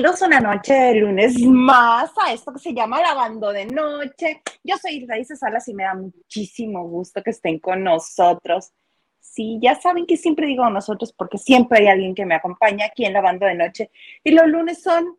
Una 0.00 0.40
noche 0.40 0.72
de 0.72 0.94
lunes 0.94 1.38
más 1.42 2.10
a 2.24 2.32
esto 2.32 2.54
que 2.54 2.58
se 2.58 2.72
llama 2.72 3.02
Lavando 3.02 3.52
de 3.52 3.66
Noche. 3.66 4.40
Yo 4.64 4.78
soy 4.78 5.04
Raíces 5.06 5.40
Salas 5.40 5.68
y 5.68 5.74
me 5.74 5.84
da 5.84 5.94
muchísimo 5.94 6.88
gusto 6.88 7.22
que 7.22 7.30
estén 7.30 7.58
con 7.58 7.84
nosotros. 7.84 8.72
Sí, 9.20 9.58
ya 9.60 9.78
saben 9.78 10.06
que 10.06 10.16
siempre 10.16 10.46
digo 10.46 10.68
nosotros 10.70 11.12
porque 11.12 11.36
siempre 11.36 11.80
hay 11.80 11.88
alguien 11.88 12.14
que 12.14 12.24
me 12.24 12.34
acompaña 12.34 12.86
aquí 12.86 13.04
en 13.04 13.12
Lavando 13.12 13.44
de 13.44 13.54
Noche. 13.54 13.90
Y 14.24 14.30
los 14.30 14.46
lunes 14.46 14.82
son 14.82 15.18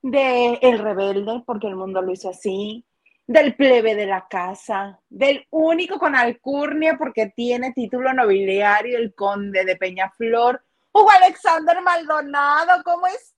de 0.00 0.54
El 0.62 0.78
Rebelde, 0.78 1.42
porque 1.44 1.66
el 1.66 1.76
mundo 1.76 2.00
lo 2.00 2.10
hizo 2.10 2.30
así, 2.30 2.86
del 3.26 3.56
plebe 3.56 3.94
de 3.94 4.06
la 4.06 4.26
casa, 4.26 5.00
del 5.10 5.46
único 5.50 5.98
con 5.98 6.16
alcurnia 6.16 6.96
porque 6.96 7.26
tiene 7.26 7.74
título 7.74 8.14
nobiliario, 8.14 8.96
el 8.96 9.14
conde 9.14 9.66
de 9.66 9.76
Peñaflor, 9.76 10.62
Hugo 10.92 11.10
Alexander 11.10 11.82
Maldonado, 11.82 12.82
¿cómo 12.82 13.06
estás? 13.06 13.37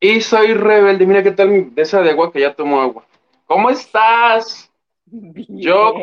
Y 0.00 0.20
soy 0.20 0.52
rebelde, 0.52 1.06
mira 1.06 1.22
qué 1.22 1.30
tal 1.30 1.74
de 1.74 1.82
esa 1.82 2.02
de 2.02 2.10
agua 2.10 2.30
que 2.30 2.40
ya 2.40 2.54
tomo 2.54 2.80
agua. 2.80 3.06
¿Cómo 3.46 3.70
estás? 3.70 4.70
Yo, 5.06 5.94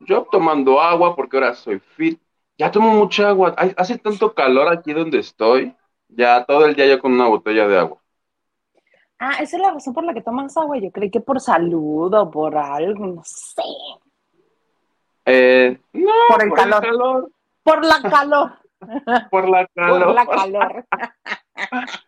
yo 0.00 0.26
tomando 0.30 0.80
agua 0.80 1.16
porque 1.16 1.36
ahora 1.36 1.54
soy 1.54 1.80
fit. 1.80 2.20
Ya 2.56 2.70
tomo 2.70 2.90
mucha 2.90 3.28
agua. 3.28 3.56
Hace 3.76 3.98
tanto 3.98 4.32
calor 4.34 4.68
aquí 4.68 4.92
donde 4.92 5.18
estoy. 5.18 5.74
Ya 6.08 6.44
todo 6.44 6.66
el 6.66 6.76
día 6.76 6.86
yo 6.86 7.00
con 7.00 7.12
una 7.12 7.26
botella 7.26 7.66
de 7.66 7.78
agua. 7.78 7.98
Ah, 9.18 9.34
esa 9.40 9.56
es 9.56 9.62
la 9.62 9.72
razón 9.72 9.94
por 9.94 10.04
la 10.04 10.14
que 10.14 10.22
tomas 10.22 10.56
agua. 10.56 10.78
Yo 10.78 10.92
creí 10.92 11.10
que 11.10 11.20
por 11.20 11.40
salud 11.40 12.12
o 12.14 12.30
por 12.30 12.56
algo, 12.56 13.06
no 13.06 13.22
sé. 13.24 13.62
Eh, 15.24 15.78
no, 15.92 16.12
por 16.28 16.44
el 16.44 16.52
calor. 16.52 17.30
Por 17.62 17.84
la 17.84 18.00
calor. 18.02 18.61
Por 19.30 19.48
la 19.48 19.66
calor. 19.74 20.04
Por 20.04 20.14
la 20.14 20.26
calor. 20.26 20.86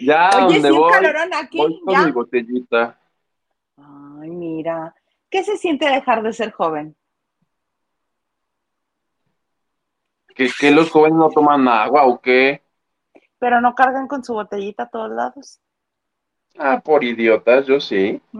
ya, 0.00 0.30
Oye, 0.34 0.42
donde 0.54 0.68
sí, 0.68 0.74
un 0.74 0.78
voy, 0.78 0.92
calorón 0.92 1.34
aquí, 1.34 1.58
voy 1.58 1.80
con 1.84 1.94
¿ya? 1.94 2.02
mi 2.06 2.12
botellita. 2.12 2.98
Ay, 3.76 4.30
mira. 4.30 4.94
¿Qué 5.30 5.44
se 5.44 5.56
siente 5.56 5.86
dejar 5.88 6.22
de 6.22 6.32
ser 6.32 6.52
joven? 6.52 6.96
¿Que, 10.34 10.48
que 10.58 10.70
los 10.70 10.90
jóvenes 10.90 11.18
no 11.18 11.28
toman 11.30 11.66
agua 11.68 12.04
o 12.06 12.20
qué? 12.20 12.62
Pero 13.38 13.60
no 13.60 13.74
cargan 13.74 14.08
con 14.08 14.24
su 14.24 14.34
botellita 14.34 14.84
a 14.84 14.88
todos 14.90 15.10
lados. 15.10 15.60
Ah, 16.58 16.80
por 16.80 17.04
idiotas, 17.04 17.66
yo 17.66 17.80
sí. 17.80 18.20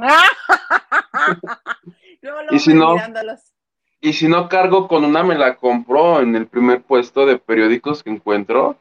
Luego, 2.21 2.43
luego 2.43 2.55
Y 2.55 2.59
si 2.59 2.75
no- 2.75 2.95
mirándolos. 2.95 3.53
Y 4.01 4.13
si 4.13 4.29
no 4.29 4.49
cargo 4.49 4.87
con 4.87 5.05
una, 5.05 5.25
me 5.25 5.35
la 5.37 5.57
compro 5.57 6.21
en 6.21 6.37
el 6.37 6.47
primer 6.47 6.83
puesto 6.83 7.27
de 7.27 7.39
periódicos 7.39 8.03
que 8.03 8.11
encuentro. 8.11 8.77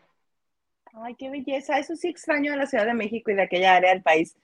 Ay, 0.93 1.15
qué 1.15 1.29
belleza. 1.29 1.79
Eso 1.79 1.95
sí 1.95 2.07
extraño 2.07 2.51
de 2.51 2.57
la 2.57 2.67
Ciudad 2.67 2.85
de 2.85 2.93
México 2.93 3.31
y 3.31 3.35
de 3.35 3.43
aquella 3.43 3.75
área 3.75 3.91
del 3.91 4.03
país. 4.03 4.35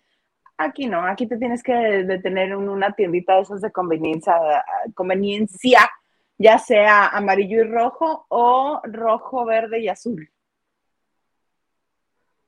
Aquí 0.57 0.88
no, 0.88 1.06
aquí 1.06 1.28
te 1.28 1.38
tienes 1.38 1.63
que 1.63 1.73
detener 1.73 2.50
en 2.51 2.69
una 2.69 2.91
tiendita 2.94 3.35
de 3.35 3.41
esas 3.41 3.61
de 3.61 3.72
conveniencia, 3.72 4.35
conveniencia, 4.94 5.89
ya 6.38 6.57
sea 6.59 7.07
amarillo 7.07 7.61
y 7.61 7.63
rojo 7.63 8.25
o 8.29 8.79
rojo, 8.84 9.45
verde 9.45 9.79
y 9.79 9.90
azul. 9.90 10.29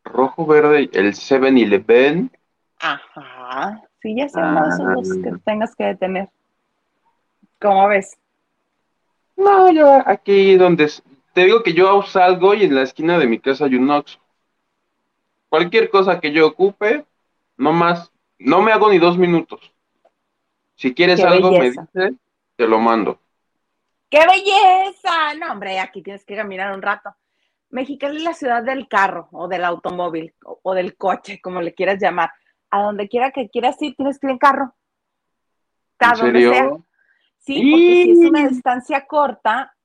Rojo, 0.03 0.45
verde, 0.45 0.89
el 0.93 1.13
7-Eleven. 1.13 2.31
Ajá. 2.79 3.81
Sí, 4.01 4.15
ya 4.15 4.27
uno 4.35 4.63
de 4.63 4.69
esos 4.69 4.93
dos 4.93 5.23
que 5.23 5.29
Ah. 5.29 5.39
tengas 5.43 5.75
que 5.75 5.83
detener. 5.85 6.29
¿Cómo 7.59 7.87
ves? 7.87 8.17
No, 9.35 9.71
yo 9.71 10.01
aquí 10.05 10.55
donde... 10.55 10.91
Te 11.33 11.43
digo 11.43 11.63
que 11.63 11.73
yo 11.73 12.01
salgo 12.03 12.53
y 12.53 12.63
en 12.63 12.75
la 12.75 12.83
esquina 12.83 13.17
de 13.17 13.27
mi 13.27 13.39
casa 13.39 13.65
hay 13.65 13.75
un 13.75 13.89
Oxxo. 13.89 14.19
Cualquier 15.49 15.89
cosa 15.89 16.21
que 16.21 16.31
yo 16.31 16.47
ocupe, 16.47 17.05
no 17.57 17.73
más, 17.73 18.11
no 18.39 18.61
me 18.61 18.71
hago 18.71 18.89
ni 18.89 18.99
dos 18.99 19.17
minutos. 19.17 19.59
Si 20.75 20.93
quieres 20.93 21.19
Qué 21.19 21.25
algo, 21.25 21.51
belleza. 21.51 21.87
me 21.93 22.03
dices, 22.03 22.19
te 22.55 22.67
lo 22.67 22.79
mando. 22.79 23.19
¡Qué 24.09 24.19
belleza! 24.19 25.33
No, 25.37 25.51
hombre, 25.51 25.79
aquí 25.79 26.01
tienes 26.01 26.23
que 26.23 26.37
caminar 26.37 26.73
un 26.73 26.81
rato. 26.81 27.13
Mexicali 27.69 28.17
es 28.17 28.23
la 28.23 28.33
ciudad 28.33 28.63
del 28.63 28.87
carro 28.87 29.27
o 29.33 29.49
del 29.49 29.65
automóvil 29.65 30.33
o, 30.45 30.59
o 30.63 30.73
del 30.73 30.95
coche, 30.95 31.41
como 31.41 31.61
le 31.61 31.73
quieras 31.73 31.99
llamar. 31.99 32.31
A 32.69 32.81
donde 32.81 33.09
quiera 33.09 33.31
que 33.31 33.49
quieras 33.49 33.81
ir, 33.81 33.95
tienes 33.95 34.19
que 34.19 34.27
ir 34.27 34.31
en 34.31 34.37
carro. 34.37 34.73
¿En 35.99 36.53
sea. 36.53 36.77
Sí, 37.45 37.71
porque 37.71 38.03
si 38.03 38.11
es 38.11 38.29
una 38.29 38.47
distancia 38.47 39.05
corta, 39.05 39.75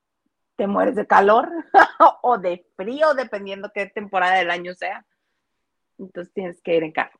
te 0.56 0.66
mueres 0.66 0.94
de 0.96 1.06
calor 1.06 1.50
o 2.22 2.38
de 2.38 2.64
frío, 2.76 3.14
dependiendo 3.14 3.70
qué 3.74 3.86
temporada 3.86 4.36
del 4.36 4.50
año 4.50 4.74
sea. 4.74 5.04
Entonces 5.98 6.32
tienes 6.32 6.60
que 6.62 6.76
ir 6.76 6.82
en 6.82 6.92
carro. 6.92 7.18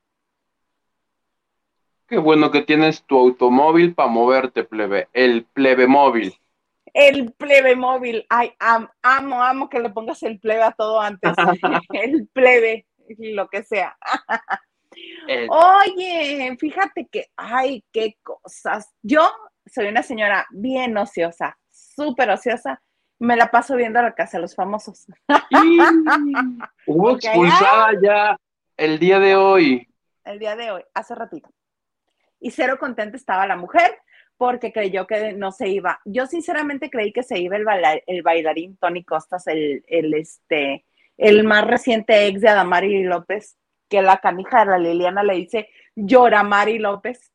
Qué 2.06 2.18
bueno 2.18 2.50
que 2.50 2.62
tienes 2.62 3.04
tu 3.04 3.16
automóvil 3.18 3.94
para 3.94 4.08
moverte, 4.08 4.64
plebe. 4.64 5.08
El 5.12 5.44
plebe 5.44 5.86
móvil. 5.86 6.34
El 6.92 7.32
plebe 7.34 7.76
móvil. 7.76 8.26
Ay, 8.28 8.52
am- 8.58 8.88
amo, 9.02 9.42
amo 9.42 9.68
que 9.68 9.78
le 9.78 9.90
pongas 9.90 10.22
el 10.24 10.40
plebe 10.40 10.62
a 10.62 10.72
todo 10.72 11.00
antes. 11.00 11.32
el 11.92 12.26
plebe, 12.32 12.86
lo 13.18 13.46
que 13.48 13.62
sea. 13.62 13.96
El- 15.28 15.48
Oye, 15.50 16.56
fíjate 16.58 17.06
que, 17.06 17.26
ay, 17.36 17.84
qué 17.92 18.16
cosas. 18.22 18.92
Yo 19.02 19.30
soy 19.66 19.86
una 19.86 20.02
señora 20.02 20.46
bien 20.50 20.96
ociosa, 20.96 21.58
súper 21.70 22.30
ociosa. 22.30 22.82
Me 23.18 23.36
la 23.36 23.50
paso 23.50 23.76
viendo 23.76 24.00
la 24.00 24.14
casa 24.14 24.38
de 24.38 24.42
los 24.42 24.54
famosos. 24.54 25.06
Y 25.50 25.78
hubo 26.86 27.10
expulsada 27.16 27.90
ya 28.02 28.36
el 28.76 28.98
día 28.98 29.18
de 29.18 29.36
hoy. 29.36 29.86
el 30.24 30.38
día 30.38 30.56
de 30.56 30.70
hoy, 30.70 30.82
hace 30.94 31.14
ratito. 31.14 31.50
Y 32.40 32.50
cero 32.50 32.78
contenta 32.80 33.16
estaba 33.16 33.46
la 33.46 33.56
mujer 33.56 33.98
porque 34.38 34.72
creyó 34.72 35.06
que 35.06 35.34
no 35.34 35.52
se 35.52 35.68
iba. 35.68 36.00
Yo 36.06 36.26
sinceramente 36.26 36.88
creí 36.88 37.12
que 37.12 37.22
se 37.22 37.38
iba 37.38 37.56
el, 37.56 37.64
baila- 37.66 38.02
el 38.06 38.22
bailarín 38.22 38.78
Tony 38.78 39.04
Costas, 39.04 39.46
el, 39.48 39.84
el, 39.86 40.14
este, 40.14 40.86
el 41.18 41.44
más 41.44 41.66
reciente 41.66 42.26
ex 42.26 42.40
de 42.40 42.48
Adamari 42.48 43.02
López, 43.02 43.58
que 43.90 44.00
la 44.00 44.16
canija 44.16 44.60
de 44.60 44.70
la 44.70 44.78
Liliana 44.78 45.22
le 45.22 45.34
dice 45.34 45.68
llora 45.94 46.42
Mari 46.42 46.78
López, 46.78 47.30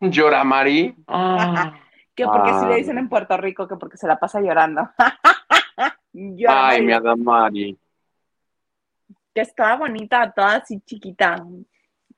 Llora 0.00 0.44
Mari. 0.44 0.94
Ah. 1.06 1.72
que 2.14 2.24
porque 2.26 2.50
Ah. 2.52 2.66
le 2.68 2.76
dicen 2.76 2.98
en 2.98 3.08
Puerto 3.08 3.36
Rico, 3.36 3.66
que 3.68 3.76
porque 3.76 3.96
se 3.96 4.06
la 4.06 4.18
pasa 4.18 4.40
llorando. 4.40 4.88
Llora 6.12 6.68
Ay, 6.68 6.82
Mari 6.82 6.86
mi 6.86 6.92
Adamari. 6.92 7.78
que 9.34 9.40
estaba 9.42 9.76
bonita, 9.76 10.30
toda 10.32 10.56
así 10.56 10.80
chiquita. 10.80 11.44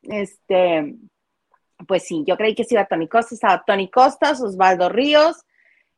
Este, 0.02 0.96
pues 1.86 2.04
sí, 2.06 2.24
yo 2.26 2.36
creí 2.36 2.54
que 2.54 2.64
sí 2.64 2.74
iba 2.74 2.86
Tony 2.86 3.06
Costas, 3.08 3.32
estaba 3.34 3.62
Tony 3.64 3.90
Costas, 3.90 4.40
Osvaldo 4.42 4.88
Ríos, 4.88 5.44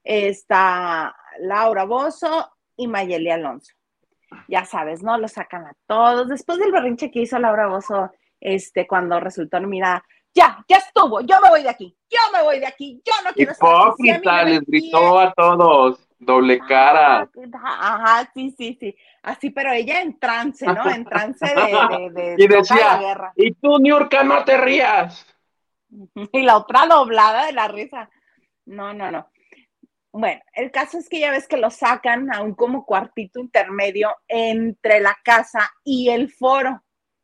está 0.03 1.15
Laura 1.41 1.85
Bozo 1.85 2.51
y 2.77 2.89
Mayeli 2.89 3.31
Alonso. 3.31 3.73
Ya 4.49 4.65
sabes, 4.65 5.03
¿no? 5.03 5.17
Lo 5.17 5.29
sacan 5.29 5.65
a 5.67 5.77
todos. 5.87 6.29
Después 6.29 6.59
del 6.59 6.73
berrinche 6.73 7.11
que 7.11 7.21
hizo 7.21 7.39
Laura 7.39 7.69
Bozo, 7.69 8.11
este, 8.41 8.87
cuando 8.87 9.21
resultó 9.21 9.61
nominada, 9.61 10.05
ya, 10.35 10.65
ya 10.69 10.79
estuvo, 10.79 11.21
yo 11.21 11.37
me 11.43 11.51
voy 11.51 11.63
de 11.63 11.71
aquí, 11.71 11.97
yo 12.11 12.19
me 12.33 12.43
voy 12.43 12.59
de 12.59 12.67
aquí, 12.67 13.01
yo 13.05 13.13
no 13.25 13.33
quiero 13.33 13.53
estar 13.53 13.69
aquí, 13.69 14.03
si 14.03 14.09
Hipócrita, 14.09 14.45
les 14.45 14.61
gritó 14.67 15.19
a 15.21 15.33
todos. 15.33 16.01
Doble 16.19 16.59
quieren". 16.59 16.69
cara. 16.69 17.31
Ajá, 17.63 18.31
sí, 18.33 18.55
sí, 18.57 18.77
sí. 18.81 18.97
Así, 19.23 19.51
pero 19.51 19.73
ella 19.73 20.01
en 20.01 20.19
trance, 20.19 20.67
¿no? 20.67 20.89
En 20.91 21.05
trance 21.05 21.45
de, 21.45 22.11
de, 22.11 22.11
de 22.11 22.35
Y 22.39 22.49
decía, 22.49 22.77
la 22.77 22.99
guerra. 22.99 23.33
Y 23.37 23.53
tú, 23.55 23.79
Niurka, 23.79 24.23
no 24.23 24.45
te 24.45 24.57
rías. 24.57 25.27
Y 26.33 26.43
la 26.43 26.57
otra 26.57 26.87
doblada 26.87 27.47
de 27.47 27.53
la 27.53 27.69
risa. 27.69 28.11
No, 28.67 28.93
no, 28.93 29.11
no. 29.11 29.29
Bueno, 30.13 30.41
el 30.55 30.71
caso 30.71 30.99
es 30.99 31.09
que 31.09 31.21
ya 31.21 31.31
ves 31.31 31.49
que 31.49 31.57
lo 31.57 31.71
sacan 31.71 32.33
a 32.33 32.41
un 32.41 32.55
como 32.55 32.85
cuartito 32.85 33.41
intermedio 33.41 34.17
entre 34.29 35.01
la 35.01 35.17
casa 35.25 35.73
y 35.83 36.11
el 36.11 36.31
foro. 36.31 36.83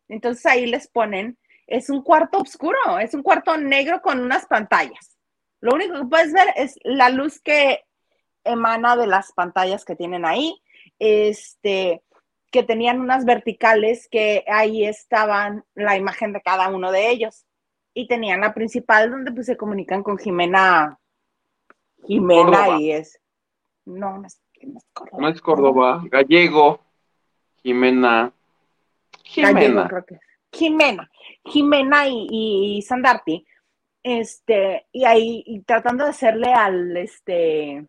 Entonces 0.08 0.44
ahí 0.46 0.66
les 0.66 0.88
ponen, 0.88 1.38
es 1.70 1.88
un 1.88 2.02
cuarto 2.02 2.38
oscuro, 2.38 2.98
es 3.00 3.14
un 3.14 3.22
cuarto 3.22 3.56
negro 3.56 4.02
con 4.02 4.20
unas 4.20 4.44
pantallas. 4.46 5.16
Lo 5.60 5.74
único 5.74 5.94
que 5.94 6.06
puedes 6.06 6.32
ver 6.32 6.48
es 6.56 6.78
la 6.82 7.10
luz 7.10 7.40
que 7.40 7.84
emana 8.42 8.96
de 8.96 9.06
las 9.06 9.32
pantallas 9.32 9.84
que 9.84 9.94
tienen 9.94 10.24
ahí, 10.24 10.60
este, 10.98 12.02
que 12.50 12.64
tenían 12.64 13.00
unas 13.00 13.24
verticales 13.24 14.08
que 14.10 14.44
ahí 14.48 14.84
estaban 14.84 15.64
la 15.74 15.96
imagen 15.96 16.32
de 16.32 16.42
cada 16.42 16.68
uno 16.68 16.90
de 16.90 17.08
ellos 17.08 17.46
y 17.94 18.08
tenían 18.08 18.40
la 18.40 18.52
principal 18.52 19.10
donde 19.10 19.30
pues 19.30 19.46
se 19.46 19.56
comunican 19.56 20.02
con 20.02 20.18
Jimena, 20.18 20.98
Jimena 22.04 22.42
Córdoba. 22.42 22.80
y 22.80 22.90
es, 22.90 23.20
no, 23.84 24.18
no 24.18 24.26
es, 24.26 24.40
no 24.62 24.78
es 24.78 24.84
Córdoba. 24.92 25.22
No 25.22 25.28
es 25.28 25.40
Córdoba. 25.40 26.02
Gallego. 26.10 26.80
Jimena. 27.62 28.32
Gallego, 29.36 29.58
Jimena. 29.58 29.88
creo 29.88 30.04
que 30.04 30.14
es. 30.14 30.29
Jimena, 30.52 31.10
Jimena 31.44 32.08
y, 32.08 32.26
y, 32.78 32.82
Sandarti, 32.82 33.46
este, 34.02 34.86
y 34.92 35.04
ahí 35.04 35.62
tratando 35.66 36.04
de 36.04 36.10
hacerle 36.10 36.52
al, 36.52 36.96
este, 36.96 37.86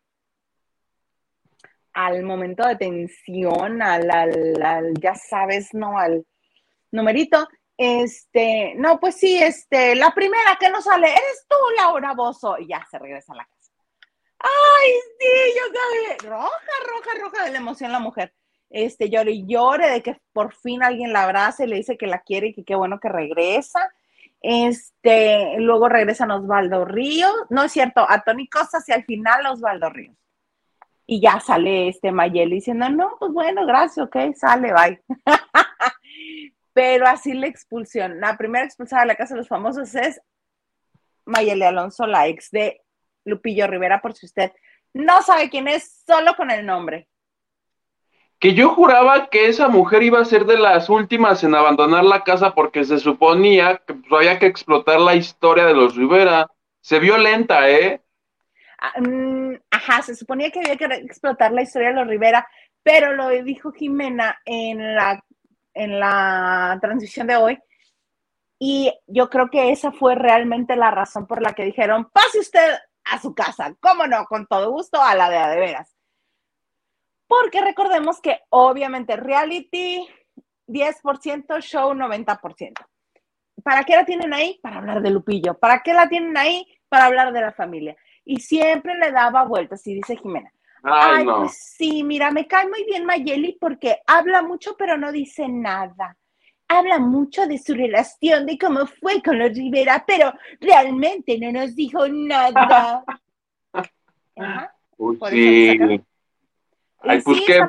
al 1.94 2.24
momento 2.24 2.66
de 2.68 2.76
tensión, 2.76 3.82
al, 3.82 4.10
al, 4.12 4.94
ya 5.00 5.16
sabes, 5.16 5.74
¿no? 5.74 5.98
Al 5.98 6.26
numerito. 6.92 7.48
Este, 7.78 8.76
no, 8.76 9.00
pues 9.00 9.16
sí, 9.16 9.42
este, 9.42 9.96
la 9.96 10.12
primera 10.12 10.58
que 10.60 10.70
no 10.70 10.82
sale, 10.82 11.08
eres 11.10 11.46
tú, 11.50 11.56
Laura 11.78 12.14
Bozo. 12.14 12.58
Y 12.60 12.68
ya 12.68 12.86
se 12.90 13.00
regresa 13.00 13.34
a 13.34 13.38
la 13.38 13.46
casa. 13.46 13.72
Ay, 14.40 14.92
sí, 15.20 15.28
yo 15.56 15.80
sabía. 15.80 16.30
Roja, 16.30 16.50
roja, 16.88 17.20
roja 17.20 17.46
de 17.46 17.52
la 17.52 17.58
emoción 17.58 17.92
la 17.92 18.00
mujer. 18.00 18.34
Este, 18.72 19.10
llore 19.10 19.32
y 19.32 19.46
llore 19.46 19.90
de 19.90 20.02
que 20.02 20.22
por 20.32 20.54
fin 20.56 20.82
alguien 20.82 21.12
la 21.12 21.24
abraza 21.24 21.66
y 21.66 21.68
le 21.68 21.76
dice 21.76 21.98
que 21.98 22.08
la 22.08 22.20
quiere 22.20 22.48
y 22.48 22.54
que 22.54 22.64
qué 22.64 22.76
bueno 22.76 23.00
que 23.00 23.10
regresa. 23.10 23.92
Este, 24.40 25.58
luego 25.60 25.90
regresan 25.90 26.32
Osvaldo 26.32 26.86
Ríos, 26.86 27.34
no 27.50 27.64
es 27.64 27.72
cierto, 27.74 28.06
a 28.10 28.24
Tony 28.24 28.48
Costas 28.48 28.88
y 28.90 28.94
al 28.94 29.04
final 29.04 29.46
Osvaldo 29.46 29.90
Ríos. 29.90 30.16
Y 31.06 31.20
ya 31.20 31.40
sale 31.42 31.90
este 31.90 32.12
Mayeli 32.12 32.56
diciendo, 32.56 32.90
no, 32.90 33.18
pues 33.20 33.34
bueno, 33.34 33.66
gracias, 33.66 34.08
ok, 34.08 34.34
sale, 34.36 34.74
bye. 34.74 35.02
Pero 36.74 37.06
así 37.08 37.34
la 37.34 37.48
expulsión. 37.48 38.22
La 38.22 38.38
primera 38.38 38.66
expulsada 38.66 39.02
de 39.02 39.08
la 39.10 39.16
Casa 39.16 39.34
de 39.34 39.40
los 39.40 39.50
Famosos 39.50 39.94
es 39.96 40.22
Mayeli 41.26 41.64
Alonso, 41.64 42.08
la 42.08 42.28
ex 42.28 42.50
de 42.52 42.82
Lupillo 43.26 43.68
Rivera, 43.68 44.02
por 44.02 44.14
si 44.14 44.26
usted 44.26 44.54
no 44.94 45.22
sabe 45.22 45.50
quién 45.50 45.68
es, 45.68 46.04
solo 46.08 46.36
con 46.36 46.50
el 46.50 46.66
nombre 46.66 47.11
que 48.42 48.56
yo 48.56 48.70
juraba 48.70 49.30
que 49.30 49.48
esa 49.48 49.68
mujer 49.68 50.02
iba 50.02 50.20
a 50.20 50.26
ser 50.26 50.46
de 50.46 50.58
las 50.58 50.90
últimas 50.90 51.44
en 51.44 51.54
abandonar 51.54 52.04
la 52.04 52.24
casa 52.24 52.56
porque 52.56 52.84
se 52.84 52.98
suponía 52.98 53.84
que 53.86 53.94
pues, 53.94 54.12
había 54.12 54.40
que 54.40 54.48
explotar 54.48 55.00
la 55.00 55.14
historia 55.14 55.68
de 55.68 55.76
los 55.76 55.96
Rivera. 55.96 56.50
Se 56.82 56.98
vio 56.98 57.20
lenta, 57.20 57.70
¿eh? 57.70 58.02
Ah, 58.80 59.00
mm, 59.00 59.58
ajá, 59.70 60.02
se 60.02 60.16
suponía 60.16 60.50
que 60.50 60.60
había 60.60 60.76
que 60.76 60.86
explotar 60.86 61.52
la 61.52 61.62
historia 61.62 61.90
de 61.90 61.94
los 61.94 62.08
Rivera, 62.08 62.48
pero 62.82 63.16
lo 63.16 63.30
dijo 63.30 63.72
Jimena 63.74 64.40
en 64.44 64.96
la, 64.96 65.24
en 65.76 66.00
la 66.00 66.80
transición 66.82 67.28
de 67.28 67.36
hoy. 67.36 67.60
Y 68.58 68.92
yo 69.06 69.30
creo 69.30 69.52
que 69.52 69.72
esa 69.72 69.92
fue 69.92 70.16
realmente 70.16 70.76
la 70.76 70.90
razón 70.90 71.28
por 71.28 71.44
la 71.44 71.54
que 71.54 71.66
dijeron, 71.66 72.10
pase 72.12 72.40
usted 72.40 72.74
a 73.04 73.22
su 73.22 73.36
casa, 73.36 73.76
cómo 73.80 74.08
no, 74.08 74.26
con 74.26 74.48
todo 74.48 74.72
gusto, 74.72 75.00
a 75.00 75.14
la 75.14 75.30
de 75.30 75.38
a 75.38 75.50
de 75.50 75.60
veras 75.60 76.01
porque 77.32 77.62
recordemos 77.62 78.20
que 78.20 78.42
obviamente 78.50 79.16
reality 79.16 80.06
10%, 80.68 81.62
show 81.62 81.94
90%. 81.94 82.74
¿Para 83.64 83.86
qué 83.86 83.96
la 83.96 84.04
tienen 84.04 84.34
ahí? 84.34 84.60
Para 84.62 84.80
hablar 84.80 85.02
de 85.02 85.12
Lupillo. 85.12 85.58
¿Para 85.58 85.82
qué 85.82 85.94
la 85.94 86.10
tienen 86.10 86.36
ahí? 86.36 86.68
Para 86.90 87.06
hablar 87.06 87.32
de 87.32 87.40
la 87.40 87.54
familia. 87.54 87.96
Y 88.26 88.42
siempre 88.42 88.96
le 88.96 89.14
daba 89.14 89.46
vueltas, 89.46 89.88
y 89.88 89.94
dice 89.94 90.18
Jimena. 90.18 90.52
Ay, 90.84 91.24
pues 91.24 91.58
sí, 91.78 92.04
mira, 92.04 92.32
me 92.32 92.48
cae 92.48 92.68
muy 92.68 92.84
bien 92.84 93.06
Mayeli 93.06 93.58
porque 93.62 94.00
habla 94.06 94.42
mucho, 94.42 94.76
pero 94.78 94.98
no 94.98 95.14
dice 95.14 95.48
nada. 95.48 96.18
Habla 96.68 97.00
mucho 97.00 97.48
de 97.48 97.58
su 97.60 97.74
relación, 97.74 98.46
de 98.46 98.58
cómo 98.58 98.88
fue 98.88 99.22
con 99.22 99.40
los 99.40 99.54
Rivera, 99.54 100.04
pero 100.06 100.34
realmente 100.60 101.40
no 101.40 101.50
nos 101.54 101.78
dijo 101.78 102.10
nada. 102.10 103.06
sí. 105.30 106.02
Ay, 107.02 107.22
pues 107.22 107.42
qué, 107.46 107.60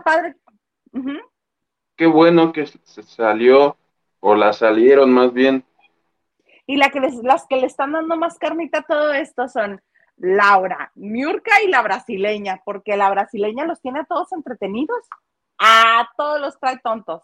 qué 1.96 2.06
bueno 2.06 2.52
que 2.52 2.66
se 2.66 3.02
salió, 3.02 3.76
o 4.20 4.34
la 4.34 4.52
salieron 4.52 5.12
más 5.12 5.32
bien. 5.32 5.64
Y 6.66 6.76
la 6.76 6.90
que 6.90 7.00
las 7.00 7.46
que 7.46 7.56
le 7.56 7.66
están 7.66 7.92
dando 7.92 8.16
más 8.16 8.38
carnita 8.38 8.78
a 8.78 8.82
todo 8.82 9.12
esto 9.12 9.48
son 9.48 9.82
Laura, 10.16 10.92
Miurka 10.94 11.62
y 11.62 11.68
la 11.68 11.82
brasileña, 11.82 12.62
porque 12.64 12.96
la 12.96 13.10
brasileña 13.10 13.64
los 13.64 13.80
tiene 13.80 14.00
a 14.00 14.04
todos 14.04 14.32
entretenidos. 14.32 15.00
A 15.58 16.08
todos 16.16 16.40
los 16.40 16.58
trae 16.58 16.78
tontos. 16.78 17.22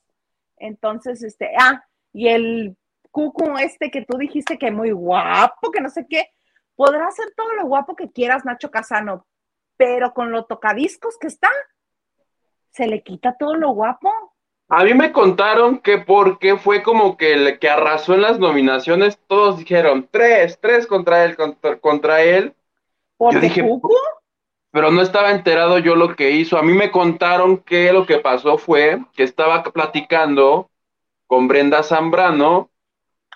Entonces, 0.57 1.23
este, 1.23 1.53
ah, 1.59 1.85
y 2.13 2.29
el 2.29 2.77
cucu 3.11 3.57
este 3.59 3.91
que 3.91 4.05
tú 4.05 4.17
dijiste 4.19 4.59
que 4.59 4.71
muy 4.71 4.91
guapo, 4.91 5.71
que 5.71 5.81
no 5.81 5.89
sé 5.89 6.07
qué, 6.09 6.29
podrá 6.77 7.07
hacer 7.09 7.33
todo 7.37 7.53
lo 7.55 7.67
guapo 7.67 7.97
que 7.97 8.11
quieras, 8.11 8.45
Nacho 8.45 8.71
Casano, 8.71 9.27
pero 9.77 10.13
con 10.15 10.31
lo 10.31 10.45
tocadiscos 10.45 11.19
que 11.19 11.27
está, 11.27 11.49
se 12.71 12.87
le 12.87 13.03
quita 13.03 13.37
todo 13.39 13.55
lo 13.55 13.71
guapo. 13.71 14.11
A 14.71 14.85
mí 14.85 14.93
me 14.93 15.13
contaron 15.13 15.79
que 15.79 15.99
porque 15.99 16.59
fue 16.59 16.83
como 16.83 17.17
que 17.17 17.33
el 17.33 17.59
que 17.59 17.71
arrasó 17.71 18.15
en 18.15 18.21
las 18.21 18.39
nominaciones, 18.39 19.19
todos 19.27 19.59
dijeron 19.59 20.07
tres, 20.11 20.59
tres 20.61 20.87
contra 20.87 21.25
él, 21.25 21.37
contra, 21.81 22.23
él. 22.23 22.55
¿Por 23.17 23.33
yo 23.33 23.41
dije, 23.41 23.65
pero 24.71 24.91
no 24.91 25.01
estaba 25.01 25.31
enterado 25.31 25.79
yo 25.79 25.97
lo 25.97 26.15
que 26.15 26.33
hizo. 26.33 26.59
A 26.59 26.63
mí 26.63 26.75
me 26.75 26.91
contaron 26.91 27.59
que 27.59 27.93
lo 27.93 28.05
que 28.05 28.19
pasó 28.19 28.59
fue 28.59 29.01
que 29.15 29.23
estaba 29.23 29.63
platicando 29.63 30.71
con 31.27 31.49
Brenda 31.49 31.83
Zambrano 31.83 32.71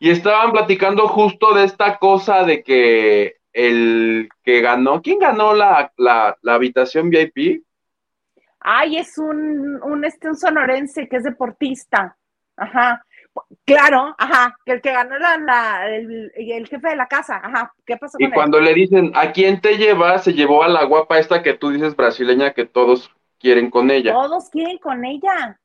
y 0.00 0.10
estaban 0.10 0.52
platicando 0.52 1.08
justo 1.08 1.54
de 1.54 1.64
esta 1.64 1.98
cosa 1.98 2.44
de 2.44 2.62
que 2.62 3.36
el 3.54 4.28
que 4.42 4.60
ganó, 4.60 5.00
¿quién 5.00 5.18
ganó 5.18 5.54
la, 5.54 5.92
la, 5.96 6.36
la 6.42 6.54
habitación 6.54 7.08
VIP? 7.08 7.64
Ay, 8.64 8.98
es 8.98 9.18
un, 9.18 9.82
un, 9.82 10.04
este, 10.04 10.28
un 10.28 10.36
sonorense 10.36 11.08
que 11.08 11.16
es 11.16 11.24
deportista. 11.24 12.16
Ajá. 12.56 13.04
Claro, 13.64 14.14
ajá, 14.18 14.54
que 14.64 14.72
el 14.72 14.80
que 14.82 14.92
ganó 14.92 15.18
la, 15.18 15.88
el, 15.88 16.68
jefe 16.68 16.88
de 16.88 16.96
la 16.96 17.06
casa, 17.06 17.40
ajá, 17.42 17.72
¿qué 17.86 17.96
pasó 17.96 18.18
y 18.18 18.30
cuando 18.30 18.60
le 18.60 18.74
dicen, 18.74 19.10
¿a 19.14 19.32
quién 19.32 19.60
te 19.60 19.78
lleva? 19.78 20.18
Se 20.18 20.34
llevó 20.34 20.62
a 20.62 20.68
la 20.68 20.84
guapa 20.84 21.18
esta 21.18 21.42
que 21.42 21.54
tú 21.54 21.70
dices 21.70 21.96
brasileña 21.96 22.52
que 22.52 22.66
todos 22.66 23.10
quieren 23.38 23.70
con 23.70 23.90
ella. 23.90 24.12
Todos 24.12 24.50
quieren 24.50 24.76
con 24.78 25.04
ella. 25.04 25.58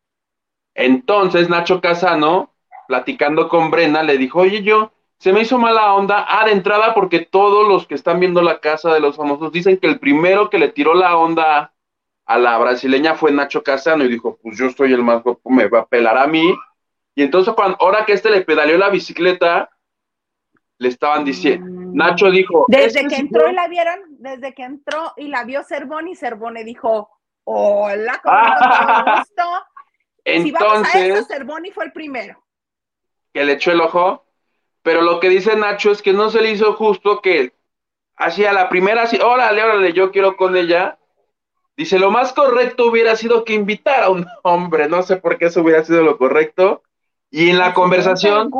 Entonces 0.76 1.50
Nacho 1.50 1.82
Casano, 1.82 2.54
platicando 2.88 3.50
con 3.50 3.70
Brena, 3.70 4.04
le 4.04 4.18
dijo, 4.18 4.40
oye, 4.40 4.64
yo, 4.64 4.94
se 5.18 5.34
me 5.34 5.42
hizo 5.42 5.58
mala 5.58 5.94
onda, 5.94 6.26
ah, 6.28 6.46
de 6.46 6.52
entrada 6.52 6.94
porque 6.94 7.20
todos 7.20 7.68
los 7.68 7.86
que 7.86 7.96
están 7.96 8.20
viendo 8.20 8.42
la 8.42 8.60
casa 8.60 8.94
de 8.94 9.00
los 9.00 9.18
famosos 9.18 9.52
dicen 9.52 9.78
que 9.78 9.88
el 9.88 10.00
primero 10.00 10.50
que 10.50 10.60
le 10.60 10.70
tiró 10.70 10.94
la 10.94 11.18
onda 11.18 11.74
a 12.28 12.38
la 12.38 12.58
brasileña 12.58 13.16
fue 13.16 13.32
Nacho 13.32 13.64
Casano 13.64 14.04
y 14.04 14.10
dijo, 14.10 14.38
pues 14.44 14.58
yo 14.58 14.70
soy 14.70 14.92
el 14.92 15.02
más 15.02 15.24
guapo, 15.24 15.50
me 15.50 15.68
va 15.68 15.80
a 15.80 15.86
pelar 15.86 16.18
a 16.18 16.28
mí. 16.28 16.54
Y 17.16 17.24
entonces, 17.24 17.54
cuando, 17.56 17.78
ahora 17.80 18.06
que 18.06 18.14
este 18.14 18.30
le 18.30 18.42
pedaleó 18.42 18.78
la 18.78 18.90
bicicleta, 18.90 19.70
le 20.78 20.90
estaban 20.90 21.24
diciendo, 21.24 21.66
mm. 21.66 21.96
Nacho 21.96 22.30
dijo... 22.30 22.66
Desde 22.68 23.08
que 23.08 23.16
entró 23.16 23.50
y 23.50 23.54
la 23.54 23.70
vieron, 23.70 24.00
desde 24.20 24.54
que 24.54 24.64
entró 24.64 25.14
y 25.16 25.30
la 25.30 25.46
vio 25.46 25.64
Cervoni, 25.64 26.16
Cervoni 26.16 26.66
dijo, 26.66 27.10
hola, 27.46 28.20
¿cómo 28.24 28.36
ah, 28.36 29.26
Entonces, 30.26 31.20
si 31.20 31.34
Cervoni 31.34 31.72
fue 31.72 31.86
el 31.86 31.94
primero. 31.94 32.44
Que 33.34 33.46
le 33.46 33.54
echó 33.54 33.72
el 33.72 33.80
ojo, 33.80 34.26
pero 34.84 35.02
lo 35.02 35.22
que 35.22 35.30
dice 35.30 35.56
Nacho 35.56 35.92
es 35.92 36.02
que 36.02 36.12
no 36.12 36.30
se 36.30 36.42
le 36.42 36.52
hizo 36.52 36.74
justo 36.74 37.22
que 37.22 37.54
hacía 38.18 38.52
la 38.52 38.68
primera 38.68 39.04
así, 39.04 39.18
órale, 39.18 39.64
órale, 39.64 39.94
yo 39.94 40.12
quiero 40.12 40.36
con 40.36 40.58
ella, 40.58 40.97
Dice, 41.78 42.00
lo 42.00 42.10
más 42.10 42.34
correcto 42.34 42.88
hubiera 42.88 43.16
sido 43.16 43.46
que 43.46 43.54
invitara 43.54 44.08
a 44.08 44.10
un 44.10 44.26
hombre, 44.42 44.90
no 44.90 45.04
sé 45.04 45.18
por 45.18 45.38
qué 45.38 45.46
eso 45.46 45.62
hubiera 45.62 45.84
sido 45.84 46.02
lo 46.02 46.18
correcto. 46.18 46.82
Y 47.30 47.52
en 47.52 47.60
la 47.60 47.76
conversación, 47.76 48.52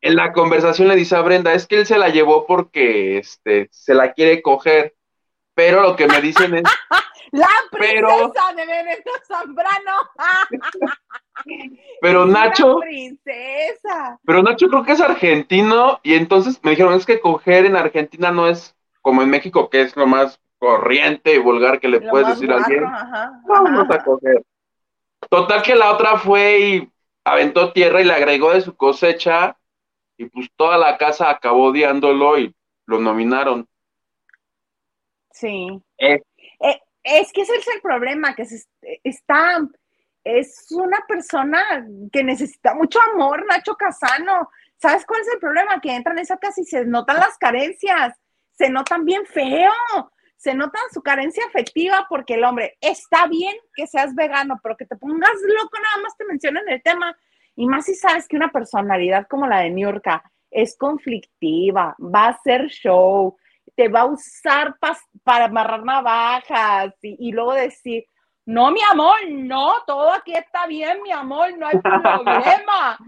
en 0.00 0.16
la 0.16 0.32
conversación 0.32 0.88
le 0.88 0.96
dice 0.96 1.14
a 1.14 1.20
Brenda, 1.20 1.52
es 1.52 1.66
que 1.66 1.76
él 1.76 1.86
se 1.86 1.98
la 1.98 2.08
llevó 2.08 2.46
porque 2.46 3.18
este, 3.18 3.68
se 3.70 3.92
la 3.92 4.14
quiere 4.14 4.40
coger. 4.40 4.94
Pero 5.54 5.82
lo 5.82 5.94
que 5.94 6.06
me 6.06 6.22
dicen 6.22 6.54
es... 6.54 6.62
la 7.32 7.48
princesa 7.70 8.54
de 8.56 8.66
Benito 8.66 9.10
Zambrano. 9.26 9.92
pero 12.00 12.24
Nacho... 12.26 12.78
princesa. 12.78 14.18
Pero 14.24 14.42
Nacho 14.42 14.68
creo 14.68 14.84
que 14.84 14.92
es 14.92 15.00
argentino 15.00 16.00
y 16.02 16.14
entonces 16.14 16.58
me 16.62 16.70
dijeron, 16.70 16.94
es 16.94 17.04
que 17.04 17.20
coger 17.20 17.66
en 17.66 17.76
Argentina 17.76 18.30
no 18.30 18.48
es 18.48 18.74
como 19.02 19.20
en 19.20 19.28
México, 19.28 19.68
que 19.68 19.82
es 19.82 19.96
lo 19.96 20.06
más 20.06 20.40
corriente 20.58 21.34
y 21.34 21.38
vulgar 21.38 21.80
que 21.80 21.88
le 21.88 22.00
puedes 22.00 22.28
decir 22.28 22.52
a 22.52 22.56
alguien, 22.56 22.84
vamos 23.46 23.86
a 23.90 24.02
coger. 24.02 24.42
Total 25.28 25.62
que 25.62 25.74
la 25.74 25.92
otra 25.92 26.16
fue 26.16 26.58
y 26.60 26.92
aventó 27.24 27.72
tierra 27.72 28.00
y 28.00 28.04
le 28.04 28.12
agregó 28.12 28.52
de 28.52 28.60
su 28.60 28.76
cosecha 28.76 29.56
y 30.16 30.26
pues 30.26 30.48
toda 30.56 30.78
la 30.78 30.96
casa 30.96 31.30
acabó 31.30 31.66
odiándolo 31.66 32.38
y 32.38 32.54
lo 32.86 32.98
nominaron. 32.98 33.68
Sí. 35.30 35.82
Eh. 35.98 36.22
Eh, 36.60 36.80
es 37.02 37.32
que 37.32 37.42
ese 37.42 37.56
es 37.56 37.68
el 37.68 37.80
problema, 37.80 38.34
que 38.34 38.44
se 38.44 38.64
está, 39.02 39.60
es 40.22 40.66
una 40.70 41.04
persona 41.06 41.86
que 42.12 42.22
necesita 42.22 42.74
mucho 42.74 42.98
amor, 43.12 43.44
Nacho 43.46 43.74
Casano. 43.74 44.48
¿Sabes 44.76 45.04
cuál 45.06 45.20
es 45.20 45.28
el 45.32 45.38
problema? 45.38 45.80
Que 45.80 45.94
entran 45.94 46.16
en 46.16 46.22
esa 46.22 46.38
casa 46.38 46.60
y 46.60 46.64
se 46.64 46.84
notan 46.84 47.16
las 47.16 47.36
carencias, 47.38 48.18
se 48.52 48.70
notan 48.70 49.04
bien 49.04 49.26
feo 49.26 49.72
se 50.44 50.54
nota 50.54 50.78
su 50.92 51.02
carencia 51.02 51.42
afectiva 51.46 52.06
porque 52.06 52.34
el 52.34 52.44
hombre 52.44 52.76
está 52.82 53.26
bien 53.26 53.56
que 53.74 53.86
seas 53.86 54.14
vegano, 54.14 54.60
pero 54.62 54.76
que 54.76 54.84
te 54.84 54.94
pongas 54.94 55.32
loco 55.40 55.78
nada 55.82 56.02
más 56.02 56.14
te 56.18 56.26
mencionan 56.26 56.68
el 56.68 56.82
tema. 56.82 57.16
Y 57.56 57.66
más 57.66 57.86
si 57.86 57.94
sabes 57.94 58.28
que 58.28 58.36
una 58.36 58.50
personalidad 58.50 59.26
como 59.26 59.46
la 59.46 59.60
de 59.60 59.70
Niurka 59.70 60.22
es 60.50 60.76
conflictiva, 60.76 61.96
va 61.98 62.26
a 62.26 62.28
hacer 62.28 62.66
show, 62.66 63.38
te 63.74 63.88
va 63.88 64.00
a 64.00 64.04
usar 64.04 64.76
para 65.22 65.46
amarrar 65.46 65.82
navajas 65.82 66.94
y, 67.00 67.32
luego 67.32 67.54
decir, 67.54 68.04
No, 68.44 68.70
mi 68.70 68.80
amor, 68.90 69.16
no, 69.30 69.76
todo 69.86 70.12
aquí 70.12 70.34
está 70.34 70.66
bien, 70.66 71.00
mi 71.02 71.10
amor, 71.10 71.56
no 71.56 71.68
hay 71.68 71.78
problema. 71.78 72.98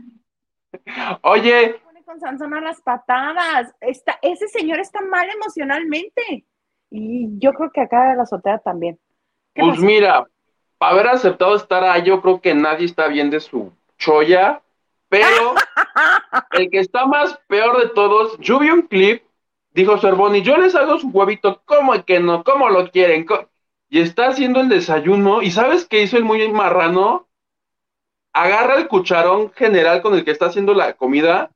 Oye. 1.22 1.82
Con 2.06 2.20
Sansón 2.20 2.54
a 2.54 2.60
las 2.60 2.80
patadas. 2.82 3.74
Está, 3.80 4.16
ese 4.22 4.46
señor 4.46 4.78
está 4.78 5.00
mal 5.00 5.28
emocionalmente. 5.28 6.46
Y 6.90 7.38
yo 7.38 7.52
creo 7.52 7.70
que 7.70 7.80
acá 7.80 8.10
de 8.10 8.16
la 8.16 8.22
azotea 8.22 8.58
también. 8.58 8.98
Pues 9.54 9.78
mira, 9.78 10.26
para 10.78 10.92
haber 10.92 11.08
aceptado 11.08 11.56
estar 11.56 11.84
ahí, 11.84 12.02
yo 12.02 12.20
creo 12.20 12.40
que 12.40 12.54
nadie 12.54 12.86
está 12.86 13.08
bien 13.08 13.30
de 13.30 13.40
su 13.40 13.72
choya, 13.98 14.62
pero 15.08 15.54
el 16.52 16.70
que 16.70 16.78
está 16.78 17.06
más 17.06 17.38
peor 17.48 17.80
de 17.80 17.88
todos, 17.90 18.38
yo 18.38 18.58
vi 18.58 18.70
un 18.70 18.82
clip, 18.82 19.22
dijo 19.70 19.98
Sorboni, 19.98 20.42
yo 20.42 20.56
les 20.56 20.74
hago 20.74 20.98
su 20.98 21.08
huevito, 21.08 21.62
¿cómo 21.64 22.04
que 22.04 22.20
no? 22.20 22.44
¿Cómo 22.44 22.68
lo 22.68 22.90
quieren? 22.90 23.26
Y 23.88 24.00
está 24.00 24.28
haciendo 24.28 24.60
el 24.60 24.68
desayuno, 24.68 25.42
y 25.42 25.50
¿sabes 25.50 25.86
qué 25.86 26.02
hizo 26.02 26.16
el 26.16 26.24
muy 26.24 26.46
marrano? 26.52 27.28
Agarra 28.32 28.76
el 28.76 28.88
cucharón 28.88 29.52
general 29.52 30.02
con 30.02 30.14
el 30.14 30.24
que 30.24 30.32
está 30.32 30.46
haciendo 30.46 30.74
la 30.74 30.94
comida, 30.94 31.50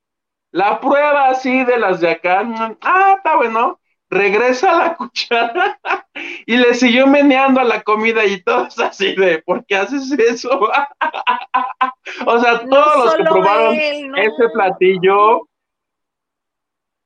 la 0.53 0.81
prueba 0.81 1.29
así 1.29 1.65
de 1.65 1.79
las 1.79 2.01
de 2.01 2.11
acá, 2.11 2.43
ah, 2.81 3.15
está 3.17 3.37
bueno, 3.37 3.80
regresa 4.11 4.77
la 4.77 4.97
cuchara 4.97 5.79
y 6.45 6.57
le 6.57 6.75
siguió 6.75 7.07
meneando 7.07 7.61
a 7.61 7.65
la 7.65 7.83
comida 7.83 8.25
y 8.25 8.43
todos 8.43 8.79
así 8.81 9.15
de, 9.15 9.39
¿por 9.43 9.65
qué 9.65 9.77
haces 9.77 10.11
eso? 10.13 10.51
o 12.27 12.41
sea, 12.41 12.67
todos 12.69 13.05
los 13.05 13.17
que 13.17 13.23
probaron 13.25 13.75
ese 13.77 14.49
platillo 14.53 15.49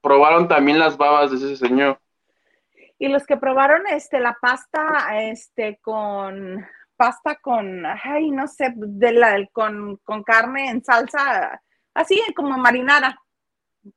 probaron 0.00 0.49
también 0.49 0.78
las 0.78 0.96
babas 0.96 1.30
de 1.30 1.37
ese 1.37 1.56
señor. 1.56 1.99
Y 2.99 3.08
los 3.08 3.26
que 3.26 3.37
probaron 3.37 3.87
este 3.87 4.20
la 4.20 4.37
pasta 4.40 5.20
este 5.20 5.78
con 5.82 6.64
pasta 6.96 7.37
con 7.37 7.84
ay, 7.87 8.30
no 8.30 8.46
sé, 8.46 8.73
de 8.76 9.12
la 9.12 9.46
con, 9.52 9.96
con 10.04 10.23
carne 10.23 10.70
en 10.70 10.84
salsa 10.84 11.61
así 11.92 12.20
como 12.37 12.56
marinara, 12.58 13.18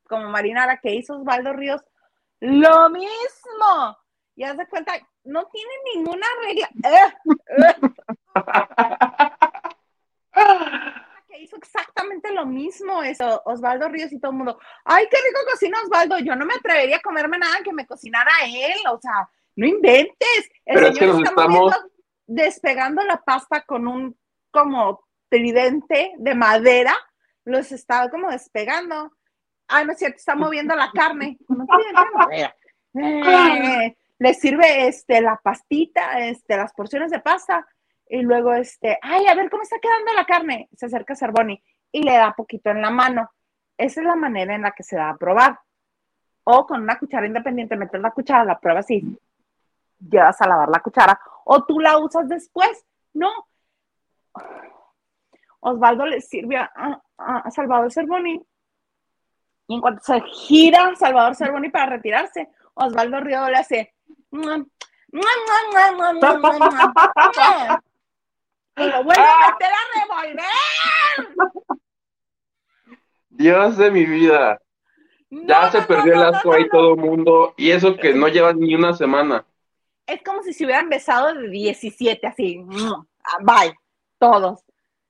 como 0.07 0.29
marinara 0.29 0.77
que 0.77 0.95
hizo 0.95 1.17
Osvaldo 1.17 1.53
Ríos 1.53 1.81
lo 2.39 2.89
mismo. 2.89 3.97
Y 4.35 4.43
haz 4.43 4.57
de 4.57 4.67
cuenta, 4.67 4.93
no 5.23 5.47
tiene 5.47 5.71
ninguna 5.95 6.27
regla. 6.43 6.69
que 11.27 11.41
hizo 11.41 11.55
exactamente 11.57 12.31
lo 12.31 12.45
mismo 12.45 13.01
eso, 13.01 13.41
Osvaldo 13.45 13.89
Ríos 13.89 14.11
y 14.11 14.19
todo 14.19 14.31
el 14.31 14.37
mundo. 14.37 14.59
Ay, 14.85 15.07
qué 15.09 15.17
rico 15.17 15.39
cocina 15.51 15.81
Osvaldo. 15.83 16.19
Yo 16.19 16.35
no 16.35 16.45
me 16.45 16.53
atrevería 16.53 16.97
a 16.97 17.01
comerme 17.01 17.39
nada 17.39 17.63
que 17.63 17.73
me 17.73 17.87
cocinara 17.87 18.31
él. 18.45 18.79
O 18.91 18.99
sea, 18.99 19.27
no 19.55 19.65
inventes. 19.65 20.51
Pero 20.65 20.87
es 20.87 20.99
que 20.99 21.07
nos 21.07 21.23
estamos 21.23 21.73
despegando 22.27 23.01
la 23.03 23.23
pasta 23.23 23.61
con 23.61 23.87
un 23.87 24.15
como 24.51 25.03
tridente 25.29 26.13
de 26.17 26.35
madera. 26.35 26.95
Los 27.43 27.71
estaba 27.71 28.09
como 28.09 28.29
despegando. 28.29 29.16
Ah, 29.67 29.83
no 29.83 29.91
es 29.91 29.99
cierto, 29.99 30.17
está 30.17 30.35
moviendo 30.35 30.75
la 30.75 30.91
carne. 30.91 31.37
Eh, 32.93 33.97
le 34.19 34.33
sirve 34.33 34.87
este, 34.87 35.21
la 35.21 35.37
pastita, 35.37 36.19
este, 36.19 36.57
las 36.57 36.73
porciones 36.73 37.11
de 37.11 37.19
pasta, 37.19 37.67
y 38.09 38.21
luego, 38.21 38.53
este, 38.53 38.97
ay, 39.01 39.27
a 39.27 39.35
ver 39.35 39.49
cómo 39.49 39.63
está 39.63 39.77
quedando 39.79 40.13
la 40.13 40.25
carne. 40.25 40.69
Se 40.75 40.85
acerca 40.85 41.13
a 41.13 41.17
Cervoni 41.17 41.61
y 41.91 42.03
le 42.03 42.13
da 42.13 42.33
poquito 42.33 42.69
en 42.69 42.81
la 42.81 42.89
mano. 42.89 43.29
Esa 43.77 44.01
es 44.01 44.07
la 44.07 44.15
manera 44.15 44.55
en 44.55 44.61
la 44.61 44.71
que 44.71 44.83
se 44.83 44.95
da 44.95 45.09
a 45.09 45.17
probar. 45.17 45.59
O 46.45 46.65
con 46.65 46.81
una 46.81 46.97
cuchara 46.97 47.27
independiente, 47.27 47.75
metes 47.75 48.01
la 48.01 48.11
cuchara, 48.11 48.45
la 48.45 48.59
pruebas 48.59 48.89
y 48.89 49.03
llevas 49.99 50.41
a 50.41 50.47
lavar 50.47 50.69
la 50.69 50.79
cuchara. 50.79 51.19
O 51.43 51.65
tú 51.65 51.79
la 51.79 51.97
usas 51.97 52.29
después. 52.29 52.85
No. 53.13 53.29
Osvaldo 55.59 56.05
le 56.05 56.21
sirve 56.21 56.57
a, 56.57 57.01
a 57.17 57.51
Salvador 57.51 57.91
Cervoni 57.91 58.41
y 59.67 59.75
en 59.75 59.81
cuanto 59.81 60.01
se 60.03 60.19
gira 60.21 60.95
Salvador 60.95 61.35
Cervoni 61.35 61.69
para 61.69 61.97
retirarse, 61.97 62.49
Osvaldo 62.73 63.19
Río 63.19 63.47
le 63.49 63.57
hace. 63.57 63.93
Y 64.31 64.37
lo 68.83 69.03
vuelve 69.03 69.23
a 69.23 69.51
meter 69.51 69.71
a 69.73 69.77
revolver. 69.99 70.45
Dios 73.29 73.77
de 73.77 73.91
mi 73.91 74.05
vida. 74.05 74.61
ya 75.29 75.69
se 75.71 75.81
perdió 75.81 76.13
el 76.13 76.23
asco 76.23 76.53
ahí 76.53 76.69
todo 76.69 76.93
el 76.93 76.99
mundo. 76.99 77.53
Y 77.57 77.71
eso 77.71 77.97
que 77.97 78.13
no 78.13 78.27
lleva 78.27 78.53
ni 78.53 78.75
una 78.75 78.93
semana. 78.93 79.45
Es 80.05 80.21
como 80.23 80.43
si 80.43 80.53
se 80.53 80.63
hubieran 80.63 80.89
besado 80.89 81.33
de 81.33 81.49
17, 81.49 82.25
así. 82.25 82.63
Bye. 83.41 83.75
Todos. 84.19 84.63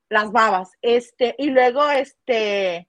Las 0.08 0.32
babas. 0.32 0.72
Este, 0.82 1.36
y 1.38 1.50
luego, 1.50 1.88
este 1.90 2.87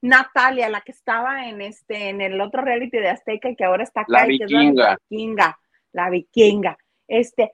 Natalia, 0.00 0.68
la 0.68 0.80
que 0.80 0.92
estaba 0.92 1.46
en 1.46 1.60
este, 1.60 2.08
en 2.08 2.20
el 2.20 2.40
otro 2.40 2.62
reality 2.62 2.98
de 2.98 3.10
Azteca 3.10 3.50
y 3.50 3.56
que 3.56 3.64
ahora 3.64 3.82
está 3.82 4.02
acá. 4.02 4.12
La 4.12 4.24
vikinga. 4.26 4.84
la 4.84 4.98
vikinga, 5.08 5.58
la 5.92 6.10
vikinga. 6.10 6.78
Este, 7.06 7.52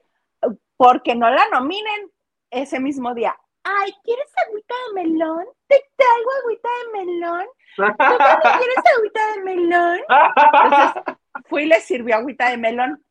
porque 0.77 1.15
no 1.15 1.31
la 1.31 1.49
nominen 1.51 2.11
ese 2.51 2.81
mismo 2.81 3.15
día. 3.15 3.37
Ay, 3.63 3.93
¿quieres 4.03 4.31
agüita 4.47 4.75
de 4.89 5.03
melón? 5.03 5.47
Te 5.67 5.83
traigo 5.97 6.31
agüita 6.43 6.69
de 6.69 7.05
melón. 7.05 7.47
¿Tú 7.77 7.83
quieres 8.59 8.77
agüita 8.97 9.33
de 9.33 9.43
melón? 9.43 10.01
Entonces, 10.09 11.15
fui 11.47 11.63
y 11.63 11.67
le 11.67 11.81
sirvió 11.81 12.17
agüita 12.17 12.51
de 12.51 12.59
melón. 12.59 13.03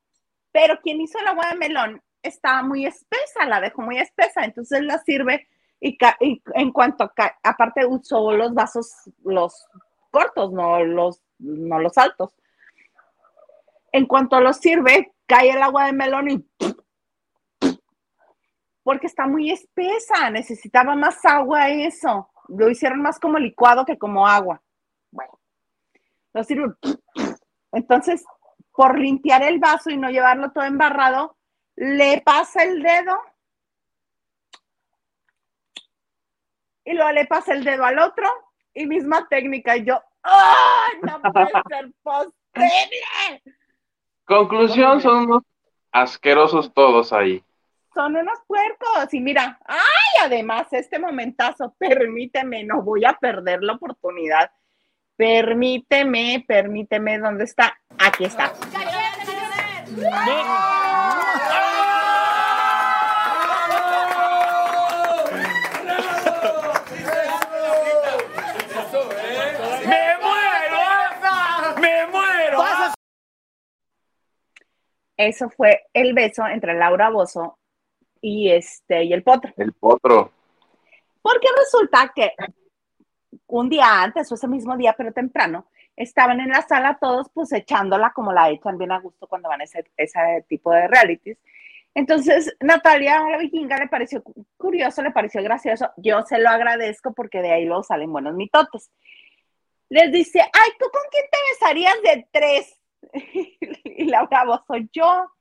Pero 0.51 0.79
quien 0.81 1.01
hizo 1.01 1.17
el 1.17 1.27
agua 1.27 1.49
de 1.49 1.55
melón 1.55 2.01
estaba 2.21 2.61
muy 2.61 2.85
espesa, 2.85 3.45
la 3.47 3.59
dejó 3.59 3.81
muy 3.81 3.97
espesa, 3.97 4.45
entonces 4.45 4.81
la 4.81 4.99
sirve 4.99 5.47
y, 5.83 6.41
en 6.53 6.71
cuanto, 6.71 7.11
aparte 7.43 7.85
usó 7.85 8.31
los 8.31 8.53
vasos, 8.53 8.89
los 9.25 9.65
cortos, 10.11 10.53
no 10.53 10.81
los, 10.83 11.21
no 11.39 11.79
los 11.79 11.97
altos. 11.97 12.33
En 13.91 14.05
cuanto 14.05 14.39
los 14.39 14.57
sirve, 14.57 15.13
cae 15.25 15.51
el 15.51 15.61
agua 15.61 15.87
de 15.87 15.93
melón 15.93 16.29
y 16.31 16.49
porque 18.83 19.07
está 19.07 19.27
muy 19.27 19.49
espesa, 19.49 20.29
necesitaba 20.29 20.95
más 20.95 21.23
agua 21.25 21.69
eso. 21.69 22.29
Lo 22.49 22.69
hicieron 22.69 23.01
más 23.01 23.19
como 23.19 23.37
licuado 23.37 23.85
que 23.85 23.97
como 23.97 24.27
agua. 24.27 24.61
Bueno, 25.11 25.39
lo 26.33 26.43
sirve. 26.43 26.73
Entonces, 27.71 28.23
por 28.73 28.99
limpiar 28.99 29.43
el 29.43 29.59
vaso 29.59 29.89
y 29.89 29.97
no 29.97 30.09
llevarlo 30.09 30.51
todo 30.51 30.63
embarrado, 30.65 31.37
le 31.75 32.21
pasa 32.21 32.63
el 32.63 32.81
dedo 32.81 33.17
y 36.85 36.93
luego 36.93 37.11
le 37.11 37.25
pasa 37.25 37.53
el 37.53 37.63
dedo 37.63 37.85
al 37.85 37.99
otro 37.99 38.27
y 38.73 38.85
misma 38.85 39.27
técnica. 39.29 39.77
Y 39.77 39.85
yo, 39.85 40.01
¡ay, 40.23 40.97
no 41.01 41.21
puede 41.21 41.47
ser 41.69 41.91
posible! 42.01 43.43
Conclusión, 44.25 45.01
son 45.01 45.25
unos 45.25 45.43
asquerosos 45.91 46.73
todos 46.73 47.13
ahí. 47.13 47.43
Son 47.93 48.15
unos 48.15 48.39
puercos. 48.47 49.13
Y 49.13 49.19
mira, 49.19 49.59
¡ay! 49.65 50.23
Además, 50.23 50.67
este 50.71 50.97
momentazo, 50.97 51.75
permíteme, 51.77 52.63
no 52.63 52.81
voy 52.81 53.05
a 53.05 53.13
perder 53.13 53.61
la 53.61 53.73
oportunidad. 53.73 54.51
Permíteme, 55.15 56.43
permíteme, 56.47 57.19
¿dónde 57.19 57.43
está? 57.43 57.77
Aquí 57.99 58.25
está. 58.25 58.51
Eso 75.17 75.49
fue 75.49 75.83
el 75.93 76.13
beso 76.13 76.45
entre 76.47 76.73
Laura 76.73 77.09
Bozo 77.09 77.57
y 78.21 78.51
este 78.51 79.03
y 79.03 79.13
el 79.13 79.23
potro. 79.23 79.53
El 79.57 79.73
potro. 79.73 80.31
Porque 81.21 81.47
resulta 81.57 82.11
que 82.15 82.33
un 83.47 83.69
día 83.69 84.01
antes 84.01 84.31
o 84.31 84.35
ese 84.35 84.47
mismo 84.47 84.75
día, 84.75 84.93
pero 84.97 85.11
temprano, 85.11 85.67
estaban 85.95 86.39
en 86.39 86.49
la 86.49 86.61
sala 86.63 86.97
todos 86.99 87.29
pues 87.33 87.51
echándola 87.53 88.11
como 88.13 88.33
la 88.33 88.49
echan 88.49 88.77
bien 88.77 88.91
a 88.91 88.99
gusto 88.99 89.27
cuando 89.27 89.49
van 89.49 89.61
a 89.61 89.63
ese, 89.65 89.85
ese 89.97 90.45
tipo 90.47 90.71
de 90.71 90.87
realities. 90.87 91.37
Entonces, 91.95 92.55
Natalia, 92.59 93.19
la 93.29 93.37
vikinga, 93.37 93.77
le 93.77 93.87
pareció 93.87 94.23
curioso, 94.57 95.03
le 95.03 95.11
pareció 95.11 95.43
gracioso. 95.43 95.91
Yo 95.97 96.23
se 96.23 96.39
lo 96.39 96.49
agradezco 96.49 97.13
porque 97.13 97.41
de 97.41 97.51
ahí 97.51 97.65
luego 97.65 97.83
salen 97.83 98.11
buenos 98.11 98.33
mitotes. 98.33 98.89
Les 99.89 100.11
dice, 100.11 100.39
ay, 100.39 100.71
¿tú 100.79 100.85
con 100.91 101.03
quién 101.11 101.25
te 101.31 101.37
besarías 101.51 102.01
de 102.01 102.27
tres? 102.31 102.79
Y 103.83 104.05
Laura 104.05 104.45
Bozo, 104.45 104.63
soy 104.67 104.89
yo, 104.91 105.31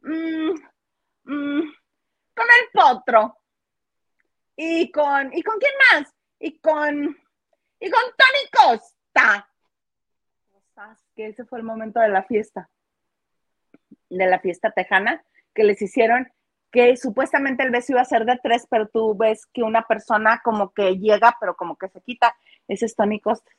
mm, 0.00 0.50
mm, 1.24 1.72
con 2.34 2.46
el 2.46 2.70
potro. 2.72 3.36
Y 4.56 4.90
con, 4.92 5.32
¿y 5.32 5.42
con 5.42 5.58
quién 5.58 5.72
más? 5.92 6.14
Y 6.38 6.58
con, 6.58 7.16
y 7.80 7.90
con 7.90 8.02
Tony 8.16 8.50
Costa. 8.52 9.48
Que 11.14 11.28
ese 11.28 11.44
fue 11.44 11.58
el 11.58 11.64
momento 11.64 12.00
de 12.00 12.08
la 12.08 12.22
fiesta, 12.24 12.68
de 14.08 14.26
la 14.26 14.38
fiesta 14.38 14.70
tejana, 14.70 15.24
que 15.54 15.64
les 15.64 15.80
hicieron 15.80 16.30
que 16.70 16.96
supuestamente 16.96 17.62
el 17.62 17.70
beso 17.70 17.92
iba 17.92 18.00
a 18.00 18.04
ser 18.04 18.24
de 18.24 18.38
tres, 18.42 18.66
pero 18.70 18.88
tú 18.88 19.16
ves 19.16 19.46
que 19.46 19.62
una 19.62 19.86
persona 19.86 20.40
como 20.44 20.72
que 20.72 20.98
llega, 20.98 21.36
pero 21.40 21.56
como 21.56 21.76
que 21.76 21.88
se 21.88 22.00
quita. 22.00 22.34
Ese 22.68 22.86
es 22.86 22.94
Tony 22.94 23.20
Costa. 23.20 23.50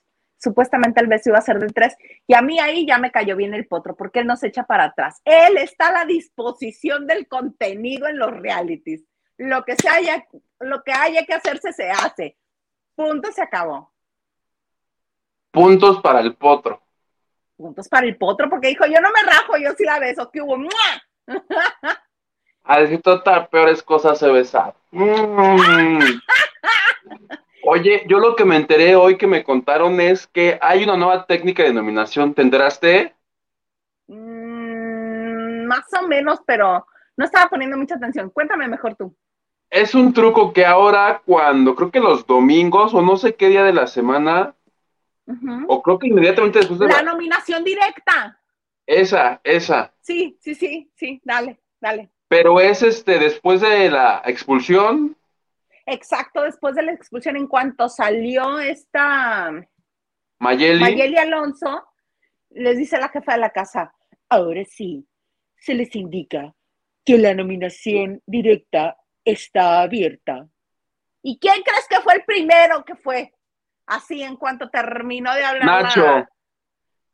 Supuestamente 0.41 1.00
el 1.00 1.07
beso 1.07 1.29
iba 1.29 1.38
a 1.38 1.43
ser 1.43 1.60
de 1.60 1.67
tres. 1.67 1.95
Y 2.25 2.33
a 2.33 2.41
mí 2.41 2.60
ahí 2.60 2.88
ya 2.88 2.98
me 2.98 3.12
cayó 3.12 3.36
bien 3.36 3.53
el 3.53 3.67
potro, 3.67 3.95
porque 3.95 4.19
él 4.19 4.27
no 4.27 4.36
se 4.36 4.48
echa 4.48 4.63
para 4.63 4.86
atrás. 4.86 5.21
Él 5.24 5.57
está 5.57 5.89
a 5.89 5.91
la 5.91 6.05
disposición 6.05 7.05
del 7.05 7.27
contenido 7.27 8.07
en 8.07 8.17
los 8.17 8.31
realities. 8.31 9.03
Lo 9.38 9.63
que, 9.63 9.75
se 9.75 9.88
haya, 9.88 10.25
lo 10.60 10.81
que 10.83 10.93
haya 10.93 11.25
que 11.25 11.33
hacerse, 11.33 11.71
se 11.74 11.91
hace. 11.91 12.38
Punto, 12.95 13.31
se 13.31 13.43
acabó. 13.43 13.91
Puntos 15.51 16.01
para 16.01 16.21
el 16.21 16.36
potro. 16.36 16.81
Puntos 17.55 17.88
para 17.88 18.07
el 18.07 18.17
potro, 18.17 18.50
porque 18.50 18.69
dijo, 18.69 18.86
yo 18.88 19.00
no 19.00 19.10
me 19.12 19.21
rajo, 19.21 19.57
yo 19.57 19.74
sí 19.77 19.83
la 19.83 20.00
beso. 20.00 20.31
¿Qué 20.31 20.41
hubo? 20.41 20.57
A 22.63 22.79
decir 22.79 23.01
total, 23.03 23.48
peores 23.50 23.83
cosas 23.83 24.17
se 24.17 24.29
besar. 24.31 24.74
Mm. 24.91 26.21
Oye, 27.74 28.04
yo 28.06 28.20
lo 28.20 28.36
que 28.36 28.44
me 28.44 28.58
enteré 28.58 28.98
hoy 28.98 29.18
que 29.18 29.28
me 29.28 29.46
contaron 29.46 30.01
es 30.01 30.28
que 30.28 30.60
hay 30.62 30.84
una 30.84 30.98
nueva 30.98 31.25
técnica 31.25 31.63
de 31.63 31.70
denominación. 31.70 32.34
¿Te 32.34 32.42
enteraste? 32.42 33.16
Mm, 34.08 35.68
más 35.68 35.86
o 35.98 36.06
menos, 36.06 36.42
pero 36.46 36.86
no 37.16 37.24
estaba 37.24 37.50
poniendo 37.50 37.78
mucha 37.78 37.96
atención. 37.96 38.30
Cuéntame 38.30 38.68
mejor 38.68 38.96
tú. 38.96 39.16
Es 39.70 39.96
un 39.96 40.12
truco 40.12 40.51
que 40.51 40.66
ahora 40.66 41.22
cuando, 41.25 41.74
creo 41.74 41.92
que 41.92 42.01
los 42.01 42.28
domingos 42.28 42.94
o 42.94 43.01
no 43.01 43.16
sé 43.16 43.36
qué 43.36 43.48
día 43.48 43.63
de 43.63 43.72
la 43.72 43.88
semana, 43.88 44.54
o 45.70 45.82
creo 45.82 45.98
que 45.98 46.08
inmediatamente 46.08 46.60
después 46.60 46.78
de 46.78 46.90
la 46.90 47.04
nominación 47.04 47.63
directa. 47.63 48.38
Esa, 48.86 49.40
esa. 49.46 49.94
Sí, 50.01 50.38
sí, 50.42 50.56
sí, 50.56 50.92
sí, 50.94 51.22
dale, 51.24 51.62
dale. 51.80 52.10
Pero 52.28 52.60
es 52.60 52.84
este 52.84 53.18
después 53.18 53.62
de 53.62 53.90
la 53.90 54.24
expulsión. 54.25 55.16
Exacto, 55.86 56.42
después 56.44 56.76
de 56.76 56.84
la 56.84 56.92
expulsión, 56.92 57.36
en 57.38 57.48
cuanto 57.48 57.90
salió 57.90 58.60
esta 58.60 59.52
Mayeli, 60.40 60.80
Mayeli 60.80 61.18
Alonso, 61.18 61.84
les 62.50 62.78
dice 62.78 62.98
la 62.98 63.10
jefa 63.10 63.34
de 63.34 63.40
la 63.40 63.50
casa, 63.50 63.94
ahora 64.30 64.64
sí, 64.66 65.08
se 65.58 65.74
les 65.74 65.96
indica 65.96 66.54
que 67.06 67.18
la 67.18 67.34
nominación 67.34 68.22
directa 68.26 68.98
está 69.26 69.82
abierta. 69.82 70.48
¿Y 71.22 71.39
quién 71.39 71.62
crees 71.63 71.88
que 71.88 72.00
fue 72.02 72.15
el 72.15 72.24
primero 72.24 72.84
que 72.84 72.96
fue? 72.96 73.34
Así 73.86 74.24
en 74.24 74.36
cuanto 74.38 74.70
terminó 74.70 75.34
de 75.36 75.44
hablar. 75.44 75.65
Nacho. 75.65 76.28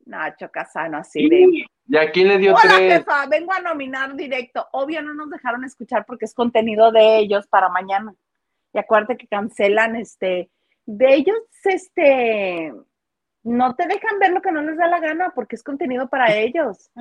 Nacho 0.06 0.50
Casano, 0.50 0.98
así 1.00 1.28
de. 1.28 1.68
¿Y 1.90 1.98
a 1.98 2.12
quién 2.12 2.28
le 2.28 2.38
dio 2.38 2.54
Hola, 2.54 2.76
tres? 2.76 2.94
jefa, 3.00 3.26
vengo 3.28 3.54
a 3.54 3.60
nominar 3.60 4.16
directo. 4.16 4.68
Obvio 4.72 5.02
no 5.02 5.14
nos 5.14 5.30
dejaron 5.30 5.64
escuchar 5.64 6.06
porque 6.06 6.26
es 6.26 6.34
contenido 6.34 6.92
de 6.92 7.18
ellos 7.18 7.48
para 7.48 7.70
mañana. 7.70 8.14
Y 8.78 8.80
acuérdate 8.80 9.18
que 9.18 9.28
cancelan 9.28 9.96
este, 9.96 10.52
de 10.86 11.14
ellos, 11.16 11.36
este, 11.64 12.72
no 13.42 13.74
te 13.76 13.88
dejan 13.88 14.20
ver 14.20 14.32
lo 14.34 14.42
que 14.44 14.52
no 14.52 14.62
les 14.62 14.78
da 14.78 14.86
la 14.86 15.00
gana 15.00 15.32
porque 15.34 15.56
es 15.56 15.64
contenido 15.64 16.08
para 16.08 16.32
ellos. 16.36 16.92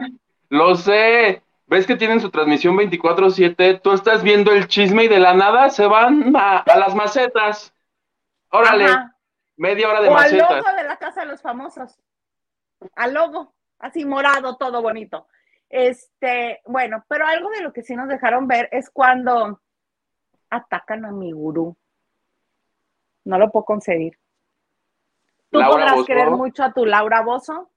Lo 0.49 0.75
sé. 0.75 1.43
¿Ves 1.67 1.87
que 1.87 1.97
tienen 1.97 2.21
su 2.21 2.31
transmisión 2.31 2.77
24/7? 2.77 3.83
Tú 3.83 3.93
estás 3.93 4.23
viendo 4.23 4.53
el 4.53 4.69
chisme 4.69 5.05
y 5.05 5.09
de 5.09 5.19
la 5.19 5.35
nada 5.35 5.69
se 5.69 5.87
van 5.87 6.35
a, 6.35 6.61
a 6.61 6.79
las 6.79 6.95
macetas. 6.95 7.75
Órale, 8.51 8.85
Ajá. 8.85 9.15
media 9.57 9.89
hora 9.91 10.01
de 10.01 10.09
O 10.09 10.17
al 10.17 10.23
macetas. 10.23 10.65
logo 10.65 10.77
de 10.79 10.85
la 10.85 10.97
casa 10.97 11.21
de 11.21 11.27
los 11.27 11.43
famosos. 11.43 11.99
Al 12.95 13.13
logo, 13.13 13.53
así 13.81 14.07
morado, 14.07 14.57
todo 14.57 14.81
bonito. 14.81 15.27
Este, 15.69 16.63
bueno, 16.65 17.05
pero 17.07 17.27
algo 17.27 17.51
de 17.51 17.61
lo 17.61 17.73
que 17.75 17.83
sí 17.83 17.95
nos 17.95 18.09
dejaron 18.09 18.47
ver 18.49 18.71
es 18.73 18.89
cuando 18.89 19.61
atacan 20.51 21.05
a 21.05 21.13
mi 21.13 21.33
gurú. 21.33 21.77
No 23.25 23.39
lo 23.39 23.51
puedo 23.51 23.65
concebir. 23.65 24.19
Tú 25.51 25.59
Laura 25.59 25.87
podrás 25.87 26.07
querer 26.07 26.31
mucho 26.31 26.63
a 26.63 26.73
tu 26.73 26.85
Laura 26.85 27.23
Bozo, 27.23 27.71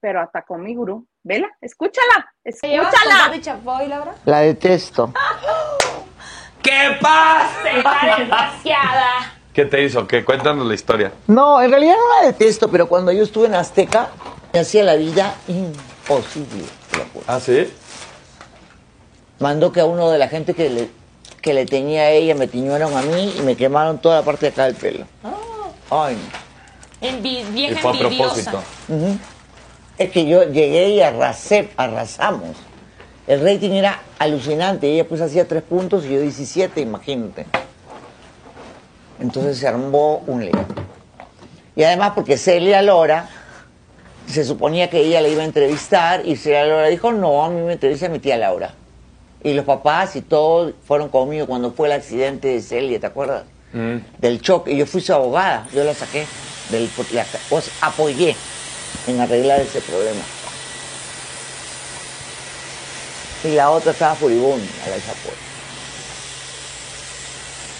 pero 0.00 0.20
atacó 0.20 0.54
a 0.54 0.58
mi 0.58 0.74
gurú. 0.74 1.06
Vela, 1.22 1.48
escúchala, 1.60 2.32
¿Te 2.42 2.52
llevas 2.68 2.86
con 2.86 2.94
escúchala. 2.94 3.26
Pati 3.26 3.40
Chapoy, 3.40 3.88
Laura? 3.88 4.14
La 4.24 4.40
detesto. 4.40 5.12
¿Qué 6.62 6.96
pasa? 7.00 7.70
Está 7.70 8.16
desgraciada. 8.18 9.36
¿Qué 9.52 9.64
te 9.64 9.82
hizo? 9.82 10.06
¿Qué? 10.06 10.24
Cuéntanos 10.24 10.66
la 10.66 10.74
historia. 10.74 11.12
No, 11.26 11.62
en 11.62 11.70
realidad 11.70 11.94
no 11.94 12.20
la 12.20 12.26
detesto, 12.26 12.70
pero 12.70 12.88
cuando 12.88 13.10
yo 13.10 13.22
estuve 13.22 13.46
en 13.46 13.54
Azteca, 13.54 14.10
me 14.52 14.60
hacía 14.60 14.82
la 14.82 14.96
vida 14.96 15.34
imposible. 15.48 16.64
¿Ah, 17.26 17.40
sí? 17.40 17.72
Mandó 19.38 19.72
que 19.72 19.80
a 19.80 19.86
uno 19.86 20.10
de 20.10 20.18
la 20.18 20.28
gente 20.28 20.54
que 20.54 20.70
le, 20.70 20.90
que 21.46 21.54
le 21.54 21.64
tenía 21.64 22.00
a 22.02 22.10
ella 22.10 22.34
me 22.34 22.48
tiñeron 22.48 22.96
a 22.96 23.02
mí 23.02 23.32
y 23.38 23.40
me 23.42 23.54
quemaron 23.54 23.98
toda 23.98 24.16
la 24.18 24.24
parte 24.24 24.46
de 24.46 24.48
acá 24.50 24.64
del 24.64 24.74
pelo. 24.74 25.06
Ay, 25.88 26.16
no. 27.00 27.08
Envi- 27.08 27.44
Y 27.48 27.52
vieja 27.52 27.80
fue 27.80 27.92
a 27.92 27.94
envidiosa. 27.94 28.50
propósito. 28.50 28.62
Ujú. 28.88 29.16
Es 29.96 30.10
que 30.10 30.26
yo 30.26 30.42
llegué 30.42 30.88
y 30.88 31.00
arrasé, 31.02 31.68
arrasamos. 31.76 32.56
El 33.28 33.44
rating 33.44 33.70
era 33.70 34.00
alucinante. 34.18 34.92
Ella 34.92 35.06
pues 35.06 35.20
hacía 35.20 35.46
tres 35.46 35.62
puntos 35.62 36.04
y 36.04 36.14
yo 36.14 36.20
17, 36.20 36.80
imagínate. 36.80 37.46
Entonces 39.20 39.56
se 39.58 39.68
armó 39.68 40.24
un 40.26 40.44
lío. 40.44 40.66
Y 41.76 41.84
además 41.84 42.10
porque 42.16 42.38
Celia 42.38 42.82
Lora, 42.82 43.28
se 44.26 44.44
suponía 44.44 44.90
que 44.90 44.98
ella 44.98 45.20
le 45.20 45.30
iba 45.30 45.42
a 45.42 45.46
entrevistar 45.46 46.26
y 46.26 46.34
Celia 46.34 46.66
Lora 46.66 46.88
dijo, 46.88 47.12
no, 47.12 47.44
a 47.44 47.50
mí 47.50 47.60
me 47.62 47.74
entrevista 47.74 48.08
mi 48.08 48.18
tía 48.18 48.36
Laura. 48.36 48.74
Y 49.46 49.54
los 49.54 49.64
papás 49.64 50.16
y 50.16 50.22
todos 50.22 50.74
fueron 50.84 51.08
conmigo 51.08 51.46
cuando 51.46 51.70
fue 51.70 51.86
el 51.86 51.92
accidente 51.92 52.48
de 52.48 52.60
Celia, 52.60 52.98
¿te 52.98 53.06
acuerdas? 53.06 53.44
Mm. 53.72 53.98
del 54.18 54.40
choque. 54.42 54.72
Y 54.72 54.78
yo 54.78 54.86
fui 54.86 55.00
su 55.00 55.12
abogada, 55.12 55.68
yo 55.72 55.84
la 55.84 55.94
saqué, 55.94 56.26
del, 56.68 56.90
la, 57.12 57.24
os 57.50 57.70
apoyé 57.80 58.34
en 59.06 59.20
arreglar 59.20 59.60
ese 59.60 59.80
problema. 59.82 60.20
Y 63.44 63.54
la 63.54 63.70
otra 63.70 63.92
estaba 63.92 64.16
furibunda, 64.16 64.66
la 64.84 64.96
Chapoy. 64.96 65.38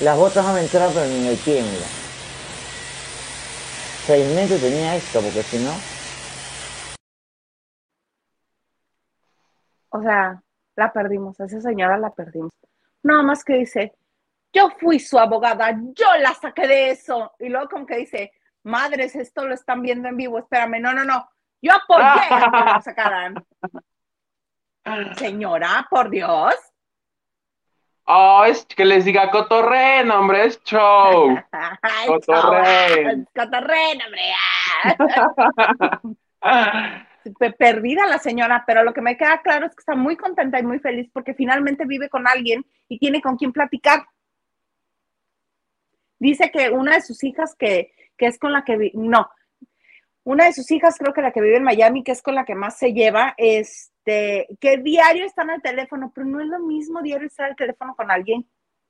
Las 0.02 0.16
botas 0.16 0.46
me 0.55 0.61
entraron 0.61 0.94
pero 0.94 1.07
ni 1.07 1.16
en 1.16 1.26
el 1.26 1.37
pie, 1.37 1.62
mira. 1.62 1.87
Seis 4.07 4.24
meses 4.37 4.61
tenía 4.61 4.94
esto, 4.94 5.20
porque 5.20 5.42
si 5.42 5.59
no... 5.59 5.72
O 9.90 10.00
sea, 10.00 10.40
la 10.76 10.92
perdimos, 10.92 11.40
esa 11.40 11.60
señora 11.60 11.98
la 11.98 12.10
perdimos. 12.10 12.52
Nada 13.02 13.22
más 13.22 13.42
que 13.44 13.54
dice, 13.54 13.94
yo 14.52 14.70
fui 14.78 14.98
su 14.98 15.18
abogada, 15.18 15.76
yo 15.94 16.06
la 16.20 16.34
saqué 16.34 16.66
de 16.66 16.90
eso. 16.90 17.32
Y 17.38 17.48
luego 17.48 17.68
como 17.68 17.86
que 17.86 17.96
dice, 17.96 18.32
madres, 18.62 19.16
esto 19.16 19.46
lo 19.46 19.54
están 19.54 19.82
viendo 19.82 20.08
en 20.08 20.16
vivo, 20.16 20.38
espérame, 20.38 20.80
no, 20.80 20.92
no, 20.92 21.04
no, 21.04 21.28
yo 21.62 21.72
apoyé 21.74 22.04
a 22.04 22.50
que 22.50 22.58
la 22.58 22.80
sacaran. 22.82 23.46
Señora, 25.16 25.86
por 25.90 26.10
Dios. 26.10 26.54
Oh, 28.04 28.44
es 28.44 28.64
que 28.66 28.84
les 28.84 29.04
diga 29.04 29.30
cotorreen, 29.32 30.10
hombre, 30.12 30.46
es 30.46 30.62
show. 30.62 31.36
Ay, 31.50 32.08
chaval, 32.20 33.26
Cotorreen, 33.34 34.00
hombre. 34.02 34.32
Pe- 37.38 37.52
Perdida 37.52 38.06
la 38.06 38.18
señora, 38.18 38.64
pero 38.66 38.84
lo 38.84 38.92
que 38.92 39.00
me 39.00 39.16
queda 39.16 39.40
claro 39.42 39.66
es 39.66 39.74
que 39.74 39.80
está 39.80 39.94
muy 39.94 40.16
contenta 40.16 40.58
y 40.58 40.62
muy 40.62 40.78
feliz 40.78 41.08
porque 41.12 41.34
finalmente 41.34 41.84
vive 41.86 42.08
con 42.08 42.26
alguien 42.28 42.64
y 42.88 42.98
tiene 42.98 43.20
con 43.20 43.36
quien 43.36 43.52
platicar. 43.52 44.04
Dice 46.18 46.50
que 46.50 46.70
una 46.70 46.94
de 46.94 47.02
sus 47.02 47.22
hijas 47.24 47.54
que, 47.54 47.92
que 48.16 48.26
es 48.26 48.38
con 48.38 48.52
la 48.52 48.64
que 48.64 48.90
no, 48.94 49.28
una 50.24 50.46
de 50.46 50.52
sus 50.54 50.70
hijas 50.70 50.96
creo 50.98 51.12
que 51.12 51.22
la 51.22 51.30
que 51.30 51.40
vive 51.40 51.56
en 51.56 51.62
Miami, 51.62 52.02
que 52.02 52.12
es 52.12 52.22
con 52.22 52.34
la 52.34 52.44
que 52.44 52.54
más 52.54 52.78
se 52.78 52.92
lleva, 52.92 53.34
este, 53.36 54.48
que 54.58 54.78
diario 54.78 55.24
están 55.24 55.50
al 55.50 55.62
teléfono, 55.62 56.10
pero 56.14 56.26
no 56.26 56.40
es 56.40 56.46
lo 56.46 56.58
mismo 56.60 57.02
diario 57.02 57.28
estar 57.28 57.50
al 57.50 57.56
teléfono 57.56 57.94
con 57.94 58.10
alguien 58.10 58.46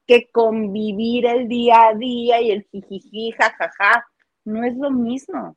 que 0.06 0.28
convivir 0.30 1.26
el 1.26 1.48
día 1.48 1.88
a 1.88 1.94
día 1.94 2.40
y 2.40 2.52
el 2.52 2.62
jijiji, 2.70 3.32
jajaja, 3.32 4.06
no 4.44 4.64
es 4.64 4.76
lo 4.76 4.90
mismo. 4.90 5.56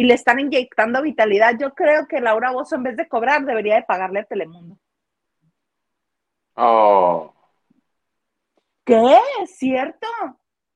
Y 0.00 0.04
le 0.04 0.14
están 0.14 0.40
inyectando 0.40 1.02
vitalidad. 1.02 1.58
Yo 1.60 1.74
creo 1.74 2.08
que 2.08 2.22
Laura 2.22 2.52
Bozo, 2.52 2.74
en 2.74 2.84
vez 2.84 2.96
de 2.96 3.06
cobrar, 3.06 3.44
debería 3.44 3.74
de 3.74 3.82
pagarle 3.82 4.20
a 4.20 4.24
Telemundo. 4.24 4.78
Oh. 6.54 7.34
¿Qué? 8.82 9.18
¿Es 9.42 9.58
cierto? 9.58 10.06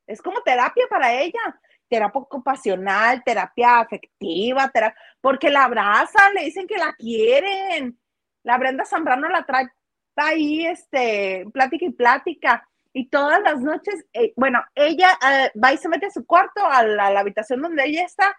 Es 0.07 0.21
como 0.21 0.43
terapia 0.43 0.85
para 0.91 1.15
ella. 1.15 1.41
Terapia 1.89 2.21
ocupacional, 2.21 3.25
terapia 3.25 3.81
afectiva, 3.81 4.69
terapia, 4.69 5.01
porque 5.23 5.49
la 5.49 5.65
abrazan, 5.65 6.35
le 6.35 6.45
dicen 6.45 6.67
que 6.67 6.77
la 6.77 6.93
quieren. 6.93 7.99
La 8.43 8.59
Brenda 8.59 8.85
Zambrano 8.85 9.31
la 9.31 9.47
trae 9.47 9.71
ahí, 10.17 10.67
este, 10.67 11.47
plática 11.51 11.87
y 11.87 11.93
plática. 11.93 12.69
Y 12.93 13.09
todas 13.09 13.41
las 13.41 13.59
noches, 13.63 14.05
eh, 14.13 14.35
bueno, 14.37 14.63
ella 14.75 15.19
eh, 15.27 15.51
va 15.59 15.73
y 15.73 15.79
se 15.79 15.89
mete 15.89 16.09
a 16.09 16.11
su 16.11 16.27
cuarto, 16.27 16.63
a 16.67 16.83
la, 16.83 17.07
a 17.07 17.11
la 17.11 17.21
habitación 17.21 17.63
donde 17.63 17.87
ella 17.87 18.05
está, 18.05 18.37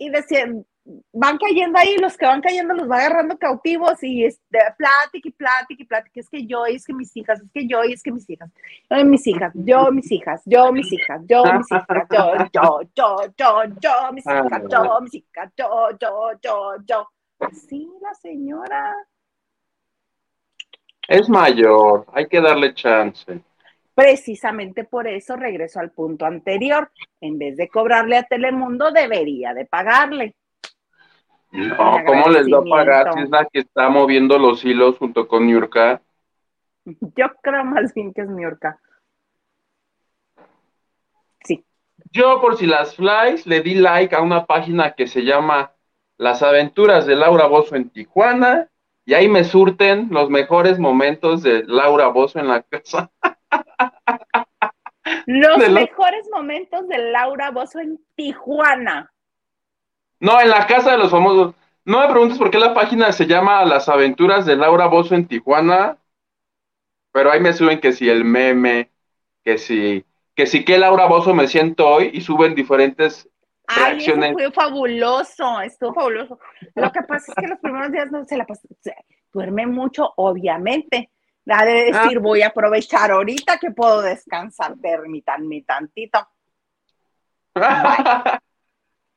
y 0.00 0.08
decía, 0.08 0.46
van 1.12 1.36
cayendo 1.36 1.78
ahí, 1.78 1.98
los 1.98 2.16
que 2.16 2.24
van 2.24 2.40
cayendo 2.40 2.72
los 2.72 2.90
va 2.90 2.96
agarrando 2.96 3.36
cautivos 3.36 4.02
y 4.02 4.24
este, 4.24 4.58
plática 4.78 5.28
y 5.28 5.30
plática 5.30 5.82
y 5.82 5.84
plática, 5.84 6.20
es 6.20 6.28
que 6.30 6.46
yo, 6.46 6.66
y 6.66 6.76
es 6.76 6.86
que 6.86 6.94
mis 6.94 7.14
hijas, 7.18 7.38
es 7.38 7.52
que 7.52 7.68
yo, 7.68 7.84
y 7.84 7.92
es 7.92 8.02
que 8.02 8.10
mis 8.10 8.28
hijas, 8.30 8.50
yo, 8.88 9.04
mis 9.04 9.26
hijas, 9.26 9.52
yo, 9.54 9.92
mis 9.92 10.10
hijas, 10.10 10.42
yo, 10.46 10.72
mis 10.72 10.90
hijas, 10.90 11.20
yo, 11.26 11.44
mis 11.44 11.70
hijas, 11.70 12.08
yo, 12.10 12.48
yo, 12.50 12.80
yo, 12.96 13.16
yo, 13.36 13.64
yo, 13.78 14.12
mis 14.14 14.26
hijas, 14.26 14.62
yo, 14.70 15.00
mis 15.02 15.14
hijas, 15.14 15.52
yo, 15.54 15.90
yo, 16.00 16.30
yo, 16.42 16.76
yo. 16.86 17.08
Sí, 17.52 17.86
la 18.00 18.14
señora. 18.14 18.96
Es 21.08 21.28
mayor, 21.28 22.06
hay 22.14 22.26
que 22.26 22.40
darle 22.40 22.72
chance. 22.72 23.42
Precisamente 24.00 24.84
por 24.84 25.06
eso 25.06 25.36
regreso 25.36 25.78
al 25.78 25.90
punto 25.90 26.24
anterior. 26.24 26.90
En 27.20 27.38
vez 27.38 27.58
de 27.58 27.68
cobrarle 27.68 28.16
a 28.16 28.22
Telemundo, 28.22 28.90
debería 28.92 29.52
de 29.52 29.66
pagarle. 29.66 30.34
No, 31.52 31.76
¿cómo 32.06 32.30
les 32.30 32.46
va 32.46 32.60
a 32.60 32.62
pagar 32.62 33.12
si 33.12 33.20
es 33.20 33.28
la 33.28 33.44
que 33.44 33.58
está 33.58 33.90
moviendo 33.90 34.38
los 34.38 34.64
hilos 34.64 34.96
junto 34.96 35.28
con 35.28 35.46
Niurka? 35.46 36.00
Yo 36.86 37.26
creo 37.42 37.62
más 37.62 37.92
bien 37.92 38.14
que 38.14 38.22
es 38.22 38.30
Niurka. 38.30 38.80
Sí. 41.44 41.62
Yo, 42.10 42.40
por 42.40 42.56
si 42.56 42.64
las 42.64 42.96
flies, 42.96 43.46
le 43.46 43.60
di 43.60 43.74
like 43.74 44.14
a 44.14 44.22
una 44.22 44.46
página 44.46 44.92
que 44.92 45.08
se 45.08 45.24
llama 45.24 45.72
Las 46.16 46.42
aventuras 46.42 47.04
de 47.04 47.16
Laura 47.16 47.44
Bozo 47.48 47.76
en 47.76 47.90
Tijuana, 47.90 48.70
y 49.04 49.12
ahí 49.12 49.28
me 49.28 49.44
surten 49.44 50.08
los 50.10 50.30
mejores 50.30 50.78
momentos 50.78 51.42
de 51.42 51.64
Laura 51.66 52.08
Bozo 52.08 52.38
en 52.38 52.48
la 52.48 52.62
casa. 52.70 53.10
Los 55.26 55.70
mejores 55.70 56.28
momentos 56.32 56.86
de 56.88 56.98
Laura 57.10 57.50
Bozo 57.50 57.78
en 57.80 57.98
Tijuana. 58.14 59.12
No, 60.18 60.40
en 60.40 60.50
la 60.50 60.66
casa 60.66 60.92
de 60.92 60.98
los 60.98 61.10
famosos. 61.10 61.54
No 61.84 62.00
me 62.00 62.08
preguntes 62.08 62.38
por 62.38 62.50
qué 62.50 62.58
la 62.58 62.74
página 62.74 63.10
se 63.12 63.26
llama 63.26 63.64
Las 63.64 63.88
aventuras 63.88 64.44
de 64.46 64.56
Laura 64.56 64.86
Bozo 64.86 65.14
en 65.14 65.26
Tijuana, 65.26 65.98
pero 67.10 67.32
ahí 67.32 67.40
me 67.40 67.52
suben 67.52 67.80
que 67.80 67.92
si 67.92 68.08
el 68.08 68.24
meme, 68.24 68.90
que 69.42 69.58
si, 69.58 70.04
que 70.34 70.46
si 70.46 70.64
que 70.64 70.78
Laura 70.78 71.06
Bozo 71.06 71.34
me 71.34 71.48
siento 71.48 71.88
hoy 71.88 72.10
y 72.12 72.20
suben 72.20 72.54
diferentes 72.54 73.30
Ay, 73.72 73.98
eso 73.98 74.32
fue 74.32 74.50
fabuloso, 74.50 75.60
estuvo 75.60 75.94
fabuloso. 75.94 76.38
Lo 76.74 76.90
que 76.90 77.02
pasa 77.02 77.32
es 77.32 77.34
que 77.40 77.46
los 77.46 77.60
primeros 77.60 77.92
días 77.92 78.10
no 78.10 78.24
se 78.24 78.36
la 78.36 78.44
pasó, 78.44 78.66
duerme 79.32 79.66
mucho, 79.66 80.12
obviamente. 80.16 81.10
La 81.44 81.64
de 81.64 81.92
decir, 81.92 82.18
ah. 82.18 82.20
voy 82.20 82.42
a 82.42 82.48
aprovechar 82.48 83.10
ahorita 83.10 83.58
que 83.58 83.70
puedo 83.70 84.02
descansar, 84.02 84.76
permítanme 84.80 85.62
tantito. 85.62 86.28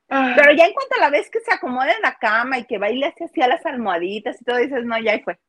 Pero 0.07 0.51
ya 0.53 0.65
en 0.65 0.73
cuanto 0.73 0.95
a 0.97 0.99
la 0.99 1.09
vez 1.09 1.29
que 1.29 1.39
se 1.39 1.53
acomoda 1.53 1.91
en 1.91 2.01
la 2.01 2.15
cama 2.15 2.59
y 2.59 2.65
que 2.65 2.77
baile 2.77 3.13
así 3.19 3.41
a 3.41 3.47
las 3.47 3.65
almohaditas 3.65 4.39
y 4.41 4.45
todo, 4.45 4.57
dices, 4.57 4.86
no, 4.86 4.99
ya 4.99 5.13
ahí 5.13 5.21
fue. 5.23 5.39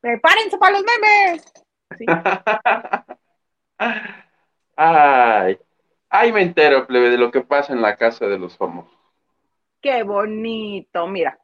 Prepárense 0.00 0.56
para 0.58 0.72
los 0.72 0.84
memes. 0.84 1.52
Ay, 4.76 5.58
ay, 6.08 6.32
me 6.32 6.42
entero, 6.42 6.86
plebe, 6.86 7.10
de 7.10 7.18
lo 7.18 7.30
que 7.30 7.42
pasa 7.42 7.72
en 7.72 7.82
la 7.82 7.96
casa 7.96 8.26
de 8.26 8.38
los 8.38 8.56
famosos. 8.56 8.96
Qué 9.80 10.02
bonito, 10.02 11.06
mira. 11.08 11.38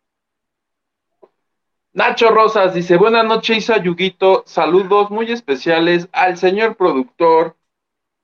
Nacho 1.99 2.31
Rosas 2.31 2.75
dice, 2.75 2.97
buenas 2.97 3.25
noches, 3.25 3.59
Isa 3.59 3.83
Yuguito, 3.83 4.45
saludos 4.47 5.11
muy 5.11 5.33
especiales 5.33 6.09
al 6.13 6.37
señor 6.37 6.77
productor, 6.77 7.57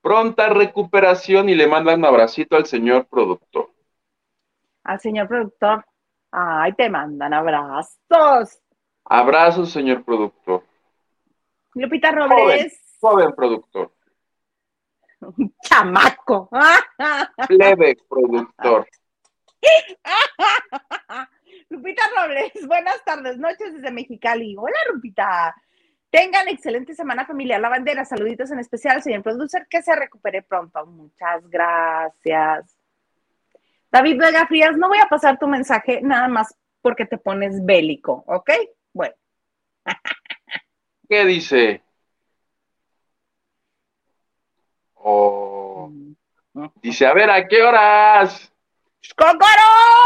pronta 0.00 0.48
recuperación 0.48 1.48
y 1.48 1.56
le 1.56 1.66
mandan 1.66 1.98
un 1.98 2.04
abracito 2.04 2.54
al 2.54 2.66
señor 2.66 3.06
productor 3.06 3.74
al 4.84 5.00
señor 5.00 5.26
productor. 5.26 5.84
Ay, 6.30 6.72
te 6.74 6.88
mandan 6.88 7.32
abrazos. 7.32 8.60
Abrazos, 9.04 9.72
señor 9.72 10.04
productor. 10.04 10.62
Lupita 11.74 12.12
Robles. 12.12 12.98
Joven, 13.00 13.32
productor. 13.34 13.92
chamaco. 15.62 16.48
Plebe 17.48 17.96
productor. 18.08 18.87
Lupita 21.74 22.02
Robles, 22.16 22.52
buenas 22.68 23.04
tardes, 23.04 23.37
noches 23.37 23.74
desde 23.74 23.90
Mexicali. 23.90 24.54
Hola, 24.56 24.76
Lupita. 24.92 25.54
Tengan 26.08 26.46
excelente 26.46 26.94
semana 26.94 27.26
familiar 27.26 27.60
La 27.60 27.68
Bandera. 27.68 28.04
Saluditos 28.04 28.52
en 28.52 28.60
especial, 28.60 29.02
señor 29.02 29.24
producer, 29.24 29.66
que 29.68 29.82
se 29.82 29.96
recupere 29.96 30.42
pronto. 30.42 30.87
Muchas 30.87 31.48
gracias. 31.50 32.78
David 33.90 34.20
Vega 34.20 34.46
Frías, 34.46 34.76
no 34.76 34.88
voy 34.88 34.98
a 34.98 35.08
pasar 35.08 35.37
tu 35.37 35.48
mensaje 35.48 36.00
nada 36.00 36.28
más 36.28 36.54
porque 36.80 37.06
te 37.06 37.18
pones 37.18 37.64
bélico, 37.64 38.22
¿ok? 38.28 38.50
Bueno. 38.92 39.14
¿Qué 41.08 41.24
dice? 41.24 41.82
Oh, 44.94 45.90
dice, 46.80 47.06
a 47.06 47.14
ver, 47.14 47.30
¿a 47.30 47.48
qué 47.48 47.62
horas? 47.62 48.52
¡Cócoro! 49.16 50.04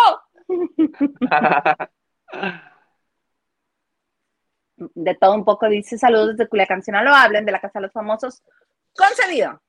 De 4.76 5.14
todo 5.16 5.34
un 5.34 5.44
poco 5.44 5.68
dice 5.68 5.98
saludos 5.98 6.36
desde 6.36 6.48
Culiacán, 6.48 6.82
lo 7.04 7.14
hablen 7.14 7.44
de 7.44 7.52
la 7.52 7.60
Casa 7.60 7.78
de 7.80 7.84
los 7.84 7.92
Famosos. 7.92 8.42
Concedido. 8.96 9.60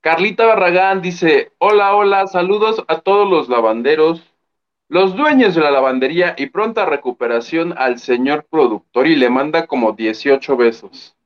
Carlita 0.00 0.46
Barragán 0.46 1.02
dice, 1.02 1.52
hola, 1.58 1.94
hola, 1.96 2.26
saludos 2.28 2.84
a 2.86 3.00
todos 3.00 3.28
los 3.28 3.48
lavanderos, 3.48 4.22
los 4.88 5.16
dueños 5.16 5.56
de 5.56 5.62
la 5.62 5.72
lavandería 5.72 6.36
y 6.38 6.46
pronta 6.46 6.84
recuperación 6.84 7.74
al 7.76 7.98
señor 7.98 8.46
productor 8.48 9.08
y 9.08 9.16
le 9.16 9.28
manda 9.30 9.66
como 9.66 9.92
18 9.92 10.56
besos. 10.56 11.16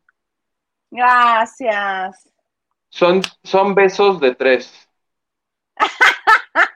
Gracias. 0.90 2.32
Son, 2.88 3.20
son 3.44 3.74
besos 3.74 4.18
de 4.18 4.34
tres. 4.34 4.88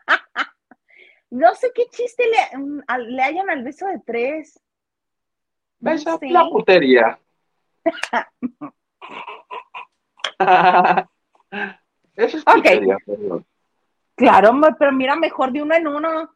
no 1.35 1.55
sé 1.57 1.73
qué 1.75 1.89
chiste 1.91 2.25
le, 2.27 2.57
mm, 2.59 2.81
le 3.09 3.23
hayan 3.23 3.51
al 3.51 3.65
beso 3.65 3.87
de 3.87 3.99
tres. 4.07 4.61
Beso 5.81 6.21
la 6.23 6.45
putería. 6.45 7.19
Eso 12.17 12.39
es 12.39 12.45
Claro, 14.15 14.53
pero 14.79 14.93
mira, 14.93 15.17
mejor 15.17 15.51
de 15.51 15.63
uno 15.63 15.75
en 15.75 15.89
uno. 15.89 16.31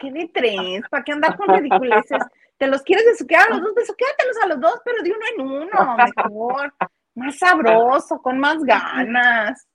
qué 0.00 0.12
de 0.12 0.30
tres? 0.32 0.82
¿Para 0.88 1.02
qué 1.02 1.10
andar 1.10 1.36
con 1.36 1.48
ridiculeces? 1.48 2.22
¿Te 2.56 2.68
los 2.68 2.82
quieres 2.82 3.04
besuquear 3.04 3.48
a 3.48 3.50
los 3.50 3.62
dos? 3.62 3.74
Besuquéatelos 3.74 4.36
a 4.44 4.46
los 4.46 4.60
dos, 4.60 4.80
pero 4.84 5.02
de 5.02 5.10
uno 5.10 5.26
en 5.36 5.42
uno, 5.44 5.96
mejor. 5.96 6.72
Más 7.16 7.36
sabroso, 7.36 8.22
con 8.22 8.38
más 8.38 8.62
ganas. 8.62 9.66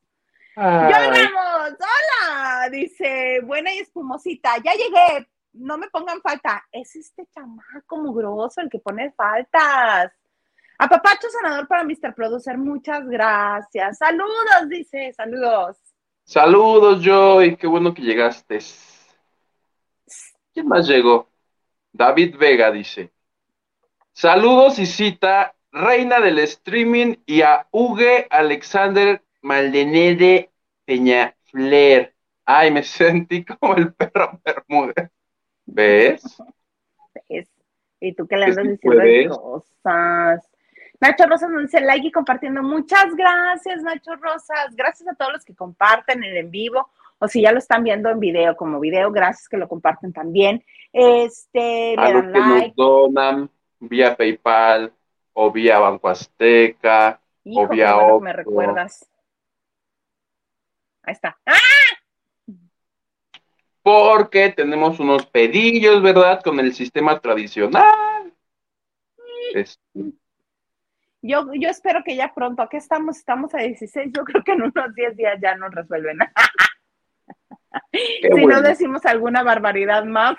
¡Ya 0.59 1.09
vamos! 1.09 1.77
¡Hola! 1.79 2.69
Dice, 2.69 3.39
buena 3.45 3.73
y 3.73 3.79
espumosita. 3.79 4.57
Ya 4.57 4.73
llegué. 4.73 5.27
No 5.53 5.77
me 5.77 5.89
pongan 5.89 6.21
falta. 6.21 6.65
Es 6.71 6.97
este 6.97 7.25
chamaco 7.33 7.97
mugroso 7.97 8.59
el 8.59 8.69
que 8.69 8.79
pone 8.79 9.11
faltas. 9.13 10.11
A 10.77 10.87
Papacho 10.89 11.27
Sanador 11.29 11.67
para 11.67 11.83
Mr. 11.83 12.13
Producer, 12.13 12.57
muchas 12.57 13.07
gracias. 13.07 13.97
Saludos, 13.97 14.69
dice, 14.69 15.13
saludos. 15.13 15.77
Saludos, 16.23 17.01
Joy, 17.03 17.55
qué 17.55 17.67
bueno 17.67 17.93
que 17.93 18.01
llegaste. 18.01 18.59
¿Quién 20.53 20.67
más 20.67 20.87
llegó? 20.87 21.29
David 21.91 22.35
Vega 22.37 22.71
dice. 22.71 23.11
Saludos 24.13 24.79
y 24.79 24.85
cita, 24.85 25.55
reina 25.71 26.19
del 26.19 26.39
streaming, 26.39 27.15
y 27.25 27.41
a 27.41 27.67
Uge 27.71 28.27
Alexander 28.29 29.21
Maldenede 29.41 30.48
Peñafler. 30.89 32.15
Ay, 32.45 32.71
me 32.71 32.83
sentí 32.83 33.45
como 33.45 33.75
el 33.75 33.93
perro 33.93 34.39
Bermúdez. 34.43 35.11
¿Ves? 35.65 36.41
¿Ves? 37.29 37.47
Y 37.99 38.13
tú 38.13 38.27
que 38.27 38.37
le 38.37 38.45
andas 38.45 38.67
diciendo 38.67 39.37
cosas. 39.37 40.49
Nacho 41.01 41.27
Rosas 41.27 41.49
nos 41.49 41.61
dice 41.61 41.79
like 41.79 42.07
y 42.07 42.11
compartiendo. 42.11 42.63
Muchas 42.63 43.13
gracias, 43.15 43.83
Nacho 43.83 44.15
Rosas. 44.15 44.75
Gracias 44.75 45.07
a 45.07 45.15
todos 45.15 45.33
los 45.33 45.45
que 45.45 45.55
comparten 45.55 46.23
en 46.23 46.35
en 46.35 46.51
vivo 46.51 46.89
o 47.19 47.27
si 47.27 47.41
ya 47.41 47.51
lo 47.51 47.59
están 47.59 47.83
viendo 47.83 48.09
en 48.09 48.19
video 48.19 48.55
como 48.55 48.79
video, 48.79 49.11
gracias 49.11 49.47
que 49.47 49.57
lo 49.57 49.67
comparten 49.67 50.13
también. 50.13 50.63
Este, 50.91 51.95
a 51.97 52.11
los 52.11 52.23
que 52.23 52.39
nos 52.39 52.75
donan 52.75 53.49
vía 53.79 54.15
PayPal 54.15 54.91
o 55.33 55.51
vía 55.51 55.79
Banco 55.79 56.07
Azteca 56.07 57.19
o 57.45 57.67
vía 57.67 57.95
me 58.21 58.33
recuerdas. 58.33 59.05
Ahí 61.03 61.13
está. 61.13 61.37
¡Ah! 61.45 61.53
Porque 63.81 64.49
tenemos 64.49 64.99
unos 64.99 65.25
pedillos, 65.25 66.01
¿verdad? 66.01 66.41
Con 66.43 66.59
el 66.59 66.73
sistema 66.73 67.19
tradicional. 67.19 68.33
Este, 69.53 70.13
yo, 71.21 71.51
yo 71.53 71.69
espero 71.69 72.01
que 72.03 72.15
ya 72.15 72.33
pronto, 72.33 72.61
aquí 72.61 72.77
estamos, 72.77 73.17
estamos 73.17 73.53
a 73.53 73.59
16, 73.59 74.11
yo 74.15 74.23
creo 74.23 74.43
que 74.43 74.53
en 74.53 74.61
unos 74.61 74.95
10 74.95 75.17
días 75.17 75.37
ya 75.41 75.55
nos 75.55 75.73
resuelven. 75.73 76.17
Qué 77.91 78.21
si 78.21 78.29
bueno. 78.29 78.61
no 78.61 78.61
decimos 78.61 79.05
alguna 79.05 79.43
barbaridad 79.43 80.05
más. 80.05 80.37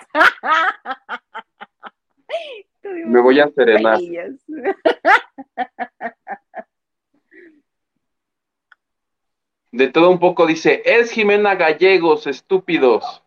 Me 2.83 3.21
voy 3.21 3.39
a 3.39 3.47
serenar. 3.49 3.97
Pelillos. 3.99 4.41
De 9.81 9.87
todo 9.87 10.11
un 10.11 10.19
poco 10.19 10.45
dice, 10.45 10.83
es 10.85 11.09
Jimena 11.09 11.55
Gallegos, 11.55 12.27
estúpidos. 12.27 13.23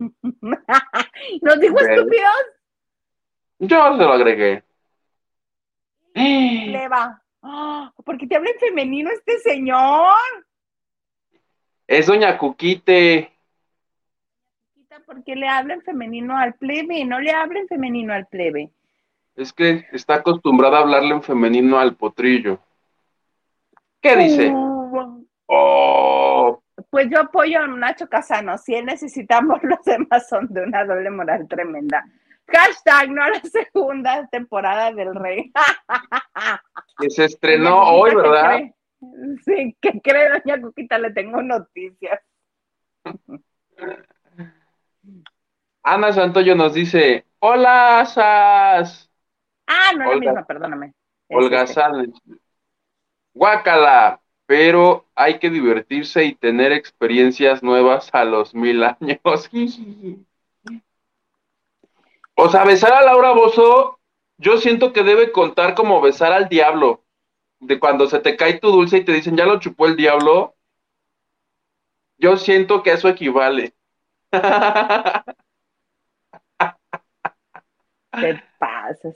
¿Nos 0.00 1.60
dijo 1.60 1.78
estúpidos? 1.78 2.46
Yo 3.60 3.96
se 3.96 4.02
lo 4.02 4.12
agregué. 4.12 4.64
Ah, 6.16 7.92
¿Por 8.04 8.18
qué 8.18 8.26
te 8.26 8.34
habla 8.34 8.50
en 8.50 8.58
femenino 8.58 9.08
este 9.12 9.38
señor? 9.38 10.16
Es 11.86 12.08
doña 12.08 12.36
Cuquite. 12.36 13.32
¿Por 15.06 15.22
qué 15.22 15.36
le 15.36 15.46
habla 15.46 15.74
en 15.74 15.82
femenino 15.82 16.36
al 16.36 16.54
plebe? 16.54 17.04
No 17.04 17.20
le 17.20 17.30
habla 17.30 17.60
en 17.60 17.68
femenino 17.68 18.12
al 18.12 18.26
plebe. 18.26 18.72
Es 19.36 19.52
que 19.52 19.86
está 19.92 20.14
acostumbrada 20.14 20.78
a 20.78 20.80
hablarle 20.80 21.14
en 21.14 21.22
femenino 21.22 21.78
al 21.78 21.94
potrillo. 21.94 22.58
¿Qué 24.00 24.16
dice? 24.16 24.50
Uh, 24.50 24.69
Oh, 25.52 26.62
pues 26.90 27.08
yo 27.10 27.20
apoyo 27.20 27.60
a 27.60 27.66
Nacho 27.66 28.08
Casano. 28.08 28.56
Si 28.56 28.74
él 28.74 28.86
necesitamos, 28.86 29.58
los 29.62 29.82
demás 29.84 30.28
son 30.28 30.46
de 30.48 30.62
una 30.62 30.84
doble 30.84 31.10
moral 31.10 31.46
tremenda. 31.48 32.04
Hashtag 32.46 33.10
no 33.10 33.22
a 33.22 33.30
la 33.30 33.40
segunda 33.40 34.26
temporada 34.28 34.92
del 34.92 35.14
Rey. 35.14 35.52
que 36.98 37.10
se 37.10 37.24
estrenó 37.24 37.82
hoy, 37.82 38.12
Cuquita, 38.12 38.22
¿qué 38.22 38.28
¿verdad? 38.28 38.60
Sí, 39.44 39.76
¿qué 39.80 40.00
cree, 40.02 40.28
doña 40.28 40.60
Cuquita? 40.60 40.98
Le 40.98 41.12
tengo 41.12 41.42
noticias. 41.42 42.20
Ana 45.82 46.12
Santoyo 46.12 46.54
nos 46.54 46.74
dice, 46.74 47.24
hola, 47.38 48.04
Sas. 48.06 49.10
Ah, 49.66 49.92
no 49.96 50.04
es 50.04 50.10
la 50.10 50.16
misma, 50.16 50.44
perdóname. 50.44 50.92
Olga 51.28 51.62
este. 51.62 51.74
Sánchez. 51.74 52.14
Guácala, 53.32 54.20
pero 54.50 55.06
hay 55.14 55.38
que 55.38 55.48
divertirse 55.48 56.24
y 56.24 56.34
tener 56.34 56.72
experiencias 56.72 57.62
nuevas 57.62 58.10
a 58.12 58.24
los 58.24 58.52
mil 58.52 58.82
años. 58.82 59.20
o 62.34 62.48
sea, 62.48 62.64
besar 62.64 62.94
a 62.94 63.02
Laura 63.02 63.30
Bozo, 63.30 64.00
yo 64.38 64.58
siento 64.58 64.92
que 64.92 65.04
debe 65.04 65.30
contar 65.30 65.76
como 65.76 66.00
besar 66.00 66.32
al 66.32 66.48
diablo. 66.48 67.04
De 67.60 67.78
cuando 67.78 68.08
se 68.08 68.18
te 68.18 68.36
cae 68.36 68.58
tu 68.58 68.72
dulce 68.72 68.96
y 68.96 69.04
te 69.04 69.12
dicen, 69.12 69.36
ya 69.36 69.46
lo 69.46 69.60
chupó 69.60 69.86
el 69.86 69.94
diablo. 69.94 70.56
Yo 72.18 72.36
siento 72.36 72.82
que 72.82 72.90
eso 72.90 73.08
equivale. 73.08 73.72
Te 78.20 78.42
pasas. 78.58 79.14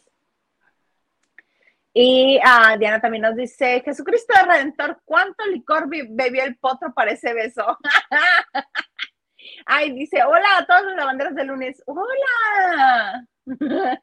Y 1.97 2.41
ah, 2.45 2.77
Diana 2.77 3.01
también 3.01 3.23
nos 3.23 3.37
dice, 3.37 3.81
Jesucristo 3.85 4.35
de 4.37 4.47
Redentor, 4.53 5.01
¿cuánto 5.05 5.47
licor 5.47 5.89
be- 5.89 6.09
bebió 6.11 6.43
el 6.43 6.57
potro 6.57 6.93
para 6.93 7.13
ese 7.13 7.33
beso? 7.33 7.79
Ay, 9.67 9.93
dice, 9.93 10.25
hola 10.25 10.59
a 10.59 10.67
todos 10.67 10.87
los 10.87 10.97
lavanderos 10.97 11.37
de 11.37 11.45
lunes. 11.45 11.81
Hola. 11.87 13.27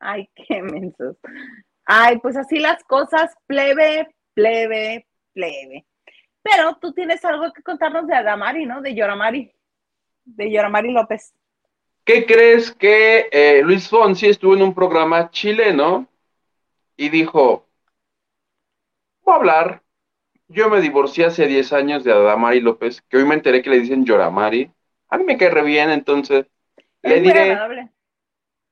Ay, 0.00 0.28
qué 0.34 0.62
mensos. 0.62 1.16
Ay, 1.84 2.18
pues 2.18 2.36
así 2.36 2.58
las 2.58 2.82
cosas, 2.84 3.32
plebe, 3.46 4.14
plebe, 4.34 5.06
plebe. 5.32 5.86
Pero 6.42 6.76
tú 6.80 6.92
tienes 6.92 7.24
algo 7.24 7.52
que 7.52 7.62
contarnos 7.62 8.06
de 8.08 8.16
Adamari, 8.16 8.66
¿no? 8.66 8.82
De 8.82 8.94
Yoramari. 8.96 9.52
De 10.24 10.50
Yoramari 10.50 10.90
López. 10.90 11.32
¿Qué 12.04 12.26
crees 12.26 12.72
que 12.72 13.28
eh, 13.30 13.62
Luis 13.62 13.88
Fonsi 13.88 14.26
estuvo 14.28 14.54
en 14.54 14.62
un 14.62 14.74
programa 14.74 15.30
chileno 15.30 16.08
y 16.98 17.08
dijo, 17.10 17.66
voy 19.24 19.34
a 19.34 19.36
hablar, 19.36 19.82
yo 20.48 20.70
me 20.70 20.80
divorcié 20.82 21.26
hace 21.26 21.46
10 21.46 21.72
años 21.74 22.04
de 22.04 22.12
Adamari 22.12 22.60
López, 22.60 23.02
que 23.02 23.18
hoy 23.18 23.26
me 23.26 23.34
enteré 23.36 23.62
que 23.62 23.70
le 23.70 23.80
dicen 23.80 24.06
Yoramari, 24.06 24.72
a 25.10 25.18
mí 25.18 25.24
me 25.24 25.38
cae 25.38 25.50
re 25.50 25.62
bien, 25.64 25.90
entonces 25.90 26.46
le 27.02 27.16
Es 27.16 27.22
diré, 27.22 27.66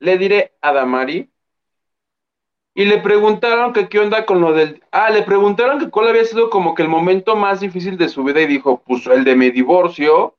le 0.01 0.17
diré 0.19 0.57
Adamari. 0.63 1.31
Y 2.75 2.85
le 2.85 2.99
preguntaron 2.99 3.73
que 3.73 3.89
qué 3.89 3.99
onda 3.99 4.25
con 4.25 4.41
lo 4.41 4.53
del... 4.53 4.81
Ah, 4.93 5.11
le 5.11 5.23
preguntaron 5.25 5.81
que 5.81 5.91
cuál 5.91 6.09
había 6.09 6.25
sido 6.25 6.49
como 6.49 6.77
que 6.77 6.83
el 6.83 6.89
momento 6.89 7.35
más 7.35 7.59
difícil 7.59 7.99
de 7.99 8.09
su 8.09 8.23
vida 8.23 8.41
y 8.41 8.47
dijo, 8.47 8.83
pues 8.87 9.05
el 9.09 9.25
de 9.25 9.35
mi 9.35 9.51
divorcio. 9.51 10.37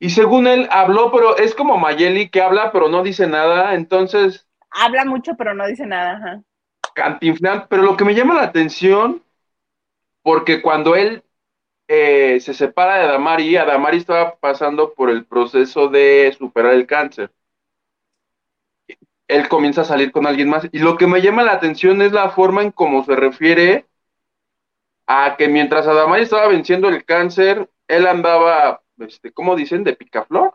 Y 0.00 0.10
según 0.10 0.48
él 0.48 0.66
habló, 0.72 1.12
pero 1.12 1.36
es 1.36 1.54
como 1.54 1.78
Mayeli 1.78 2.30
que 2.30 2.42
habla 2.42 2.72
pero 2.72 2.88
no 2.88 3.04
dice 3.04 3.28
nada, 3.28 3.74
entonces 3.74 4.47
Habla 4.70 5.04
mucho, 5.04 5.34
pero 5.36 5.54
no 5.54 5.66
dice 5.66 5.86
nada. 5.86 6.16
Ajá. 6.16 6.42
Cantinflán, 6.94 7.66
pero 7.68 7.82
lo 7.82 7.96
que 7.96 8.04
me 8.04 8.14
llama 8.14 8.34
la 8.34 8.42
atención, 8.42 9.22
porque 10.22 10.60
cuando 10.60 10.96
él 10.96 11.22
eh, 11.86 12.38
se 12.40 12.54
separa 12.54 12.96
de 12.96 13.04
Adamari, 13.04 13.56
Adamari 13.56 13.98
estaba 13.98 14.36
pasando 14.36 14.94
por 14.94 15.10
el 15.10 15.24
proceso 15.24 15.88
de 15.88 16.34
superar 16.36 16.74
el 16.74 16.86
cáncer. 16.86 17.32
Él 19.26 19.48
comienza 19.48 19.82
a 19.82 19.84
salir 19.84 20.10
con 20.10 20.26
alguien 20.26 20.48
más, 20.48 20.68
y 20.72 20.78
lo 20.78 20.96
que 20.96 21.06
me 21.06 21.20
llama 21.20 21.42
la 21.42 21.52
atención 21.52 22.02
es 22.02 22.12
la 22.12 22.30
forma 22.30 22.62
en 22.62 22.72
cómo 22.72 23.04
se 23.04 23.14
refiere 23.14 23.86
a 25.06 25.36
que 25.36 25.48
mientras 25.48 25.86
Adamari 25.86 26.22
estaba 26.24 26.48
venciendo 26.48 26.88
el 26.88 27.04
cáncer, 27.04 27.70
él 27.88 28.06
andaba, 28.06 28.82
este, 28.98 29.32
¿cómo 29.32 29.56
dicen? 29.56 29.84
De 29.84 29.96
picaflor. 29.96 30.54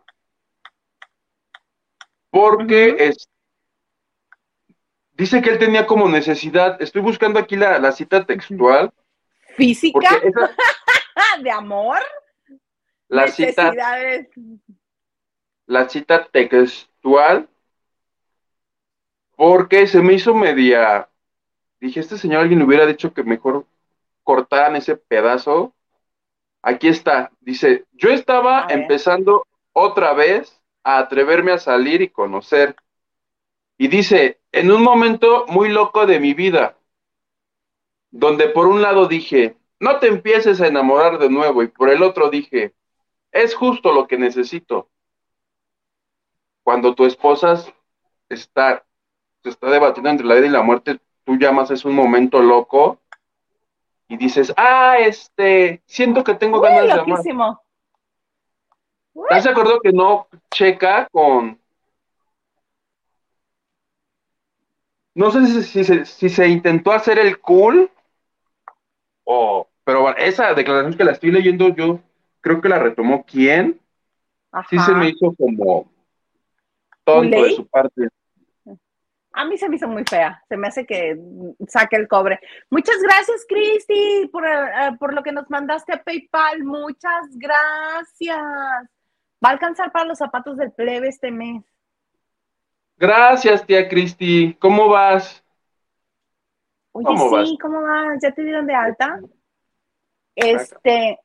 Porque 2.29 2.87
Ujú. 2.89 3.03
es, 3.03 3.29
dice 5.13 5.41
que 5.41 5.51
él 5.51 5.59
tenía 5.59 5.85
como 5.85 6.09
necesidad, 6.09 6.81
estoy 6.81 7.01
buscando 7.01 7.39
aquí 7.39 7.55
la, 7.55 7.79
la 7.79 7.91
cita 7.91 8.25
textual, 8.25 8.91
Física, 9.55 10.19
esa, 10.23 10.51
de 11.43 11.51
amor, 11.51 11.99
la 13.07 13.27
cita, 13.27 13.71
la 15.67 15.89
cita 15.89 16.27
textual, 16.31 17.47
porque 19.35 19.87
se 19.87 20.01
me 20.01 20.13
hizo 20.13 20.33
media, 20.33 21.07
dije, 21.79 21.99
este 21.99 22.17
señor 22.17 22.41
alguien 22.41 22.61
hubiera 22.61 22.85
dicho 22.85 23.13
que 23.13 23.23
mejor 23.23 23.65
cortaran 24.23 24.75
ese 24.75 24.95
pedazo. 24.95 25.73
Aquí 26.61 26.87
está, 26.87 27.31
dice, 27.41 27.85
yo 27.91 28.09
estaba 28.09 28.67
empezando 28.69 29.45
otra 29.73 30.13
vez 30.13 30.61
a 30.83 30.97
atreverme 30.99 31.51
a 31.51 31.57
salir 31.57 32.01
y 32.01 32.09
conocer. 32.09 32.75
Y 33.77 33.87
dice, 33.87 34.39
en 34.53 34.71
un 34.71 34.83
momento 34.83 35.45
muy 35.47 35.69
loco 35.69 36.05
de 36.05 36.19
mi 36.19 36.33
vida, 36.33 36.77
donde 38.11 38.47
por 38.47 38.67
un 38.67 38.81
lado 38.81 39.07
dije, 39.07 39.57
no 39.79 39.97
te 39.97 40.07
empieces 40.07 40.61
a 40.61 40.67
enamorar 40.67 41.17
de 41.17 41.29
nuevo, 41.29 41.63
y 41.63 41.67
por 41.67 41.89
el 41.89 42.03
otro 42.03 42.29
dije, 42.29 42.73
es 43.31 43.55
justo 43.55 43.91
lo 43.91 44.07
que 44.07 44.17
necesito. 44.17 44.89
Cuando 46.61 46.93
tu 46.93 47.05
esposa 47.05 47.65
está, 48.29 48.85
se 49.41 49.49
está 49.49 49.69
debatiendo 49.71 50.11
entre 50.11 50.27
la 50.27 50.35
vida 50.35 50.45
y 50.45 50.51
la 50.51 50.61
muerte, 50.61 50.99
tú 51.25 51.35
llamas 51.35 51.71
es 51.71 51.83
un 51.83 51.95
momento 51.95 52.39
loco 52.39 52.99
y 54.07 54.17
dices, 54.17 54.53
ah, 54.55 54.97
este, 54.99 55.81
siento 55.87 56.23
que 56.23 56.35
tengo 56.35 56.59
Uy, 56.59 56.67
ganas 56.67 56.85
de 56.85 56.91
amar. 56.91 57.07
loquísimo. 57.07 57.61
¿Estás 59.15 59.43
de 59.45 59.49
acuerdo 59.49 59.79
que 59.79 59.91
no 59.91 60.27
checa 60.51 61.07
con... 61.11 61.59
No 65.15 65.31
sé 65.31 65.45
si, 65.45 65.63
si 65.63 65.83
se- 65.83 66.05
si 66.05 66.29
se 66.29 66.47
intentó 66.47 66.91
hacer 66.91 67.19
el 67.19 67.39
cool 67.39 67.89
o... 69.23 69.67
Pero 69.85 70.01
bueno, 70.01 70.17
esa 70.17 70.53
declaración 70.53 70.95
que 70.95 71.03
la 71.03 71.11
estoy 71.11 71.31
leyendo 71.31 71.67
yo 71.75 71.99
creo 72.39 72.61
que 72.61 72.69
la 72.69 72.79
retomó 72.79 73.25
quién. 73.25 73.81
Sí 74.69 74.77
se 74.79 74.91
Ajá. 74.91 74.93
me 74.93 75.09
hizo 75.09 75.33
como 75.37 75.91
tonto 77.03 77.43
de 77.43 77.55
su 77.55 77.67
parte. 77.67 78.07
A 79.33 79.45
mí 79.45 79.57
se 79.57 79.67
me 79.67 79.75
hizo 79.75 79.87
muy 79.87 80.03
fea. 80.07 80.41
Se 80.47 80.55
me 80.55 80.67
hace 80.67 80.85
que 80.85 81.17
saque 81.67 81.95
el 81.97 82.07
cobre. 82.07 82.39
Muchas 82.69 82.97
gracias, 83.01 83.45
Cristi, 83.49 84.29
por, 84.31 84.45
eh, 84.45 84.95
por 84.99 85.13
lo 85.13 85.21
que 85.23 85.31
nos 85.31 85.49
mandaste 85.49 85.91
a 85.91 86.03
PayPal. 86.03 86.63
Muchas 86.63 87.27
gracias. 87.35 88.37
Va 89.43 89.49
a 89.49 89.51
alcanzar 89.51 89.91
para 89.91 90.05
los 90.05 90.19
zapatos 90.19 90.55
del 90.55 90.71
plebe 90.71 91.09
este 91.09 91.31
mes. 91.31 91.63
Gracias, 93.03 93.65
tía 93.65 93.89
Cristi. 93.89 94.55
¿Cómo 94.61 94.87
vas? 94.87 95.43
Oye, 96.93 97.05
¿Cómo 97.05 97.27
sí, 97.27 97.35
vas? 97.35 97.49
¿cómo 97.61 97.81
vas? 97.81 98.17
¿Ya 98.21 98.31
te 98.31 98.43
dieron 98.43 98.65
de 98.65 98.73
alta? 98.73 99.19
Este, 100.33 101.19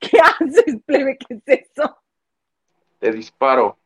¿qué 0.00 0.18
haces, 0.18 0.82
plebe? 0.86 1.18
¿Qué 1.18 1.34
es 1.34 1.66
eso? 1.68 1.98
Te 2.98 3.12
disparo. 3.12 3.78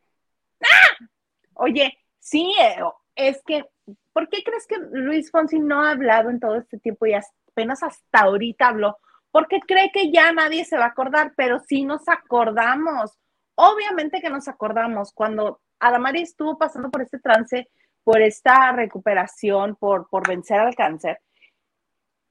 Oye, 1.54 1.98
sí, 2.20 2.54
eh, 2.60 2.76
es 3.16 3.42
que, 3.44 3.64
¿por 4.12 4.28
qué 4.28 4.44
crees 4.44 4.68
que 4.68 4.76
Luis 4.92 5.32
Fonsi 5.32 5.58
no 5.58 5.82
ha 5.82 5.90
hablado 5.90 6.30
en 6.30 6.38
todo 6.38 6.54
este 6.54 6.78
tiempo 6.78 7.06
y 7.06 7.14
apenas 7.14 7.82
hasta 7.82 8.20
ahorita 8.20 8.68
habló? 8.68 8.98
porque 9.32 9.58
cree 9.60 9.90
que 9.92 10.10
ya 10.10 10.32
nadie 10.32 10.64
se 10.64 10.78
va 10.78 10.84
a 10.84 10.88
acordar, 10.88 11.34
pero 11.36 11.60
sí 11.60 11.84
nos 11.84 12.08
acordamos. 12.08 13.18
Obviamente 13.56 14.22
que 14.22 14.30
nos 14.30 14.48
acordamos 14.48 15.12
cuando 15.12 15.60
Adamari 15.80 16.22
estuvo 16.22 16.58
pasando 16.58 16.90
por 16.90 17.02
este 17.02 17.18
trance, 17.18 17.68
por 18.04 18.20
esta 18.20 18.72
recuperación, 18.72 19.76
por, 19.76 20.08
por 20.08 20.26
vencer 20.26 20.60
al 20.60 20.74
cáncer, 20.74 21.20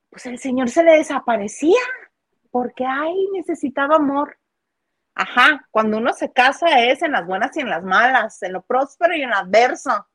pues 0.10 0.26
el 0.26 0.40
Señor 0.40 0.70
se 0.70 0.84
le 0.84 0.94
desaparecía, 0.94 1.80
porque 2.50 2.86
ay, 2.86 3.28
necesitaba 3.34 3.98
amor. 3.98 4.40
Ajá, 5.14 5.68
cuando 5.72 5.98
uno 5.98 6.14
se 6.14 6.32
casa 6.32 6.86
es 6.86 7.02
en 7.02 7.12
las 7.12 7.26
buenas 7.26 7.56
y 7.58 7.62
en 7.62 7.70
las 7.70 7.84
malas, 7.84 8.42
en 8.42 8.54
lo 8.54 8.64
próspero 8.64 9.16
y 9.16 9.22
en 9.22 9.30
lo 9.30 9.36
adverso. 9.36 10.08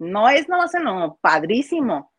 No 0.00 0.28
es 0.28 0.48
nomás 0.48 0.74
en 0.74 0.84
lo 0.84 1.16
padrísimo. 1.20 2.12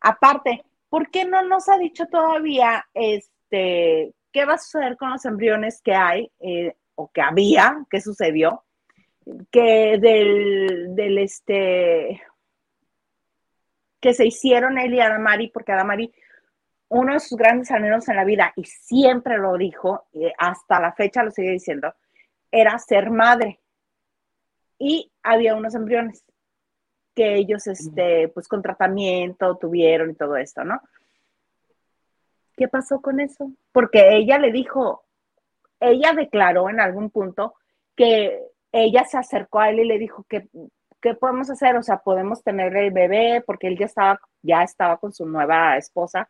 Aparte, 0.00 0.64
¿por 0.90 1.10
qué 1.10 1.24
no 1.24 1.42
nos 1.42 1.68
ha 1.70 1.78
dicho 1.78 2.06
todavía 2.06 2.86
este, 2.92 4.14
qué 4.30 4.44
va 4.44 4.54
a 4.54 4.58
suceder 4.58 4.98
con 4.98 5.10
los 5.10 5.24
embriones 5.24 5.80
que 5.82 5.94
hay 5.94 6.30
eh, 6.40 6.76
o 6.94 7.10
que 7.10 7.22
había, 7.22 7.84
qué 7.90 8.00
sucedió? 8.02 8.65
Que 9.50 9.98
del, 9.98 10.94
del 10.94 11.18
este, 11.18 12.22
que 14.00 14.14
se 14.14 14.26
hicieron 14.26 14.78
él 14.78 14.94
y 14.94 15.00
Adamari, 15.00 15.48
porque 15.48 15.72
Adamari, 15.72 16.14
uno 16.88 17.14
de 17.14 17.20
sus 17.20 17.36
grandes 17.36 17.70
anhelos 17.70 18.08
en 18.08 18.16
la 18.16 18.24
vida, 18.24 18.52
y 18.54 18.64
siempre 18.64 19.38
lo 19.38 19.56
dijo, 19.56 20.06
y 20.12 20.30
hasta 20.38 20.80
la 20.80 20.92
fecha 20.92 21.24
lo 21.24 21.32
sigue 21.32 21.50
diciendo, 21.50 21.92
era 22.50 22.78
ser 22.78 23.10
madre. 23.10 23.60
Y 24.78 25.10
había 25.22 25.56
unos 25.56 25.74
embriones 25.74 26.24
que 27.14 27.34
ellos, 27.34 27.66
este, 27.66 28.28
pues 28.28 28.46
con 28.46 28.62
tratamiento 28.62 29.56
tuvieron 29.56 30.10
y 30.10 30.14
todo 30.14 30.36
esto, 30.36 30.62
¿no? 30.64 30.80
¿Qué 32.56 32.68
pasó 32.68 33.00
con 33.00 33.20
eso? 33.20 33.50
Porque 33.72 34.16
ella 34.16 34.38
le 34.38 34.52
dijo, 34.52 35.04
ella 35.80 36.12
declaró 36.12 36.70
en 36.70 36.80
algún 36.80 37.10
punto 37.10 37.54
que 37.94 38.40
ella 38.72 39.04
se 39.04 39.18
acercó 39.18 39.60
a 39.60 39.70
él 39.70 39.80
y 39.80 39.84
le 39.84 39.98
dijo 39.98 40.24
que 40.28 40.48
¿qué 41.00 41.14
podemos 41.14 41.48
hacer? 41.50 41.76
O 41.76 41.82
sea, 41.82 41.98
podemos 41.98 42.42
tener 42.42 42.76
el 42.76 42.90
bebé 42.90 43.42
porque 43.46 43.68
él 43.68 43.78
ya 43.78 43.86
estaba, 43.86 44.20
ya 44.42 44.62
estaba 44.62 44.96
con 44.98 45.12
su 45.12 45.26
nueva 45.26 45.76
esposa. 45.76 46.28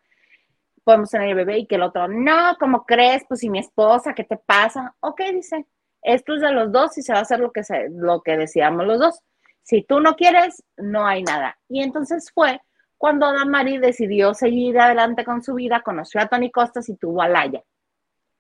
Podemos 0.85 1.11
tener 1.11 1.29
el 1.29 1.35
bebé 1.35 1.59
y 1.59 1.67
que 1.67 1.77
el 1.77 1.83
otro, 1.83 2.09
no, 2.09 2.57
¿cómo 2.61 2.85
crees? 2.85 3.25
Pues 3.27 3.41
si 3.41 3.51
mi 3.51 3.59
esposa, 3.59 4.15
¿qué 4.15 4.25
te 4.25 4.37
pasa? 4.37 4.95
Ok, 5.01 5.21
dice, 5.33 5.67
esto 6.03 6.35
es 6.35 6.43
de 6.43 6.53
los 6.53 6.71
dos 6.71 6.97
y 6.99 7.03
se 7.03 7.13
va 7.13 7.21
a 7.21 7.23
hacer 7.23 7.41
lo 7.41 7.53
que, 7.53 7.65
se, 7.65 7.89
lo 7.91 8.21
que 8.23 8.37
decíamos 8.37 8.87
los 8.87 8.99
dos. 8.99 9.21
Si 9.63 9.83
tú 9.83 10.01
no 10.01 10.15
quieres, 10.15 10.63
no 10.77 11.07
hay 11.07 11.23
nada. 11.23 11.59
Y 11.69 11.83
entonces 11.83 12.31
fue 12.33 12.61
cuando 12.99 13.33
Damari 13.33 13.79
decidió 13.79 14.33
seguir 14.35 14.79
adelante 14.79 15.25
con 15.25 15.43
su 15.43 15.55
vida, 15.55 15.83
conoció 15.83 16.21
a 16.21 16.29
Tony 16.29 16.51
Costas 16.51 16.89
y 16.89 16.97
tuvo 16.97 17.23
a 17.23 17.29
Laia. 17.29 17.63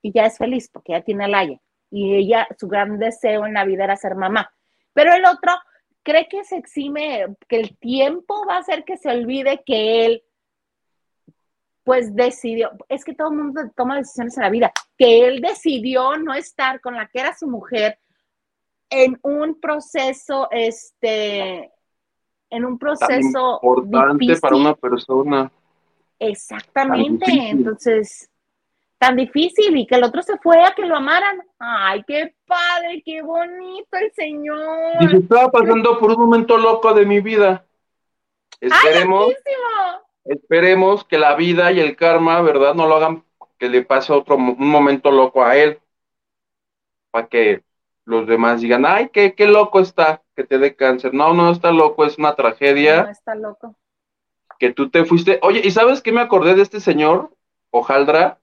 Y 0.02 0.12
ya 0.12 0.26
es 0.26 0.38
feliz 0.38 0.68
porque 0.70 0.92
ya 0.92 1.02
tiene 1.02 1.24
a 1.24 1.28
Laia. 1.28 1.60
Y 1.96 2.14
ella, 2.14 2.46
su 2.58 2.68
gran 2.68 2.98
deseo 2.98 3.46
en 3.46 3.54
la 3.54 3.64
vida 3.64 3.84
era 3.84 3.96
ser 3.96 4.16
mamá. 4.16 4.52
Pero 4.92 5.14
el 5.14 5.24
otro 5.24 5.50
cree 6.02 6.28
que 6.28 6.44
se 6.44 6.58
exime, 6.58 7.24
que 7.48 7.58
el 7.58 7.78
tiempo 7.78 8.44
va 8.46 8.56
a 8.56 8.58
hacer 8.58 8.84
que 8.84 8.98
se 8.98 9.08
olvide 9.08 9.62
que 9.64 10.04
él, 10.04 10.22
pues 11.84 12.14
decidió, 12.14 12.72
es 12.90 13.02
que 13.02 13.14
todo 13.14 13.30
el 13.30 13.38
mundo 13.38 13.62
toma 13.74 13.96
decisiones 13.96 14.36
en 14.36 14.42
la 14.42 14.50
vida, 14.50 14.72
que 14.98 15.26
él 15.26 15.40
decidió 15.40 16.18
no 16.18 16.34
estar 16.34 16.82
con 16.82 16.96
la 16.96 17.08
que 17.08 17.20
era 17.20 17.34
su 17.34 17.46
mujer 17.46 17.98
en 18.90 19.18
un 19.22 19.58
proceso, 19.58 20.48
este, 20.50 21.72
en 22.50 22.64
un 22.66 22.78
proceso 22.78 23.58
importante 23.62 24.36
para 24.38 24.56
una 24.56 24.74
persona. 24.74 25.50
Exactamente, 26.18 27.24
entonces 27.30 28.28
tan 28.98 29.16
difícil 29.16 29.76
y 29.76 29.86
que 29.86 29.96
el 29.96 30.04
otro 30.04 30.22
se 30.22 30.38
fue 30.38 30.62
a 30.62 30.74
que 30.74 30.86
lo 30.86 30.96
amaran. 30.96 31.42
Ay, 31.58 32.02
qué 32.06 32.34
padre, 32.46 33.02
qué 33.04 33.22
bonito 33.22 33.96
el 33.96 34.12
Señor. 34.12 35.12
Estaba 35.12 35.50
pasando 35.50 35.98
por 35.98 36.12
un 36.12 36.20
momento 36.20 36.56
loco 36.56 36.94
de 36.94 37.04
mi 37.04 37.20
vida. 37.20 37.64
Esperemos, 38.60 39.34
esperemos 40.24 41.04
que 41.04 41.18
la 41.18 41.34
vida 41.34 41.72
y 41.72 41.80
el 41.80 41.96
karma, 41.96 42.40
¿verdad? 42.40 42.74
No 42.74 42.86
lo 42.86 42.96
hagan 42.96 43.24
que 43.58 43.68
le 43.68 43.82
pase 43.82 44.12
otro 44.12 44.36
un 44.36 44.68
momento 44.68 45.10
loco 45.10 45.44
a 45.44 45.56
él. 45.56 45.78
Para 47.10 47.26
que 47.28 47.62
los 48.04 48.26
demás 48.26 48.60
digan, 48.60 48.86
ay, 48.86 49.10
qué, 49.12 49.34
qué 49.34 49.46
loco 49.46 49.80
está 49.80 50.22
que 50.34 50.44
te 50.44 50.58
dé 50.58 50.74
cáncer. 50.74 51.12
No, 51.12 51.34
no 51.34 51.50
está 51.50 51.70
loco, 51.70 52.04
es 52.04 52.18
una 52.18 52.34
tragedia. 52.34 53.04
No 53.04 53.10
está 53.10 53.34
loco. 53.34 53.74
Que 54.58 54.72
tú 54.72 54.90
te 54.90 55.04
fuiste. 55.04 55.38
Oye, 55.42 55.60
¿y 55.62 55.70
sabes 55.70 56.02
qué 56.02 56.12
me 56.12 56.20
acordé 56.20 56.54
de 56.54 56.62
este 56.62 56.80
señor? 56.80 57.30
Ojaldra 57.70 58.38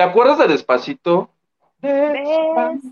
¿Te 0.00 0.04
acuerdas 0.04 0.38
de 0.38 0.48
Despacito? 0.48 1.28
Despacito. 1.82 2.88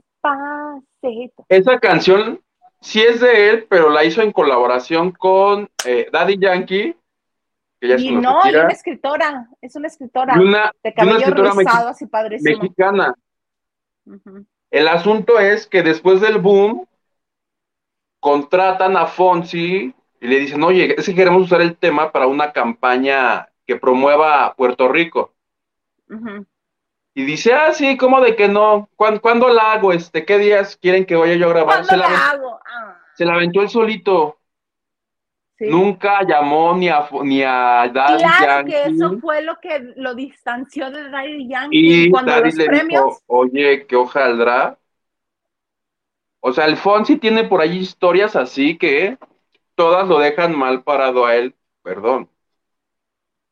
Esa 1.48 1.80
canción 1.80 2.42
sí 2.82 3.00
es 3.00 3.20
de 3.20 3.48
él, 3.48 3.66
pero 3.66 3.88
la 3.88 4.04
hizo 4.04 4.20
en 4.20 4.30
colaboración 4.30 5.12
con 5.12 5.70
eh, 5.86 6.10
Daddy 6.12 6.36
Yankee. 6.38 6.94
Que 7.80 7.88
ya 7.88 7.96
y 7.96 8.14
no, 8.14 8.44
es 8.44 8.54
una 8.54 8.68
escritora, 8.68 9.48
es 9.62 9.74
una 9.74 9.86
escritora 9.86 10.38
una, 10.38 10.70
de 10.82 10.92
cabello 10.92 11.16
una 11.16 11.24
escritora 11.24 11.52
rizado, 11.56 11.88
así 11.88 12.04
padrísimo. 12.04 12.58
mexicana. 12.58 13.14
El 14.70 14.88
asunto 14.88 15.38
es 15.38 15.66
que 15.66 15.82
después 15.82 16.20
del 16.20 16.36
boom, 16.36 16.86
contratan 18.20 18.98
a 18.98 19.06
Fonsi 19.06 19.94
y 20.20 20.26
le 20.26 20.40
dicen, 20.40 20.62
oye, 20.62 20.94
es 20.98 21.06
que 21.06 21.14
queremos 21.14 21.44
usar 21.44 21.62
el 21.62 21.74
tema 21.74 22.12
para 22.12 22.26
una 22.26 22.52
campaña 22.52 23.48
que 23.66 23.76
promueva 23.76 24.54
Puerto 24.56 24.88
Rico. 24.88 25.32
Y 27.18 27.24
dice, 27.24 27.52
ah, 27.52 27.72
sí, 27.72 27.96
¿cómo 27.96 28.20
de 28.20 28.36
que 28.36 28.46
no? 28.46 28.88
¿Cuándo, 28.94 29.48
la 29.48 29.72
hago? 29.72 29.92
Este, 29.92 30.24
¿Qué 30.24 30.38
días 30.38 30.76
quieren 30.76 31.04
que 31.04 31.16
vaya 31.16 31.34
yo 31.34 31.46
a 31.46 31.48
grabar? 31.48 31.84
Se 31.84 31.96
la, 31.96 32.06
hago? 32.06 32.60
Ah. 32.64 32.96
se 33.16 33.24
la 33.24 33.34
aventó 33.34 33.60
él 33.60 33.68
solito. 33.68 34.38
Nunca 35.58 36.22
llamó 36.22 36.76
ni 36.76 36.88
a, 36.88 37.08
ni 37.24 37.42
a 37.42 37.90
Daddy 37.92 38.22
claro 38.22 38.64
que 38.68 38.84
eso 38.84 39.18
fue 39.18 39.42
lo 39.42 39.58
que 39.60 39.80
lo 39.96 40.14
distanció 40.14 40.92
de 40.92 41.10
Daddy 41.10 41.48
Yankee. 41.48 42.04
Y 42.04 42.10
cuando 42.12 42.30
Daddy 42.30 42.52
le 42.52 42.84
dijo, 42.84 43.18
oye, 43.26 43.84
¿qué 43.88 43.96
hojaldra? 43.96 44.78
O 46.38 46.52
sea, 46.52 46.66
el 46.66 46.76
Fonsi 46.76 47.16
tiene 47.16 47.42
por 47.42 47.60
ahí 47.60 47.78
historias 47.78 48.36
así 48.36 48.78
que 48.78 49.18
todas 49.74 50.06
lo 50.06 50.20
dejan 50.20 50.56
mal 50.56 50.84
parado 50.84 51.26
a 51.26 51.34
él. 51.34 51.52
Perdón. 51.82 52.30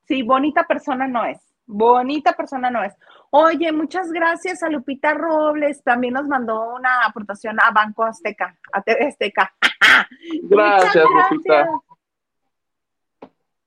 Sí, 0.06 0.22
bonita 0.22 0.68
persona 0.68 1.08
no 1.08 1.24
es. 1.24 1.40
Bonita 1.66 2.32
persona 2.34 2.70
no 2.70 2.84
es. 2.84 2.94
Oye, 3.30 3.72
muchas 3.72 4.10
gracias 4.12 4.62
a 4.62 4.68
Lupita 4.68 5.14
Robles. 5.14 5.82
También 5.82 6.14
nos 6.14 6.26
mandó 6.26 6.74
una 6.74 7.04
aportación 7.04 7.58
a 7.60 7.70
Banco 7.70 8.04
Azteca, 8.04 8.56
a 8.72 8.82
TV 8.82 9.06
Azteca. 9.06 9.52
Gracias, 10.42 11.04
Lupita. 11.04 11.68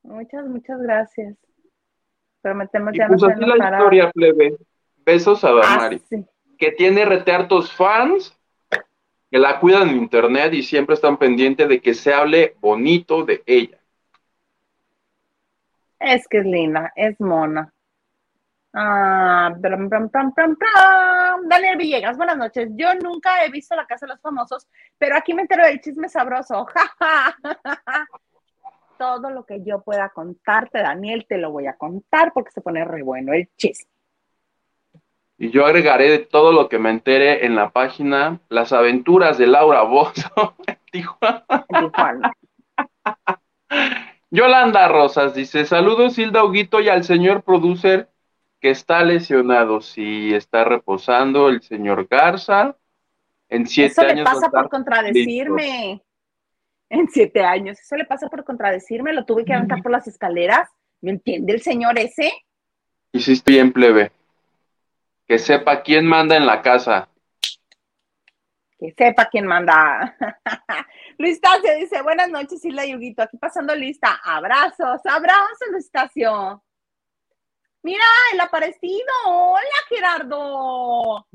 Muchas, 0.03 0.45
muchas 0.47 0.81
gracias. 0.81 1.37
Prometemos 2.41 2.93
ya 2.97 3.07
pues 3.07 3.21
no 3.21 3.27
así 3.27 3.45
la 3.45 3.71
historia, 3.71 4.11
plebe. 4.11 4.57
Besos 5.05 5.43
a 5.43 5.51
Damari. 5.51 6.01
Ah, 6.11 6.17
que 6.57 6.71
tiene 6.71 7.05
reteartos 7.05 7.71
fans 7.71 8.35
que 9.29 9.37
la 9.37 9.59
cuidan 9.59 9.89
en 9.89 9.97
internet 9.97 10.53
y 10.53 10.63
siempre 10.63 10.95
están 10.95 11.17
pendientes 11.17 11.69
de 11.69 11.79
que 11.79 11.93
se 11.93 12.13
hable 12.13 12.55
bonito 12.59 13.23
de 13.23 13.43
ella. 13.45 13.77
Es 15.99 16.27
que 16.27 16.39
es 16.39 16.45
linda, 16.45 16.91
es 16.95 17.19
mona. 17.19 17.71
Ah, 18.73 19.53
Daniel 19.57 19.89
Villegas, 21.77 22.17
buenas 22.17 22.37
noches. 22.37 22.69
Yo 22.75 22.93
nunca 22.95 23.43
he 23.43 23.49
visto 23.49 23.75
la 23.75 23.87
casa 23.87 24.05
de 24.05 24.13
los 24.13 24.21
famosos, 24.21 24.67
pero 24.97 25.17
aquí 25.17 25.33
me 25.33 25.41
entero 25.41 25.65
del 25.65 25.81
chisme 25.81 26.07
sabroso. 26.07 26.67
Todo 28.97 29.29
lo 29.31 29.45
que 29.45 29.61
yo 29.63 29.81
pueda 29.81 30.09
contarte, 30.09 30.79
Daniel, 30.79 31.25
te 31.27 31.37
lo 31.37 31.51
voy 31.51 31.67
a 31.67 31.77
contar 31.77 32.31
porque 32.33 32.51
se 32.51 32.61
pone 32.61 32.85
re 32.85 33.01
bueno 33.01 33.33
el 33.33 33.49
chisme. 33.57 33.89
Y 35.41 35.51
yo 35.51 35.65
agregaré 35.65 36.09
de 36.09 36.19
todo 36.19 36.51
lo 36.51 36.67
que 36.67 36.79
me 36.79 36.89
entere 36.89 37.45
en 37.45 37.55
la 37.55 37.69
página 37.69 38.41
Las 38.49 38.73
aventuras 38.73 39.37
de 39.37 39.47
Laura 39.47 39.83
Bozo 39.83 40.57
Tijuana. 40.91 42.33
Yolanda 44.29 44.89
Rosas 44.89 45.33
dice: 45.33 45.63
Saludos, 45.63 46.19
Hilda 46.19 46.43
Huguito, 46.43 46.81
y 46.81 46.89
al 46.89 47.05
señor 47.05 47.43
producer 47.43 48.09
que 48.59 48.71
está 48.71 49.03
lesionado, 49.03 49.81
si 49.81 50.33
está 50.33 50.63
reposando 50.63 51.49
el 51.49 51.61
señor 51.61 52.07
Garza. 52.07 52.75
En 53.47 53.65
siete 53.65 53.93
Eso 53.93 54.01
años. 54.01 54.17
le 54.17 54.23
pasa 54.23 54.49
por 54.49 54.69
contradecirme. 54.69 56.03
En 56.89 57.07
siete 57.09 57.43
años. 57.43 57.79
Eso 57.79 57.95
le 57.95 58.05
pasa 58.05 58.27
por 58.27 58.43
contradecirme. 58.43 59.13
Lo 59.13 59.25
tuve 59.25 59.45
que 59.45 59.53
aventar 59.53 59.81
por 59.81 59.91
las 59.91 60.07
escaleras. 60.07 60.69
¿Me 61.01 61.11
entiende 61.11 61.53
el 61.53 61.61
señor 61.61 61.97
ese? 61.97 62.31
Hiciste 63.11 63.53
bien, 63.53 63.71
plebe. 63.71 64.11
Que 65.27 65.39
sepa 65.39 65.81
quién 65.81 66.05
manda 66.05 66.35
en 66.35 66.45
la 66.45 66.61
casa. 66.61 67.07
Que 68.77 68.93
sepa 68.97 69.25
quién 69.27 69.47
manda. 69.47 70.15
Luis 71.17 71.39
Tacio 71.39 71.75
dice, 71.75 72.01
buenas 72.01 72.29
noches, 72.29 72.63
Hilda 72.63 72.85
Yuguito. 72.85 73.23
Aquí 73.23 73.37
pasando 73.37 73.75
lista. 73.75 74.19
Abrazos, 74.23 75.05
abrazos, 75.05 75.67
Luis 75.71 75.89
Tacio. 75.89 76.63
Mira, 77.81 78.03
el 78.33 78.41
aparecido. 78.41 79.05
Hola, 79.25 79.59
Gerardo. 79.87 81.25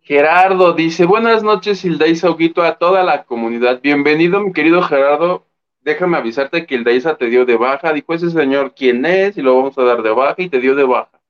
Gerardo 0.00 0.72
dice, 0.72 1.04
buenas 1.04 1.42
noches, 1.42 1.84
Hilda 1.84 2.06
y 2.06 2.16
Sauguito, 2.16 2.62
a 2.62 2.78
toda 2.78 3.04
la 3.04 3.24
comunidad. 3.24 3.80
Bienvenido, 3.82 4.40
mi 4.40 4.52
querido 4.52 4.82
Gerardo. 4.82 5.44
Déjame 5.82 6.16
avisarte 6.16 6.66
que 6.66 6.74
Hildaísa 6.74 7.16
te 7.16 7.26
dio 7.26 7.44
de 7.44 7.56
baja. 7.56 7.92
Dijo 7.92 8.14
ese 8.14 8.30
señor 8.30 8.74
quién 8.74 9.04
es 9.04 9.36
y 9.36 9.42
lo 9.42 9.56
vamos 9.56 9.76
a 9.76 9.84
dar 9.84 10.02
de 10.02 10.10
baja 10.10 10.36
y 10.38 10.48
te 10.48 10.58
dio 10.58 10.74
de 10.74 10.84
baja. 10.84 11.20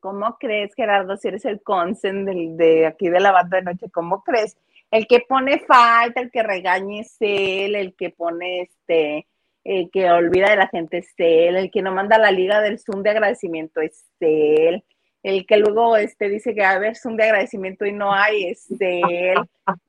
¿Cómo 0.00 0.36
crees, 0.38 0.74
Gerardo, 0.74 1.16
si 1.16 1.28
eres 1.28 1.44
el 1.44 1.62
consen 1.62 2.24
del, 2.24 2.56
de 2.56 2.86
aquí 2.86 3.08
de 3.08 3.20
la 3.20 3.30
banda 3.30 3.58
de 3.58 3.64
noche? 3.64 3.90
¿Cómo 3.92 4.24
crees? 4.24 4.56
El 4.90 5.06
que 5.06 5.20
pone 5.20 5.60
falta, 5.60 6.20
el 6.20 6.30
que 6.30 6.42
regaña 6.42 7.02
es 7.02 7.16
él, 7.20 7.74
el 7.76 7.94
que 7.94 8.10
pone 8.10 8.62
este, 8.62 9.26
el 9.66 9.90
que 9.90 10.08
olvida 10.10 10.50
de 10.50 10.56
la 10.56 10.68
gente 10.68 10.98
es 10.98 11.12
él, 11.16 11.56
el 11.56 11.70
que 11.70 11.82
no 11.82 11.92
manda 11.92 12.18
la 12.18 12.30
liga 12.30 12.60
del 12.60 12.78
Zoom 12.78 13.02
de 13.02 13.10
agradecimiento 13.10 13.80
es 13.80 14.06
él, 14.20 14.84
el 15.22 15.44
que 15.44 15.56
luego 15.56 15.96
este, 15.96 16.28
dice 16.28 16.54
que 16.54 16.64
a 16.64 16.78
ver 16.78 16.96
Zoom 16.96 17.16
de 17.16 17.24
agradecimiento 17.24 17.84
y 17.84 17.92
no 17.92 18.12
hay 18.12 18.44
es 18.44 18.70
él. 18.78 19.34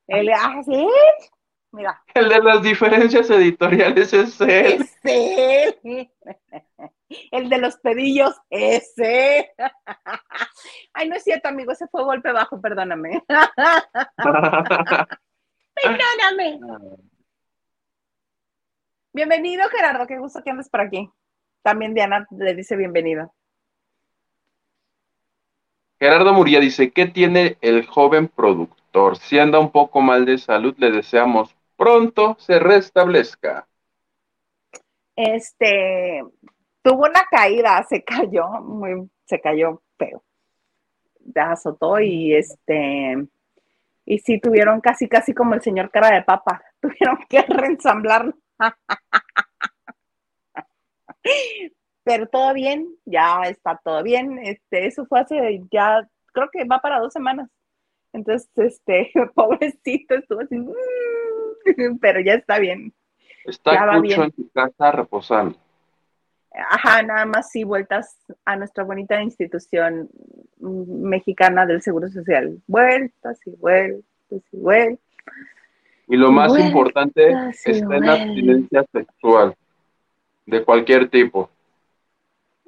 El, 0.08 0.30
ah. 0.34 0.64
El 2.16 2.30
de 2.30 2.40
las 2.42 2.64
diferencias 2.64 3.30
editoriales 3.30 4.12
es 4.14 4.42
él. 4.42 4.82
Es 4.82 4.98
él. 5.04 6.10
El 7.32 7.50
de 7.50 7.58
los 7.60 7.78
pedillos, 7.78 8.36
ese. 8.50 9.54
Ay, 10.94 11.08
no 11.08 11.16
es 11.16 11.24
cierto, 11.24 11.50
amigo, 11.50 11.72
ese 11.72 11.88
fue 11.88 12.04
golpe 12.04 12.32
bajo, 12.32 12.60
perdóname. 12.60 13.24
Perdóname. 15.76 16.60
Bienvenido, 19.18 19.68
Gerardo, 19.70 20.05
qué 20.05 20.20
gusto 20.20 20.43
que 20.43 20.51
andes 20.51 20.70
por 20.70 20.80
aquí. 20.80 21.09
También 21.63 21.95
Diana 21.95 22.28
le 22.30 22.53
dice 22.53 22.76
bienvenido. 22.76 23.34
Gerardo 25.99 26.36
Muría 26.36 26.59
dice, 26.59 26.91
¿qué 26.91 27.07
tiene 27.07 27.57
el 27.61 27.88
joven 27.88 28.28
productor? 28.28 29.18
Si 29.18 29.39
anda 29.39 29.57
un 29.57 29.72
poco 29.72 30.01
mal 30.01 30.24
de 30.24 30.38
salud, 30.38 30.76
le 30.78 30.91
deseamos 30.91 31.55
pronto 31.76 32.38
se 32.39 32.59
restablezca. 32.59 33.68
Este, 35.15 36.24
tuvo 36.84 37.07
una 37.07 37.24
caída, 37.32 37.84
se 37.89 38.03
cayó, 38.03 38.47
muy, 38.61 39.09
se 39.26 39.41
cayó 39.41 39.82
feo. 39.97 40.24
Azotó 41.34 41.99
y 41.99 42.36
este, 42.36 43.15
y 44.05 44.20
sí 44.20 44.39
tuvieron 44.39 44.80
casi, 44.80 45.09
casi 45.09 45.34
como 45.34 45.55
el 45.55 45.63
señor 45.63 45.89
cara 45.89 46.11
de 46.11 46.22
papa, 46.22 46.61
tuvieron 46.80 47.18
que 47.28 47.41
reensamblarlo. 47.41 48.36
Pero 52.03 52.28
todo 52.28 52.53
bien, 52.53 52.88
ya 53.05 53.41
está 53.43 53.80
todo 53.84 54.01
bien. 54.03 54.39
Este, 54.39 54.88
eso 54.88 55.05
fue 55.05 55.20
hace 55.20 55.62
ya, 55.72 56.08
creo 56.34 56.49
que 56.51 56.64
va 56.64 56.80
para 56.80 56.99
dos 56.99 57.12
semanas. 57.14 57.49
Entonces, 58.14 58.49
este, 58.55 59.12
pobrecito, 59.36 60.16
estuvo 60.16 60.41
así, 60.41 60.58
mm", 60.58 61.97
pero 61.99 62.20
ya 62.22 62.34
está 62.36 62.60
bien. 62.60 62.93
Está 63.45 63.97
en 63.97 64.32
tu 64.32 64.49
casa 64.51 64.91
reposando. 64.91 65.58
Ajá, 66.70 67.03
nada 67.03 67.26
más 67.26 67.51
sí, 67.51 67.64
vueltas 67.64 68.18
a 68.45 68.55
nuestra 68.55 68.84
bonita 68.84 69.22
institución 69.22 70.10
mexicana 70.60 71.66
del 71.66 71.82
Seguro 71.82 72.10
Social. 72.10 72.62
Vueltas 72.68 73.39
y 73.45 73.51
vueltas 73.51 74.03
y 74.51 74.58
vueltas. 74.58 75.07
Y 76.08 76.16
lo 76.16 76.32
más 76.32 76.58
importante 76.58 77.34
está 77.64 77.95
en 77.95 78.05
la 78.05 78.14
abstinencia 78.14 78.86
sexual, 78.91 79.55
de 80.45 80.64
cualquier 80.64 81.10
tipo. 81.10 81.49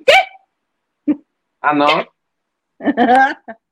¿Qué? 0.06 1.14
Ah, 1.62 1.74
¿no? 1.74 1.88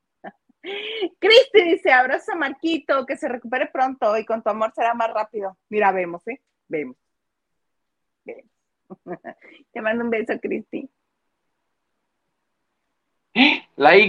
Cristi 1.18 1.62
dice, 1.64 1.92
abraza 1.92 2.32
a 2.32 2.36
Marquito, 2.36 3.06
que 3.06 3.16
se 3.16 3.28
recupere 3.28 3.68
pronto 3.72 4.16
y 4.16 4.24
con 4.24 4.42
tu 4.42 4.50
amor 4.50 4.72
será 4.74 4.94
más 4.94 5.12
rápido. 5.12 5.56
Mira, 5.68 5.92
vemos, 5.92 6.26
¿eh? 6.28 6.40
Vemos. 6.66 6.96
Vemos. 8.24 8.50
Te 9.72 9.80
mando 9.80 10.04
un 10.04 10.10
beso, 10.10 10.38
Cristi. 10.40 10.88
La 13.76 13.96
Y 13.96 14.08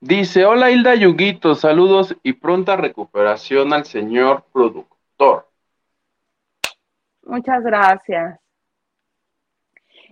dice, 0.00 0.44
hola 0.44 0.70
Hilda 0.70 0.94
Yuguito, 0.94 1.54
saludos 1.54 2.16
y 2.22 2.32
pronta 2.34 2.76
recuperación 2.76 3.72
al 3.72 3.84
señor 3.84 4.44
productor. 4.52 5.48
Muchas 7.24 7.62
gracias. 7.62 8.40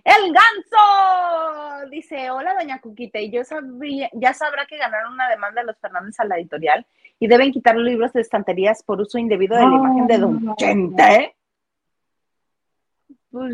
El 0.03 0.33
ganso 0.33 1.89
dice, 1.91 2.31
hola 2.31 2.53
doña 2.53 2.79
Cuquita, 2.79 3.19
y 3.19 3.31
yo 3.31 3.43
sabía, 3.43 4.09
ya 4.13 4.33
sabrá 4.33 4.65
que 4.65 4.77
ganaron 4.77 5.13
una 5.13 5.29
demanda 5.29 5.61
de 5.61 5.67
los 5.67 5.77
Fernández 5.77 6.19
a 6.19 6.25
la 6.25 6.37
editorial 6.37 6.85
y 7.19 7.27
deben 7.27 7.51
quitar 7.51 7.75
los 7.75 7.85
libros 7.85 8.13
de 8.13 8.21
estanterías 8.21 8.81
por 8.83 9.01
uso 9.01 9.17
indebido 9.17 9.57
de 9.57 9.63
la 9.63 9.75
imagen 9.75 10.07
de 10.07 10.17
Don 10.17 10.55
Chente 10.55 11.35
pues 13.31 13.53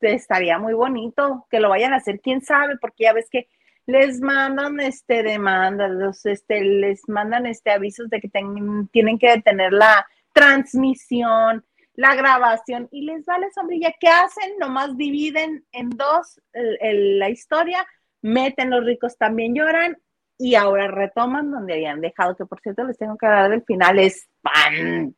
estaría 0.00 0.58
muy 0.58 0.74
bonito 0.74 1.46
que 1.50 1.60
lo 1.60 1.68
vayan 1.68 1.92
a 1.92 1.96
hacer, 1.96 2.20
quién 2.20 2.40
sabe, 2.40 2.76
porque 2.78 3.04
ya 3.04 3.12
ves 3.12 3.28
que 3.30 3.48
les 3.88 4.20
mandan 4.20 4.78
este 4.80 5.22
demandas, 5.22 6.26
este, 6.26 6.60
les 6.60 7.00
mandan 7.08 7.46
este 7.46 7.70
avisos 7.70 8.10
de 8.10 8.20
que 8.20 8.28
tienen 8.28 9.18
que 9.18 9.30
detener 9.30 9.72
la 9.72 10.06
transmisión, 10.34 11.64
la 11.94 12.14
grabación, 12.14 12.88
y 12.92 13.06
les 13.06 13.24
vale 13.24 13.50
sombrilla. 13.54 13.94
¿Qué 13.98 14.08
hacen? 14.08 14.58
Nomás 14.58 14.94
dividen 14.94 15.64
en 15.72 15.88
dos 15.88 16.38
la 16.52 17.30
historia, 17.30 17.86
meten 18.20 18.68
los 18.68 18.84
ricos 18.84 19.16
también 19.16 19.54
lloran, 19.54 19.96
y 20.36 20.54
ahora 20.54 20.88
retoman 20.88 21.50
donde 21.50 21.72
habían 21.72 22.02
dejado, 22.02 22.36
que 22.36 22.44
por 22.44 22.60
cierto 22.60 22.84
les 22.84 22.98
tengo 22.98 23.16
que 23.16 23.24
hablar 23.24 23.48
del 23.48 23.64
final 23.64 23.98
espantoso, 23.98 25.14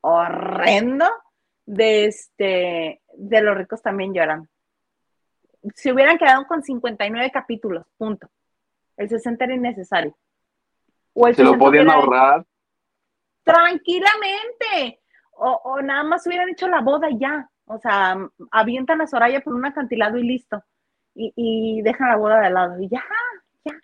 horrendo, 0.00 1.06
de 1.66 2.06
este 2.06 3.02
de 3.12 3.42
los 3.42 3.58
ricos 3.58 3.82
también 3.82 4.14
lloran. 4.14 4.48
Se 5.74 5.92
hubieran 5.92 6.18
quedado 6.18 6.46
con 6.46 6.62
59 6.62 7.30
capítulos, 7.30 7.86
punto. 7.96 8.28
El 8.96 9.08
60 9.08 9.44
era 9.44 9.54
innecesario. 9.54 10.16
O 11.12 11.32
se 11.32 11.42
lo 11.42 11.58
podían 11.58 11.90
ahorrar. 11.90 12.44
Tranquilamente. 13.42 15.00
O, 15.32 15.80
nada 15.82 16.02
más 16.02 16.26
hubieran 16.26 16.48
hecho 16.48 16.68
la 16.68 16.80
boda 16.80 17.10
y 17.10 17.18
ya. 17.18 17.48
O 17.66 17.78
sea, 17.78 18.16
avientan 18.50 19.00
a 19.00 19.06
Soraya 19.06 19.40
por 19.40 19.54
un 19.54 19.64
acantilado 19.64 20.18
y 20.18 20.22
listo. 20.22 20.62
Y, 21.14 21.32
y 21.36 21.82
dejan 21.82 22.08
la 22.08 22.16
boda 22.16 22.40
de 22.40 22.50
lado. 22.50 22.80
Y 22.80 22.88
ya, 22.88 23.04
ya. 23.64 23.78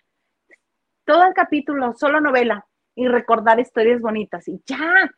Todo 1.05 1.25
el 1.25 1.33
capítulo, 1.33 1.93
solo 1.93 2.21
novela. 2.21 2.65
Y 2.95 3.07
recordar 3.07 3.59
historias 3.59 4.01
bonitas. 4.01 4.47
Y 4.47 4.61
ya 4.65 5.09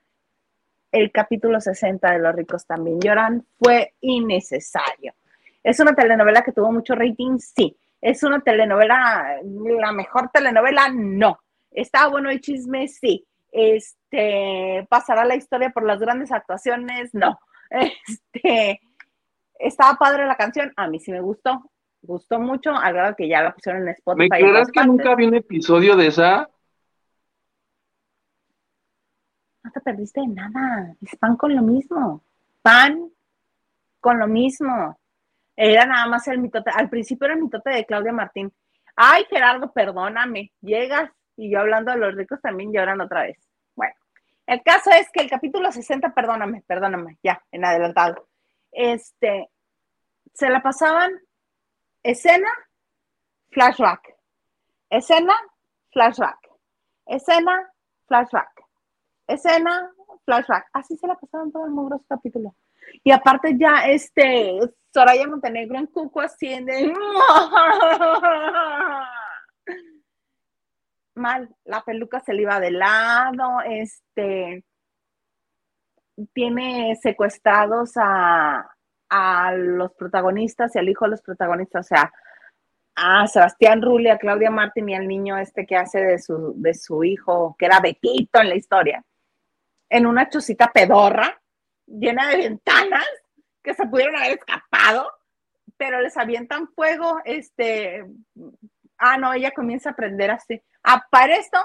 el 0.96 1.12
capítulo 1.12 1.60
60 1.60 2.12
de 2.12 2.20
Los 2.20 2.36
ricos 2.36 2.66
también 2.66 3.00
lloran 3.02 3.46
fue 3.60 3.94
innecesario. 4.00 5.14
¿Es 5.66 5.80
una 5.80 5.96
telenovela 5.96 6.44
que 6.44 6.52
tuvo 6.52 6.72
mucho 6.72 6.94
rating? 6.94 7.40
Sí. 7.40 7.76
¿Es 8.00 8.22
una 8.22 8.40
telenovela, 8.40 9.40
la 9.44 9.92
mejor 9.92 10.30
telenovela? 10.32 10.90
No. 10.94 11.40
¿Está 11.72 12.08
bueno 12.08 12.30
el 12.30 12.40
chisme? 12.40 12.88
Sí. 12.88 13.26
Este, 13.52 14.86
¿Pasará 14.88 15.26
la 15.26 15.36
historia 15.36 15.72
por 15.72 15.84
las 15.84 16.00
grandes 16.00 16.32
actuaciones? 16.32 17.14
No. 17.14 17.40
Este, 18.08 18.80
¿Estaba 19.58 19.98
padre 19.98 20.28
la 20.28 20.36
canción? 20.36 20.72
A 20.78 20.88
mí 20.88 21.00
sí 21.00 21.12
me 21.12 21.20
gustó. 21.20 21.72
Gustó 22.04 22.40
mucho, 22.40 22.70
al 22.70 22.94
grado 22.94 23.16
que 23.16 23.28
ya 23.28 23.42
la 23.42 23.56
pusieron 23.56 23.82
en 23.82 23.90
Spotify. 23.90 24.30
¿Me 24.30 24.52
crees 24.52 24.72
que 24.72 24.86
nunca 24.86 25.16
vi 25.16 25.26
un 25.26 25.34
episodio 25.34 25.96
de 25.96 26.08
esa? 26.08 26.48
no 29.64 29.72
te 29.72 29.82
perdiste 29.82 30.22
de 30.22 30.28
nada. 30.28 30.96
Es 31.02 31.18
pan 31.18 31.36
con 31.36 31.56
lo 31.56 31.64
mismo. 31.64 32.22
Pan 32.62 33.10
con 34.00 34.20
lo 34.20 34.28
mismo. 34.28 34.96
Era 35.56 35.86
nada 35.86 36.08
más 36.08 36.28
el 36.28 36.40
mitote. 36.40 36.72
Al 36.74 36.90
principio 36.90 37.26
era 37.26 37.36
el 37.36 37.42
mitote 37.42 37.70
de 37.70 37.86
Claudia 37.86 38.12
Martín. 38.12 38.54
Ay, 38.96 39.26
Gerardo, 39.30 39.72
perdóname. 39.72 40.52
Llegas 40.62 41.12
y 41.38 41.52
yo 41.52 41.60
hablando 41.60 41.92
de 41.92 41.98
los 41.98 42.16
ricos 42.16 42.42
también 42.42 42.72
lloran 42.72 43.02
otra 43.02 43.24
vez. 43.24 43.38
Bueno, 43.76 43.94
el 44.48 44.62
caso 44.64 44.92
es 44.92 45.10
que 45.12 45.22
el 45.22 45.30
capítulo 45.30 45.72
60, 45.72 46.14
perdóname, 46.14 46.64
perdóname, 46.66 47.18
ya, 47.24 47.42
en 47.52 47.66
adelantado. 47.66 48.28
Este, 48.72 49.50
se 50.34 50.50
la 50.50 50.62
pasaban 50.62 51.12
escena, 52.04 52.50
flashback. 53.52 54.16
Escena, 54.90 55.34
flashback. 55.92 56.40
Escena, 57.06 57.72
flashback 58.08 58.56
escena, 59.28 59.92
flashback. 60.26 60.68
Así 60.74 60.96
se 60.98 61.08
la 61.08 61.16
pasaron 61.16 61.52
todo 61.52 61.66
el 61.66 61.72
mugroso 61.72 62.06
capítulo. 62.08 62.56
Y 63.04 63.12
aparte 63.12 63.58
ya, 63.58 63.86
este, 63.88 64.60
Soraya 64.94 65.28
Montenegro 65.28 65.78
en 65.78 65.88
Cuco 65.88 66.22
asciende. 66.22 66.94
Mal, 71.16 71.54
la 71.64 71.82
peluca 71.84 72.20
se 72.20 72.34
le 72.34 72.42
iba 72.42 72.60
de 72.60 72.72
lado, 72.72 73.62
este, 73.66 74.64
tiene 76.34 76.96
secuestrados 77.02 77.94
a, 77.96 78.70
a 79.10 79.54
los 79.54 79.94
protagonistas 79.94 80.76
y 80.76 80.80
al 80.80 80.90
hijo 80.90 81.06
de 81.06 81.12
los 81.12 81.22
protagonistas, 81.22 81.86
o 81.86 81.88
sea, 81.88 82.12
a 82.96 83.28
Sebastián 83.28 83.82
Rulli, 83.82 84.10
a 84.10 84.18
Claudia 84.18 84.50
Martín 84.50 84.90
y 84.90 84.96
al 84.96 85.08
niño 85.08 85.38
este 85.38 85.66
que 85.66 85.76
hace 85.76 86.00
de 86.00 86.20
su, 86.20 86.54
de 86.56 86.74
su 86.74 87.04
hijo, 87.04 87.56
que 87.60 87.66
era 87.66 87.80
Betito 87.80 88.40
en 88.40 88.50
la 88.50 88.56
historia, 88.56 89.04
en 89.90 90.06
una 90.06 90.30
chocita 90.30 90.72
pedorra, 90.74 91.42
llena 91.88 92.30
de 92.30 92.38
ventanas, 92.38 93.08
que 93.64 93.74
se 93.74 93.86
pudieron 93.88 94.16
haber 94.16 94.38
escapado, 94.38 95.12
pero 95.78 96.02
les 96.02 96.16
avientan 96.18 96.68
fuego, 96.70 97.20
este, 97.26 98.06
ah, 98.98 99.18
no, 99.18 99.34
ella 99.34 99.52
comienza 99.52 99.90
a 99.90 99.94
aprender 99.94 100.32
así. 100.32 100.62
Ah, 100.84 101.06
para 101.10 101.36
esto, 101.36 101.58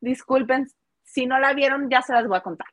disculpen, 0.00 0.68
si 1.02 1.26
no 1.26 1.38
la 1.38 1.52
vieron, 1.52 1.88
ya 1.88 2.02
se 2.02 2.12
las 2.12 2.26
voy 2.26 2.36
a 2.36 2.42
contar. 2.42 2.68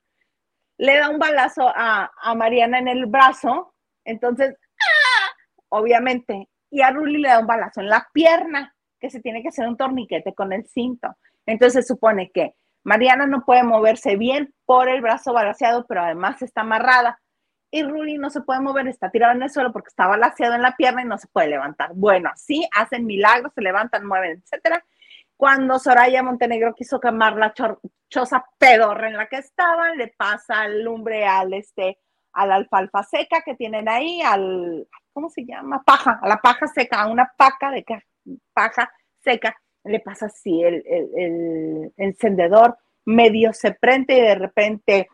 Le 0.77 0.97
da 0.97 1.09
un 1.09 1.19
balazo 1.19 1.71
a, 1.73 2.11
a 2.17 2.35
Mariana 2.35 2.79
en 2.79 2.87
el 2.87 3.05
brazo, 3.05 3.75
entonces, 4.03 4.55
¡ah! 4.79 5.31
obviamente, 5.69 6.49
y 6.71 6.81
a 6.81 6.91
Ruli 6.91 7.19
le 7.19 7.29
da 7.29 7.39
un 7.39 7.47
balazo 7.47 7.81
en 7.81 7.89
la 7.89 8.07
pierna, 8.11 8.75
que 8.99 9.09
se 9.09 9.19
tiene 9.19 9.41
que 9.41 9.49
hacer 9.49 9.67
un 9.67 9.77
torniquete 9.77 10.33
con 10.33 10.53
el 10.53 10.65
cinto. 10.67 11.17
Entonces 11.45 11.85
se 11.85 11.93
supone 11.93 12.31
que 12.31 12.55
Mariana 12.83 13.27
no 13.27 13.43
puede 13.45 13.63
moverse 13.63 14.15
bien 14.15 14.53
por 14.65 14.89
el 14.89 15.01
brazo 15.01 15.33
balaseado, 15.33 15.85
pero 15.87 16.01
además 16.01 16.41
está 16.41 16.61
amarrada. 16.61 17.19
Y 17.69 17.83
Ruli 17.83 18.17
no 18.17 18.29
se 18.29 18.41
puede 18.41 18.59
mover, 18.59 18.87
está 18.87 19.09
tirado 19.09 19.33
en 19.33 19.43
el 19.43 19.49
suelo 19.49 19.71
porque 19.71 19.87
está 19.89 20.07
balaseado 20.07 20.55
en 20.55 20.61
la 20.61 20.75
pierna 20.75 21.03
y 21.03 21.05
no 21.05 21.17
se 21.17 21.27
puede 21.27 21.47
levantar. 21.47 21.91
Bueno, 21.93 22.29
así 22.33 22.67
hacen 22.75 23.05
milagros, 23.05 23.53
se 23.55 23.61
levantan, 23.61 24.05
mueven, 24.05 24.41
etcétera. 24.43 24.83
Cuando 25.37 25.79
Soraya 25.79 26.21
Montenegro 26.21 26.75
quiso 26.75 26.99
quemar 26.99 27.37
la 27.37 27.53
choza 28.09 28.45
pedorra 28.57 29.07
en 29.07 29.17
la 29.17 29.27
que 29.27 29.37
estaban, 29.37 29.97
le 29.97 30.09
pasa 30.09 30.65
el 30.65 30.83
lumbre 30.83 31.25
al 31.25 31.53
este, 31.53 31.97
a 32.33 32.45
la 32.45 32.55
alfalfa 32.55 33.03
seca 33.03 33.41
que 33.41 33.55
tienen 33.55 33.87
ahí, 33.89 34.21
al, 34.21 34.87
¿cómo 35.13 35.29
se 35.29 35.45
llama? 35.45 35.81
Paja, 35.83 36.19
a 36.21 36.27
la 36.27 36.37
paja 36.37 36.67
seca, 36.67 37.01
a 37.01 37.07
una 37.07 37.31
paca 37.37 37.71
de 37.71 37.85
paja 38.53 38.91
seca, 39.23 39.55
le 39.83 39.99
pasa 39.99 40.27
así 40.27 40.61
el, 40.63 40.83
el, 40.85 41.93
encendedor, 41.97 42.77
medio 43.05 43.53
se 43.53 43.71
prende 43.71 44.17
y 44.17 44.21
de 44.21 44.35
repente 44.35 45.09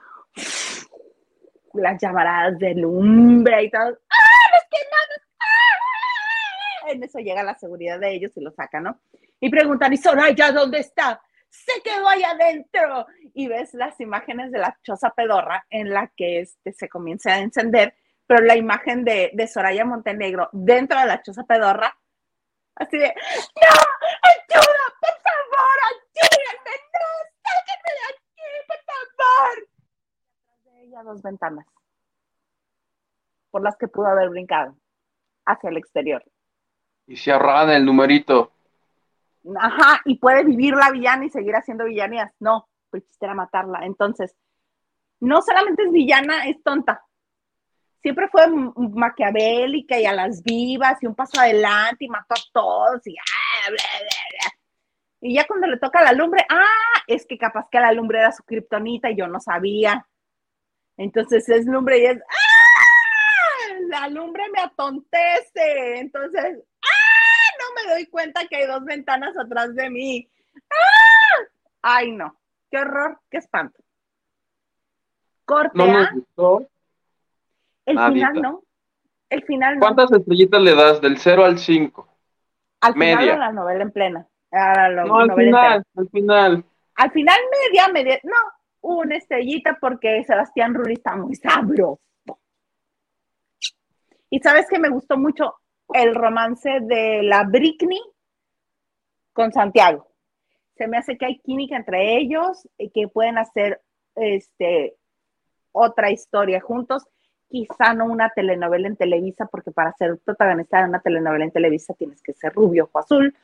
las 1.73 2.01
llamaradas 2.01 2.57
de 2.59 2.73
lumbre 2.75 3.63
y 3.63 3.71
todo. 3.71 3.83
¡Ah, 3.83 4.47
los! 4.51 4.63
¡Ah! 5.39 6.91
En 6.91 7.03
eso 7.03 7.19
llega 7.19 7.43
la 7.43 7.57
seguridad 7.57 7.99
de 7.99 8.13
ellos 8.13 8.31
y 8.35 8.41
lo 8.41 8.51
sacan, 8.51 8.83
¿no? 8.83 8.99
Y 9.39 9.49
preguntan, 9.49 9.93
¿y 9.93 9.97
Soraya 9.97 10.51
dónde 10.51 10.79
está? 10.79 11.21
Se 11.49 11.81
quedó 11.81 12.07
ahí 12.09 12.23
adentro. 12.23 13.05
Y 13.33 13.47
ves 13.47 13.73
las 13.73 13.99
imágenes 13.99 14.51
de 14.51 14.59
la 14.59 14.77
choza 14.83 15.11
pedorra 15.11 15.65
en 15.69 15.91
la 15.91 16.11
que 16.15 16.39
este 16.39 16.73
se 16.73 16.89
comienza 16.89 17.33
a 17.33 17.39
encender 17.39 17.93
pero 18.27 18.43
la 18.43 18.57
imagen 18.57 19.05
de, 19.05 19.31
de 19.33 19.47
Soraya 19.47 19.85
Montenegro 19.85 20.49
dentro 20.51 20.99
de 20.99 21.05
la 21.05 21.21
choza 21.21 21.45
pedorra, 21.45 21.97
así 22.79 22.97
de, 22.97 23.07
¡No! 23.07 23.73
¡Ayuda! 24.23 24.83
¡Por 25.01 25.15
favor! 25.25 25.77
¡Ayúdenme! 25.87 26.73
¡No! 26.93 27.07
¡Sáquenme 27.43 27.91
de 27.93 28.03
aquí! 28.09 28.49
¡Por 28.67 28.81
favor! 29.17 29.67
De 30.65 30.83
ella 30.83 31.03
dos 31.03 31.21
ventanas 31.21 31.65
por 33.51 33.63
las 33.63 33.77
que 33.77 33.87
pudo 33.87 34.07
haber 34.07 34.29
brincado 34.29 34.75
hacia 35.45 35.69
el 35.69 35.77
exterior. 35.77 36.23
Y 37.07 37.15
se 37.15 37.31
ahorraban 37.31 37.69
el 37.69 37.85
numerito. 37.85 38.51
Ajá, 39.57 40.01
y 40.05 40.17
puede 40.17 40.43
vivir 40.43 40.75
la 40.75 40.91
villana 40.91 41.25
y 41.25 41.29
seguir 41.29 41.55
haciendo 41.55 41.85
villanías. 41.85 42.31
No, 42.39 42.67
pues 42.89 43.05
quisiera 43.05 43.33
matarla. 43.33 43.85
Entonces, 43.85 44.35
no 45.21 45.41
solamente 45.41 45.83
es 45.83 45.91
villana, 45.91 46.45
es 46.47 46.61
tonta 46.61 47.06
siempre 48.01 48.27
fue 48.29 48.47
maquiavélica 48.47 49.99
y 49.99 50.05
a 50.05 50.13
las 50.13 50.43
vivas 50.43 51.01
y 51.01 51.07
un 51.07 51.15
paso 51.15 51.39
adelante 51.39 52.05
y 52.05 52.09
mató 52.09 52.35
a 52.35 52.51
todos 52.53 53.07
y 53.07 53.15
ah, 53.17 53.71
Y 55.21 55.35
ya 55.35 55.45
cuando 55.45 55.67
le 55.67 55.77
toca 55.77 56.01
la 56.01 56.13
lumbre, 56.13 56.45
ah, 56.49 57.03
es 57.07 57.25
que 57.25 57.37
capaz 57.37 57.67
que 57.69 57.79
la 57.79 57.91
lumbre 57.91 58.19
era 58.19 58.31
su 58.31 58.43
kriptonita 58.43 59.09
y 59.09 59.17
yo 59.17 59.27
no 59.27 59.39
sabía. 59.39 60.07
Entonces 60.97 61.47
es 61.49 61.65
lumbre 61.65 61.99
y 61.99 62.05
es, 62.05 62.17
ah, 62.17 63.73
la 63.89 64.09
lumbre 64.09 64.43
me 64.53 64.61
atontece. 64.61 65.99
Entonces, 65.99 66.63
ah, 66.81 67.57
no 67.59 67.81
me 67.81 67.93
doy 67.93 68.05
cuenta 68.07 68.47
que 68.47 68.57
hay 68.57 68.67
dos 68.67 68.83
ventanas 68.85 69.35
atrás 69.37 69.75
de 69.75 69.89
mí. 69.89 70.29
Ah, 70.71 71.43
ay 71.81 72.11
no, 72.11 72.39
qué 72.71 72.77
horror, 72.77 73.19
qué 73.29 73.37
espanto. 73.37 73.83
Corte. 75.45 75.77
No 75.77 76.67
el 77.87 77.97
final 77.97 78.41
no. 78.41 78.63
El 79.29 79.43
final 79.43 79.75
no. 79.75 79.79
¿Cuántas 79.79 80.11
estrellitas 80.11 80.61
le 80.61 80.75
das 80.75 81.01
del 81.01 81.17
0 81.17 81.45
al 81.45 81.57
5? 81.57 82.07
Al 82.81 82.93
final 82.93 83.25
de 83.25 83.37
la 83.37 83.51
novela 83.51 83.83
en 83.83 83.91
plena. 83.91 84.27
no, 84.51 85.19
al 85.19 85.33
final, 85.33 85.83
al 85.95 86.09
final. 86.09 86.65
Al 86.95 87.11
final 87.11 87.37
media, 87.51 87.87
media, 87.93 88.19
no, 88.23 88.35
una 88.81 89.15
estrellita 89.15 89.77
porque 89.79 90.23
Sebastián 90.25 90.73
Rulli 90.73 90.93
está 90.93 91.15
muy 91.15 91.35
sabroso. 91.35 91.99
Y 94.29 94.39
sabes 94.39 94.67
que 94.69 94.79
me 94.79 94.89
gustó 94.89 95.17
mucho 95.17 95.55
el 95.93 96.13
romance 96.13 96.79
de 96.81 97.23
la 97.23 97.43
Britney 97.43 98.01
con 99.31 99.53
Santiago. 99.53 100.11
Se 100.75 100.87
me 100.87 100.97
hace 100.97 101.17
que 101.17 101.25
hay 101.25 101.39
química 101.39 101.77
entre 101.77 102.17
ellos 102.17 102.67
y 102.77 102.89
que 102.89 103.07
pueden 103.07 103.37
hacer 103.37 103.81
este 104.15 104.97
otra 105.71 106.11
historia 106.11 106.59
juntos 106.59 107.07
quizá 107.49 107.93
no 107.93 108.05
una 108.05 108.29
telenovela 108.29 108.87
en 108.87 108.95
Televisa, 108.95 109.45
porque 109.45 109.71
para 109.71 109.93
ser 109.93 110.17
protagonista 110.23 110.79
de 110.79 110.89
una 110.89 110.99
telenovela 110.99 111.45
en 111.45 111.51
Televisa 111.51 111.93
tienes 111.93 112.21
que 112.21 112.33
ser 112.33 112.53
rubio 112.53 112.89
o 112.91 112.99
azul, 112.99 113.35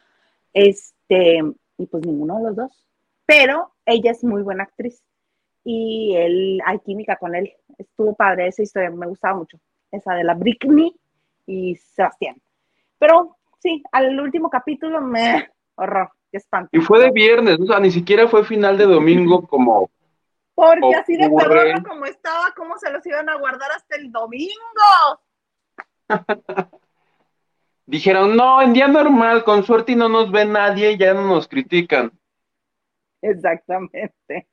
este, 0.54 1.42
y 1.78 1.86
pues 1.88 2.06
ninguno 2.06 2.38
de 2.38 2.44
los 2.44 2.56
dos. 2.56 2.88
Pero 3.26 3.72
ella 3.86 4.12
es 4.12 4.24
muy 4.24 4.42
buena 4.42 4.64
actriz 4.64 5.02
y 5.64 6.14
él, 6.16 6.62
hay 6.66 6.80
química 6.80 7.16
con 7.16 7.36
él. 7.36 7.54
Estuvo 7.78 8.14
padre 8.16 8.48
esa 8.48 8.62
historia, 8.62 8.90
me 8.92 9.08
gustaba 9.08 9.38
mucho, 9.38 9.60
esa 9.92 10.14
de 10.14 10.24
la 10.24 10.34
Britney 10.34 10.94
y 11.48 11.76
Sebastián. 11.76 12.36
Pero 13.00 13.38
sí, 13.60 13.84
al 13.92 14.20
último 14.20 14.50
capítulo 14.50 15.02
me 15.02 15.50
horror, 15.76 16.10
qué 16.32 16.38
espanto. 16.38 16.70
Y 16.74 16.82
fue 16.82 17.00
de 17.00 17.12
viernes, 17.12 17.60
o 17.60 17.66
sea, 17.66 17.80
ni 17.80 17.92
siquiera 17.92 18.28
fue 18.28 18.44
final 18.44 18.78
de 18.78 18.86
domingo 18.86 19.48
como 19.48 19.90
porque 20.56 20.96
así 20.96 21.18
de 21.18 21.30
perro 21.30 21.84
como 21.88 22.06
estaba, 22.06 22.54
¿cómo 22.56 22.78
se 22.78 22.92
los 22.92 23.06
iban 23.06 23.30
a 23.30 23.36
guardar 23.38 23.72
hasta 23.72 23.96
el 23.96 24.12
domingo? 24.12 24.52
Dijeron, 27.86 28.36
no, 28.36 28.62
en 28.62 28.74
día 28.74 28.88
normal, 28.88 29.44
con 29.44 29.64
suerte 29.64 29.92
y 29.92 29.96
no 29.96 30.08
nos 30.08 30.32
ve 30.32 30.46
nadie 30.46 30.92
y 30.92 30.98
ya 30.98 31.14
no 31.14 31.28
nos 31.28 31.48
critican. 31.48 32.12
Exactamente. 33.22 34.48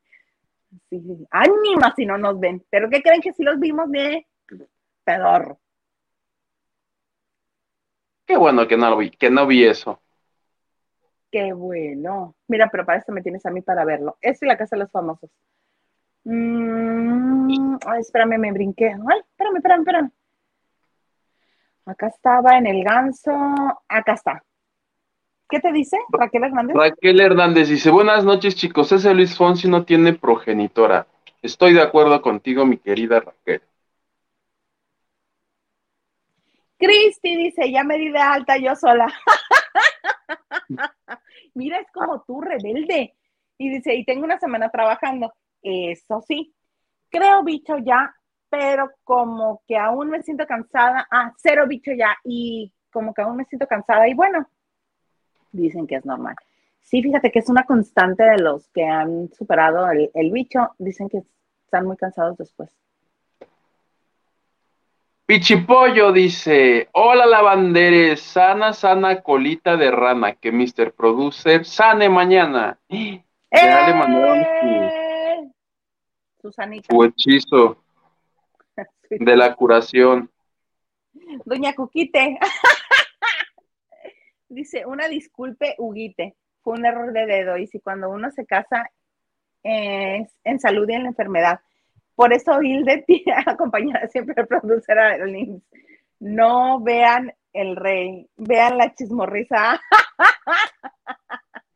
Sí, 0.89 1.27
ánima 1.31 1.95
si 1.95 2.07
no 2.07 2.19
nos 2.19 2.39
ven. 2.39 2.65
Pero 2.71 2.89
¿qué 2.89 3.03
creen 3.03 3.21
que 3.21 3.33
si 3.33 3.43
los 3.43 3.59
vimos 3.59 3.91
de 3.91 4.27
pedorro? 5.05 5.61
Qué 8.27 8.37
bueno 8.37 8.67
que 8.69 8.77
no 8.77 8.97
vi, 8.97 9.11
que 9.11 9.31
no 9.31 9.47
vi 9.47 9.65
eso. 9.65 10.01
Qué 11.31 11.53
bueno. 11.53 12.35
Mira, 12.49 12.69
pero 12.71 12.85
para 12.85 12.99
eso 12.99 13.13
me 13.13 13.23
tienes 13.23 13.45
a 13.47 13.51
mí 13.51 13.61
para 13.61 13.85
verlo. 13.85 14.19
Es 14.21 14.41
la 14.43 14.57
casa 14.57 14.77
de 14.77 14.81
los 14.81 14.91
famosos. 14.91 15.31
Mm, 16.25 17.79
ay, 17.87 18.01
espérame, 18.01 18.39
me 18.39 18.53
brinqué. 18.53 18.87
Ay, 18.87 19.21
espérame, 19.21 19.57
espérame, 19.57 19.81
espérame. 19.81 20.11
Acá 21.87 22.09
estaba 22.09 22.59
en 22.59 22.67
el 22.67 22.85
ganso. 22.85 23.33
Acá 23.89 24.13
está. 24.15 24.43
¿Qué 25.49 25.59
te 25.59 25.73
dice 25.73 25.97
Raquel 26.13 26.45
Hernández? 26.45 26.77
Raquel 26.77 27.21
Hernández 27.21 27.69
dice, 27.69 27.91
buenas 27.91 28.25
noches 28.25 28.55
chicos, 28.55 28.93
ese 28.93 29.13
Luis 29.15 29.37
Fonsi 29.37 29.67
no 29.67 29.85
tiene 29.85 30.13
progenitora. 30.13 31.09
Estoy 31.43 31.73
de 31.73 31.83
acuerdo 31.83 32.23
contigo, 32.23 32.65
mi 32.65 32.77
querida 32.79 33.19
Raquel. 33.19 33.63
Cristi 36.79 37.37
dice, 37.37 37.71
ya 37.71 37.83
me 37.83 37.99
di 37.99 38.11
de 38.11 38.19
alta 38.19 38.57
yo 38.59 38.77
sola. 38.77 39.13
Mira, 41.55 41.81
es 41.81 41.89
como 41.93 42.23
tú, 42.23 42.41
rebelde. 42.41 43.15
Y 43.59 43.71
dice, 43.71 43.95
y 43.95 44.05
tengo 44.05 44.25
una 44.25 44.39
semana 44.39 44.71
trabajando. 44.71 45.33
Eso 45.63 46.23
sí, 46.27 46.55
creo 47.11 47.43
bicho 47.43 47.77
ya, 47.79 48.15
pero 48.49 48.91
como 49.05 49.63
que 49.67 49.77
aún 49.77 50.11
me 50.11 50.23
siento 50.23 50.47
cansada. 50.47 51.07
Ah, 51.11 51.33
cero 51.39 51.65
bicho 51.69 51.93
ya 51.93 52.17
y 52.25 52.73
como 52.91 53.15
que 53.15 53.23
aún 53.23 53.37
me 53.37 53.45
siento 53.45 53.67
cansada 53.67 54.09
y 54.09 54.15
bueno, 54.15 54.49
dicen 55.53 55.87
que 55.87 55.97
es 55.97 56.05
normal. 56.05 56.37
Sí, 56.81 57.03
fíjate 57.03 57.31
que 57.31 57.39
es 57.39 57.49
una 57.49 57.65
constante 57.65 58.25
de 58.25 58.39
los 58.39 58.69
que 58.69 58.85
han 58.85 59.33
superado 59.33 59.91
el, 59.91 60.11
el 60.15 60.33
bicho, 60.33 60.71
dicen 60.79 61.09
que 61.09 61.23
están 61.65 61.87
muy 61.87 61.97
cansados 61.97 62.37
después. 62.37 62.71
Pichipollo 65.31 66.11
dice, 66.11 66.89
hola 66.91 67.25
lavanderes, 67.25 68.21
sana, 68.21 68.73
sana 68.73 69.23
colita 69.23 69.77
de 69.77 69.93
rana, 69.93 70.35
que 70.35 70.51
Mr. 70.51 70.93
Producer 70.93 71.65
sane 71.65 72.09
mañana. 72.09 72.81
Ya 72.89 73.87
le 73.87 73.95
mandaron 73.95 75.00
Susanita. 76.41 76.87
Su 76.91 77.05
hechizo 77.05 77.83
de 79.11 79.37
la 79.37 79.55
curación. 79.55 80.31
Doña 81.45 81.75
Cuquite. 81.75 82.39
Dice, 84.49 84.85
una 84.85 85.09
disculpe, 85.09 85.75
Huguite. 85.79 86.37
Fue 86.63 86.75
un 86.75 86.85
error 86.85 87.13
de 87.13 87.27
dedo. 87.27 87.57
Y 87.57 87.67
si 87.67 87.81
cuando 87.81 88.11
uno 88.11 88.31
se 88.31 88.47
casa 88.47 88.91
es 89.63 90.33
en 90.45 90.61
salud 90.61 90.89
y 90.89 90.95
en 90.95 91.05
la 91.05 91.09
enfermedad. 91.11 91.61
Por 92.15 92.33
eso 92.33 92.63
Hilde 92.63 92.99
tiene 93.07 93.35
acompañada 93.47 94.09
siempre 94.09 94.35
al 94.37 94.47
producer 94.47 94.99
a 94.99 95.25
Lins. 95.25 95.63
No 96.19 96.81
vean 96.81 97.33
el 97.53 97.77
rey, 97.77 98.29
vean 98.37 98.79
la 98.79 98.95
chismorrisa. 98.95 99.81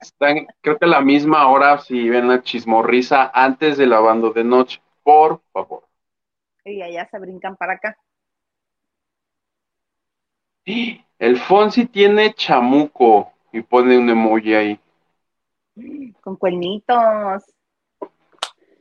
Están, 0.04 0.46
creo 0.60 0.78
que 0.78 0.84
a 0.84 0.88
la 0.88 1.00
misma 1.00 1.48
hora 1.48 1.78
si 1.78 2.10
ven 2.10 2.28
la 2.28 2.42
chismorrisa 2.42 3.30
antes 3.32 3.78
del 3.78 3.90
lavando 3.90 4.32
de 4.32 4.44
noche. 4.44 4.82
Por 5.02 5.40
favor. 5.52 5.84
Y 6.64 6.82
allá 6.82 7.08
se 7.10 7.18
brincan 7.18 7.56
para 7.56 7.74
acá. 7.74 7.96
El 11.18 11.38
Fonsi 11.38 11.86
tiene 11.86 12.34
chamuco 12.34 13.32
y 13.52 13.62
pone 13.62 13.96
un 13.96 14.10
emoji 14.10 14.54
ahí. 14.54 14.80
Con 16.20 16.36
cuernitos. 16.36 17.44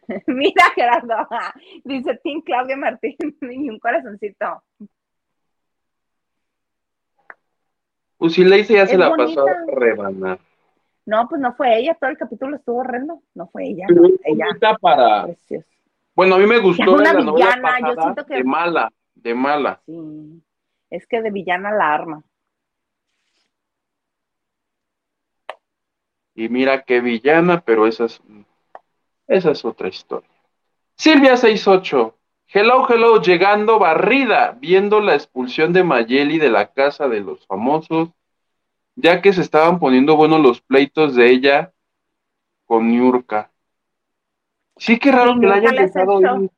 Mira, 0.27 0.65
Gerardo. 0.75 1.15
Dice 1.85 2.19
Tim 2.23 2.41
Claudia 2.41 2.75
Martín 2.75 3.15
y 3.41 3.69
un 3.69 3.79
corazoncito. 3.79 4.63
Si 8.29 8.43
le 8.43 8.59
hice 8.59 8.75
ya 8.75 8.87
se 8.87 8.97
la 8.97 9.09
bonita. 9.09 9.25
pasó 9.25 9.47
a 9.47 9.75
rebanar. 9.75 10.39
No, 11.05 11.27
pues 11.27 11.41
no 11.41 11.53
fue 11.55 11.77
ella, 11.79 11.95
todo 11.99 12.09
el 12.09 12.17
capítulo 12.17 12.55
estuvo 12.55 12.79
horrendo. 12.79 13.21
No 13.33 13.47
fue 13.47 13.65
ella, 13.65 13.85
no, 13.89 14.09
ella. 14.23 14.45
para. 14.79 15.27
Bueno, 16.15 16.35
a 16.35 16.37
mí 16.37 16.45
me 16.45 16.59
gustó 16.59 16.93
una 16.93 17.13
la 17.13 17.21
novela 17.21 17.55
villana, 17.55 17.79
yo 17.95 18.01
siento 18.01 18.25
que- 18.25 18.35
de 18.35 18.43
mala, 18.43 18.91
de 19.15 19.33
mala. 19.33 19.81
Sí. 19.85 20.41
Es 20.89 21.07
que 21.07 21.21
de 21.21 21.31
villana 21.31 21.71
la 21.71 21.93
arma. 21.93 22.23
Y 26.35 26.49
mira 26.49 26.83
qué 26.83 27.01
villana, 27.01 27.61
pero 27.61 27.85
esa 27.87 28.05
es, 28.05 28.21
esa 29.27 29.51
es 29.51 29.65
otra 29.65 29.87
historia. 29.87 30.29
Silvia 30.95 31.35
68. 31.37 32.15
Hello, 32.47 32.85
hello, 32.87 33.19
llegando 33.21 33.79
barrida, 33.79 34.55
viendo 34.59 34.99
la 34.99 35.15
expulsión 35.15 35.73
de 35.73 35.83
Mayeli 35.83 36.37
de 36.37 36.49
la 36.49 36.67
casa 36.71 37.07
de 37.07 37.19
los 37.19 37.45
famosos, 37.47 38.09
ya 38.95 39.21
que 39.21 39.33
se 39.33 39.41
estaban 39.41 39.79
poniendo 39.79 40.15
buenos 40.15 40.39
los 40.41 40.61
pleitos 40.61 41.15
de 41.15 41.29
ella 41.29 41.73
con 42.65 42.89
Niurka. 42.89 43.51
Sí, 44.77 44.97
qué 44.99 45.11
raro 45.11 45.39
que 45.39 45.45
la 45.47 45.55
hace 45.55 45.75
dejado 45.75 46.21
ir. 46.21 46.49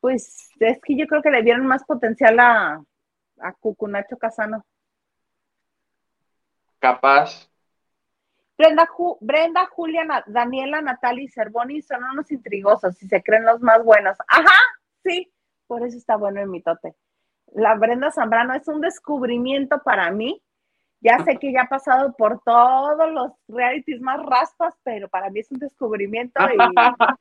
Pues 0.00 0.50
es 0.60 0.80
que 0.82 0.96
yo 0.96 1.06
creo 1.06 1.22
que 1.22 1.30
le 1.30 1.42
dieron 1.42 1.66
más 1.66 1.84
potencial 1.84 2.38
a, 2.40 2.82
a 3.40 3.52
Cucunacho 3.52 4.16
Casano. 4.16 4.64
Capaz. 6.78 7.50
Brenda, 8.56 8.86
Ju- 8.86 9.18
Brenda, 9.20 9.66
Julia, 9.66 10.04
Na- 10.04 10.24
Daniela, 10.26 10.82
Natalia 10.82 11.24
y 11.24 11.28
Cervoni 11.28 11.80
son 11.82 12.04
unos 12.04 12.30
intrigosos 12.30 13.02
y 13.02 13.08
se 13.08 13.22
creen 13.22 13.44
los 13.44 13.60
más 13.60 13.82
buenos. 13.84 14.16
Ajá, 14.28 14.54
sí, 15.02 15.32
por 15.66 15.82
eso 15.86 15.96
está 15.96 16.16
bueno 16.16 16.40
el 16.40 16.48
mitote. 16.48 16.94
La 17.54 17.74
Brenda 17.74 18.10
Zambrano 18.10 18.54
es 18.54 18.68
un 18.68 18.80
descubrimiento 18.80 19.82
para 19.82 20.10
mí. 20.10 20.42
Ya 21.00 21.18
sé 21.24 21.38
que 21.38 21.52
ya 21.52 21.62
ha 21.62 21.68
pasado 21.68 22.14
por 22.16 22.42
todos 22.42 23.10
los 23.10 23.32
realities 23.48 24.00
más 24.00 24.20
raspas, 24.24 24.74
pero 24.82 25.08
para 25.08 25.30
mí 25.30 25.40
es 25.40 25.50
un 25.50 25.58
descubrimiento 25.58 26.40
y 26.42 26.56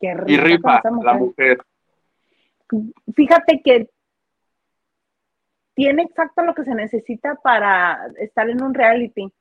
qué 0.00 0.14
rica 0.14 0.78
esa 0.78 0.90
la 0.90 1.14
mujer. 1.14 1.18
mujer. 1.18 1.58
Fíjate 3.14 3.62
que 3.62 3.88
tiene 5.74 6.02
exacto 6.02 6.42
lo 6.42 6.54
que 6.54 6.64
se 6.64 6.74
necesita 6.74 7.36
para 7.36 8.06
estar 8.18 8.48
en 8.50 8.62
un 8.62 8.74
reality. 8.74 9.32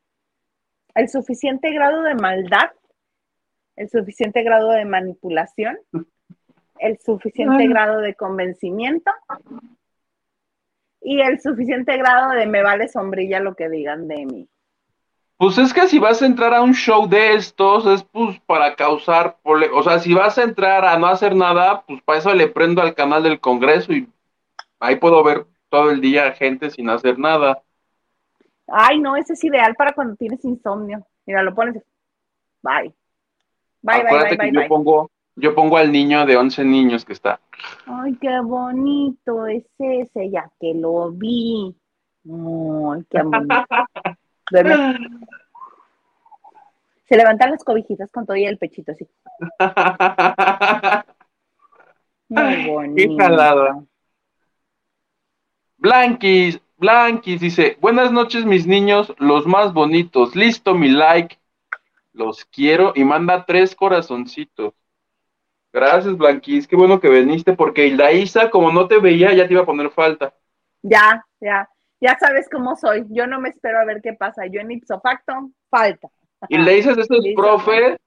El 0.95 1.09
suficiente 1.09 1.71
grado 1.71 2.03
de 2.03 2.15
maldad, 2.15 2.71
el 3.75 3.89
suficiente 3.89 4.43
grado 4.43 4.69
de 4.71 4.85
manipulación, 4.85 5.77
el 6.79 6.97
suficiente 6.99 7.63
Ay. 7.63 7.67
grado 7.67 7.99
de 7.99 8.15
convencimiento 8.15 9.11
y 11.01 11.21
el 11.21 11.39
suficiente 11.41 11.97
grado 11.97 12.31
de 12.31 12.45
me 12.45 12.61
vale 12.63 12.87
sombrilla 12.87 13.39
lo 13.39 13.55
que 13.55 13.69
digan 13.69 14.07
de 14.07 14.25
mí. 14.25 14.47
Pues 15.37 15.57
es 15.57 15.73
que 15.73 15.87
si 15.87 15.97
vas 15.97 16.21
a 16.21 16.27
entrar 16.27 16.53
a 16.53 16.61
un 16.61 16.73
show 16.73 17.07
de 17.09 17.33
estos, 17.33 17.87
es 17.87 18.03
pues 18.03 18.39
para 18.41 18.75
causar, 18.75 19.37
o 19.43 19.83
sea, 19.83 19.97
si 19.97 20.13
vas 20.13 20.37
a 20.37 20.43
entrar 20.43 20.85
a 20.85 20.99
no 20.99 21.07
hacer 21.07 21.35
nada, 21.35 21.81
pues 21.87 21.99
para 22.03 22.19
eso 22.19 22.33
le 22.33 22.47
prendo 22.47 22.81
al 22.81 22.93
canal 22.93 23.23
del 23.23 23.39
Congreso 23.39 23.91
y 23.91 24.07
ahí 24.79 24.97
puedo 24.97 25.23
ver 25.23 25.47
todo 25.69 25.89
el 25.89 25.99
día 25.99 26.31
gente 26.33 26.69
sin 26.69 26.89
hacer 26.89 27.17
nada. 27.17 27.63
Ay, 28.67 28.99
no, 28.99 29.15
ese 29.15 29.33
es 29.33 29.43
ideal 29.43 29.73
para 29.75 29.93
cuando 29.93 30.15
tienes 30.15 30.45
insomnio. 30.45 31.05
Mira, 31.25 31.41
lo 31.41 31.55
pones. 31.55 31.81
Bye. 32.61 32.93
Bye, 33.81 34.03
bye, 34.03 34.05
Acuérdate 34.05 34.29
bye, 34.29 34.37
bye, 34.37 34.47
que 34.47 34.53
yo 34.53 34.59
bye. 34.59 34.69
pongo, 34.69 35.11
yo 35.35 35.55
pongo 35.55 35.77
al 35.77 35.91
niño 35.91 36.25
de 36.25 36.37
11 36.37 36.63
niños 36.65 37.05
que 37.05 37.13
está. 37.13 37.39
Ay, 37.85 38.15
qué 38.19 38.39
bonito 38.41 39.47
es 39.47 39.63
ese, 39.79 40.29
ya 40.29 40.49
que 40.59 40.73
lo 40.73 41.11
vi. 41.11 41.75
Ay, 42.25 43.05
qué 43.09 43.21
bonito. 43.23 43.65
Se 47.07 47.17
levantan 47.17 47.51
las 47.51 47.63
cobijitas 47.63 48.11
con 48.11 48.25
todo 48.25 48.37
y 48.37 48.45
el 48.45 48.57
pechito 48.57 48.93
así. 48.93 49.05
Muy 52.29 52.67
bonito. 52.67 53.17
Qué 53.17 53.23
jalada. 53.23 53.83
Blanquis, 55.77 56.61
Blanquis 56.77 57.41
dice, 57.41 57.77
buenas 57.81 58.11
noches 58.11 58.45
mis 58.45 58.65
niños, 58.65 59.13
los 59.17 59.45
más 59.45 59.73
bonitos, 59.73 60.35
listo 60.35 60.73
mi 60.75 60.89
like, 60.89 61.37
los 62.13 62.45
quiero 62.45 62.93
y 62.95 63.03
manda 63.03 63.45
tres 63.45 63.75
corazoncitos. 63.75 64.73
Gracias 65.73 66.17
Blanquis, 66.17 66.67
qué 66.67 66.75
bueno 66.75 66.99
que 66.99 67.09
viniste 67.09 67.53
porque 67.53 67.87
Isa 67.87 68.49
como 68.49 68.71
no 68.71 68.87
te 68.87 68.99
veía 68.99 69.33
ya 69.33 69.47
te 69.47 69.53
iba 69.53 69.63
a 69.63 69.65
poner 69.65 69.89
falta. 69.89 70.33
Ya, 70.81 71.25
ya. 71.39 71.69
Ya 71.99 72.17
sabes 72.19 72.49
cómo 72.49 72.75
soy. 72.75 73.05
Yo 73.09 73.27
no 73.27 73.39
me 73.39 73.49
espero 73.49 73.79
a 73.79 73.85
ver 73.85 74.01
qué 74.01 74.13
pasa. 74.13 74.47
Yo 74.47 74.59
en 74.59 74.71
ipso 74.71 74.99
facto, 74.99 75.51
falta. 75.69 76.09
Y 76.49 76.57
le 76.57 76.73
dices 76.73 76.97
a 76.97 77.01
estos 77.01 77.23
profes 77.35 77.97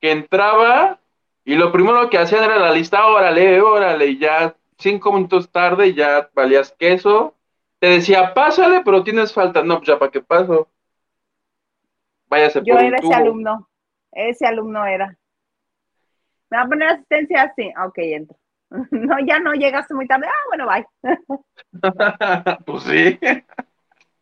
que 0.00 0.12
entraba 0.12 1.00
y 1.44 1.54
lo 1.54 1.72
primero 1.72 2.08
que 2.10 2.18
hacían 2.18 2.44
era 2.44 2.58
la 2.58 2.72
lista, 2.72 3.06
órale, 3.06 3.60
órale, 3.60 4.06
y 4.06 4.18
ya 4.18 4.54
cinco 4.78 5.12
minutos 5.12 5.50
tarde 5.50 5.94
ya 5.94 6.28
valías 6.34 6.72
queso. 6.78 7.34
Te 7.78 7.88
decía, 7.88 8.34
pásale, 8.34 8.82
pero 8.84 9.02
tienes 9.02 9.32
falta. 9.32 9.62
No, 9.62 9.78
pues 9.78 9.88
ya 9.88 9.98
para 9.98 10.10
qué 10.10 10.20
paso. 10.20 10.68
Váyase 12.28 12.60
Yo 12.62 12.74
por 12.74 12.84
era 12.84 12.98
ese 12.98 13.14
alumno. 13.14 13.68
Ese 14.12 14.46
alumno 14.46 14.84
era. 14.84 15.16
¿Me 16.50 16.56
va 16.58 16.62
a 16.64 16.68
poner 16.68 16.88
asistencia? 16.88 17.52
Sí. 17.56 17.72
Ok, 17.84 17.98
entro. 17.98 18.36
No, 18.90 19.18
ya 19.18 19.40
no 19.40 19.52
llegaste 19.54 19.94
muy 19.94 20.06
tarde. 20.06 20.26
Ah, 20.28 20.44
bueno, 20.48 20.66
bye. 20.68 20.86
pues 22.66 22.82
sí. 22.84 23.18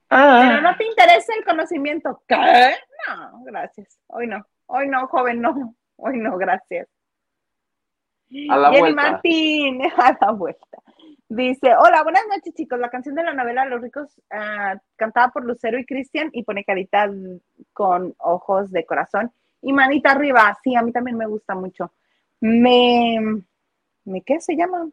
Pero 0.09 0.61
no 0.63 0.77
te 0.77 0.87
interesa 0.87 1.35
el 1.37 1.45
conocimiento. 1.45 2.23
¿Qué? 2.27 2.75
No, 3.09 3.45
gracias. 3.45 4.01
Hoy 4.07 4.27
no. 4.27 4.45
Hoy 4.67 4.89
no, 4.89 5.07
joven, 5.09 5.43
no. 5.43 5.75
Hoy 5.97 6.19
no, 6.19 6.39
gracias. 6.39 6.89
A 8.51 8.57
la 8.57 8.69
Jenny 8.69 8.81
vuelta. 8.81 9.03
Martín, 9.03 9.83
a 9.97 10.19
la 10.21 10.33
vuelta. 10.33 10.79
Dice, 11.29 11.75
hola, 11.77 12.03
buenas 12.03 12.25
noches 12.29 12.55
chicos. 12.55 12.79
La 12.79 12.89
canción 12.89 13.15
de 13.15 13.25
la 13.25 13.35
novela 13.35 13.67
Los 13.67 13.83
ricos, 13.83 14.21
ah, 14.31 14.77
cantada 14.97 15.29
por 15.29 15.45
Lucero 15.45 15.79
y 15.79 15.85
Cristian 15.85 16.31
y 16.33 16.43
pone 16.43 16.65
carita 16.65 17.11
con 17.75 18.15
ojos 18.19 18.71
de 18.71 18.87
corazón 18.87 19.31
y 19.61 19.73
manita 19.73 20.13
arriba. 20.13 20.57
Sí, 20.63 20.75
a 20.75 20.83
mí 20.83 20.93
también 20.93 21.19
me 21.19 21.27
gusta 21.27 21.55
mucho. 21.55 21.93
Me, 22.41 23.43
¿me 24.05 24.23
qué 24.23 24.41
se 24.41 24.57
llama? 24.57 24.89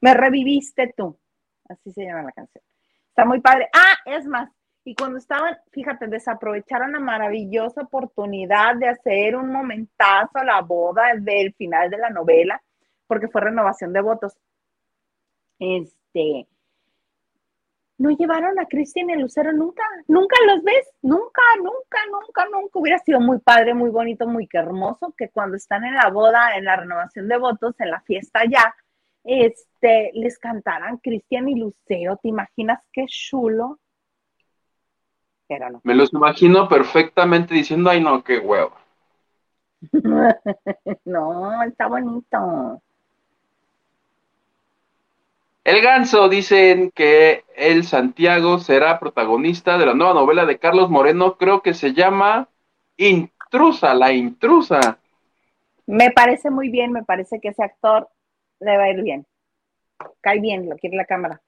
Me 0.00 0.14
reviviste 0.14 0.92
tú. 0.96 1.18
Así 1.68 1.92
se 1.92 2.04
llama 2.04 2.22
la 2.22 2.32
canción. 2.32 2.62
Está 3.08 3.24
muy 3.24 3.40
padre. 3.40 3.68
Ah, 3.72 3.96
es 4.04 4.26
más, 4.26 4.50
y 4.86 4.94
cuando 4.94 5.18
estaban, 5.18 5.58
fíjate, 5.72 6.06
desaprovecharon 6.06 6.92
la 6.92 7.00
maravillosa 7.00 7.82
oportunidad 7.82 8.76
de 8.76 8.86
hacer 8.86 9.34
un 9.34 9.50
momentazo 9.50 10.38
a 10.38 10.44
la 10.44 10.60
boda 10.60 11.02
del 11.18 11.52
final 11.54 11.90
de 11.90 11.98
la 11.98 12.08
novela, 12.08 12.62
porque 13.08 13.26
fue 13.26 13.40
renovación 13.40 13.92
de 13.92 14.00
votos. 14.00 14.38
Este, 15.58 16.46
no 17.98 18.10
llevaron 18.10 18.58
a 18.58 18.66
Cristian 18.66 19.10
y 19.10 19.14
a 19.14 19.16
Lucero 19.16 19.52
nunca, 19.52 19.82
nunca 20.06 20.36
los 20.46 20.62
ves, 20.62 20.86
nunca, 21.02 21.42
nunca, 21.58 21.98
nunca, 22.10 22.46
nunca. 22.52 22.78
Hubiera 22.78 22.98
sido 22.98 23.20
muy 23.20 23.38
padre, 23.38 23.74
muy 23.74 23.90
bonito, 23.90 24.26
muy 24.26 24.48
hermoso 24.52 25.14
que 25.16 25.30
cuando 25.30 25.56
están 25.56 25.84
en 25.84 25.94
la 25.94 26.10
boda, 26.10 26.56
en 26.56 26.64
la 26.64 26.76
renovación 26.76 27.28
de 27.28 27.38
votos, 27.38 27.74
en 27.78 27.90
la 27.90 28.00
fiesta 28.00 28.42
ya, 28.50 28.74
este, 29.24 30.10
les 30.14 30.38
cantaran 30.38 30.98
Cristian 30.98 31.48
y 31.48 31.58
Lucero. 31.58 32.18
¿Te 32.22 32.28
imaginas 32.28 32.86
qué 32.92 33.06
chulo? 33.06 33.78
Pero 35.48 35.70
no. 35.70 35.80
Me 35.84 35.94
los 35.94 36.12
imagino 36.12 36.68
perfectamente 36.68 37.54
diciendo, 37.54 37.90
ay 37.90 38.02
no, 38.02 38.22
qué 38.22 38.38
huevo. 38.38 38.72
no, 41.04 41.62
está 41.62 41.86
bonito. 41.86 42.82
El 45.66 45.82
ganso 45.82 46.28
dicen 46.28 46.92
que 46.92 47.42
el 47.56 47.82
Santiago 47.82 48.60
será 48.60 49.00
protagonista 49.00 49.76
de 49.78 49.86
la 49.86 49.94
nueva 49.94 50.14
novela 50.14 50.46
de 50.46 50.60
Carlos 50.60 50.90
Moreno, 50.90 51.36
creo 51.36 51.60
que 51.60 51.74
se 51.74 51.92
llama 51.92 52.48
Intrusa, 52.96 53.92
la 53.92 54.12
intrusa. 54.12 55.00
Me 55.84 56.12
parece 56.12 56.50
muy 56.50 56.70
bien, 56.70 56.92
me 56.92 57.02
parece 57.02 57.40
que 57.40 57.48
ese 57.48 57.64
actor 57.64 58.08
le 58.60 58.78
va 58.78 58.84
a 58.84 58.90
ir 58.90 59.02
bien. 59.02 59.26
Cae 60.20 60.38
bien, 60.38 60.68
lo 60.68 60.76
quiere 60.76 60.96
la 60.96 61.04
cámara. 61.04 61.42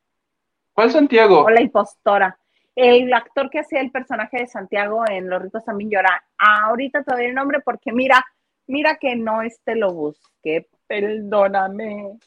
¿Cuál 0.72 0.90
Santiago? 0.90 1.44
O 1.44 1.50
la 1.50 1.62
impostora. 1.62 2.36
El 2.74 3.14
actor 3.14 3.48
que 3.50 3.60
hacía 3.60 3.80
el 3.80 3.92
personaje 3.92 4.38
de 4.38 4.48
Santiago 4.48 5.04
en 5.08 5.30
Los 5.30 5.42
ricos 5.42 5.64
también 5.64 5.90
llora. 5.90 6.24
Ahorita 6.38 7.04
te 7.04 7.14
doy 7.14 7.26
el 7.26 7.34
nombre 7.34 7.60
porque 7.60 7.92
mira, 7.92 8.24
mira 8.66 8.96
que 8.96 9.14
no 9.14 9.42
este 9.42 9.76
lo 9.76 9.92
busqué. 9.92 10.66
Perdóname. 10.88 12.18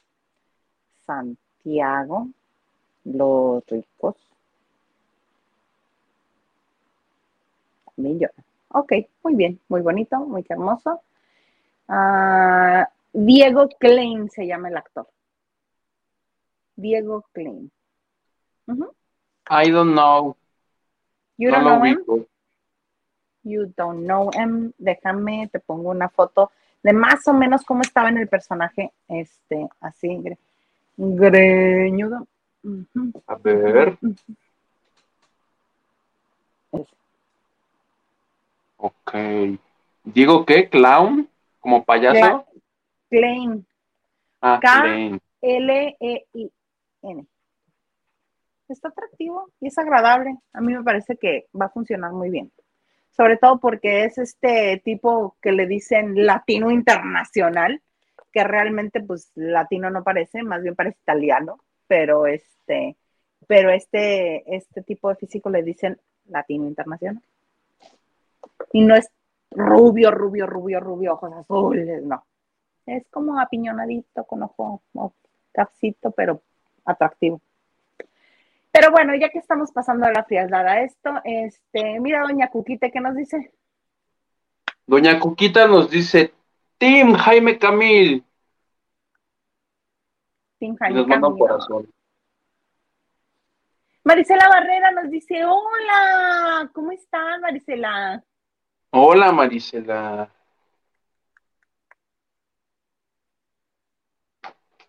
Santiago, 1.64 2.28
Los 3.04 3.66
ricos. 3.68 4.16
También 7.96 8.20
llora. 8.20 8.34
Ok, 8.70 8.94
muy 9.24 9.36
bien, 9.36 9.60
muy 9.68 9.82
bonito, 9.82 10.18
muy 10.20 10.46
hermoso. 10.48 11.02
Ah, 11.88 12.88
Diego 13.14 13.68
Klein 13.80 14.30
se 14.30 14.48
llama 14.48 14.70
el 14.70 14.78
actor. 14.78 15.08
Diego 16.76 17.26
Klein. 17.34 17.72
I 19.50 19.70
don't 19.70 19.94
know. 19.94 20.38
You 21.38 21.52
no 21.52 21.60
don't 21.60 21.66
know 21.66 21.84
him? 21.84 22.26
You 23.44 23.74
don't 23.76 24.06
know 24.06 24.30
him. 24.34 24.74
Déjame, 24.78 25.50
te 25.52 25.60
pongo 25.60 25.90
una 25.90 26.08
foto 26.10 26.52
de 26.84 26.94
más 26.94 27.28
o 27.28 27.34
menos 27.34 27.64
cómo 27.64 27.82
estaba 27.82 28.10
en 28.10 28.18
el 28.18 28.28
personaje, 28.28 28.94
este, 29.08 29.68
así, 29.82 30.24
gre- 31.02 31.76
greñudo. 31.76 32.28
A 33.28 33.36
ver, 33.36 33.98
Ese. 34.02 34.16
ok. 38.78 39.14
¿Digo 40.04 40.46
qué? 40.46 40.70
¿Clown? 40.70 41.30
¿Como 41.60 41.84
payaso? 41.84 42.46
Klein, 43.10 43.66
Ah, 44.44 44.60
Klein. 44.62 45.20
L-E-I-N. 45.42 47.26
Está 48.68 48.88
atractivo 48.88 49.50
y 49.60 49.68
es 49.68 49.78
agradable. 49.78 50.36
A 50.54 50.62
mí 50.62 50.74
me 50.74 50.84
parece 50.84 51.18
que 51.18 51.48
va 51.60 51.66
a 51.66 51.70
funcionar 51.70 52.12
muy 52.14 52.30
bien. 52.30 52.52
Sobre 53.12 53.38
todo 53.38 53.60
porque 53.60 54.06
es 54.06 54.18
este 54.18 54.82
tipo 54.84 55.36
que 55.42 55.52
le 55.52 55.68
dicen 55.68 56.26
latino 56.26 56.72
internacional, 56.72 57.82
que 58.32 58.44
realmente 58.44 59.02
pues 59.02 59.32
latino 59.36 59.90
no 59.90 60.04
parece, 60.04 60.44
más 60.44 60.62
bien 60.62 60.76
parece 60.76 60.98
italiano, 61.02 61.60
pero 61.88 62.26
este, 62.26 62.96
pero 63.48 63.70
este, 63.72 64.56
este 64.56 64.82
tipo 64.82 65.10
de 65.10 65.16
físico 65.16 65.50
le 65.50 65.64
dicen 65.64 66.00
latino 66.30 66.66
internacional. 66.66 67.22
Y 68.72 68.82
no 68.82 68.96
es 68.96 69.10
rubio, 69.52 70.12
rubio, 70.12 70.48
rubio, 70.48 70.80
rubio, 70.80 71.14
ojos 71.14 71.34
azules, 71.34 72.04
no. 72.04 72.24
Es 72.86 73.06
como 73.10 73.40
apiñonadito, 73.40 74.24
con 74.24 74.44
ojo, 74.44 74.82
ojo 74.94 75.14
pero 76.16 76.42
atractivo. 76.86 77.42
Pero 78.72 78.92
bueno, 78.92 79.14
ya 79.16 79.30
que 79.30 79.40
estamos 79.40 79.72
pasando 79.72 80.06
a 80.06 80.12
la 80.12 80.24
frialdad 80.24 80.66
a 80.66 80.82
esto, 80.82 81.10
este, 81.26 82.00
mira, 82.00 82.22
doña 82.22 82.50
Cuquite, 82.50 82.90
¿qué 82.90 83.02
nos 83.02 83.16
dice? 83.16 83.52
Doña 84.88 85.20
Cuquita 85.20 85.68
nos 85.68 85.90
dice, 85.90 86.34
Team 86.82 87.14
Jaime 87.14 87.60
Camil. 87.60 88.26
Y 90.60 90.76
Jaime 90.80 91.06
Camilo. 91.06 91.38
corazón. 91.38 91.88
Marisela 94.04 94.50
Barrera 94.50 94.90
nos 94.90 95.12
dice, 95.12 95.46
hola, 95.46 96.72
¿cómo 96.74 96.92
estás, 96.92 97.40
Marisela? 97.40 98.24
Hola, 98.90 99.32
Marisela. 99.32 100.32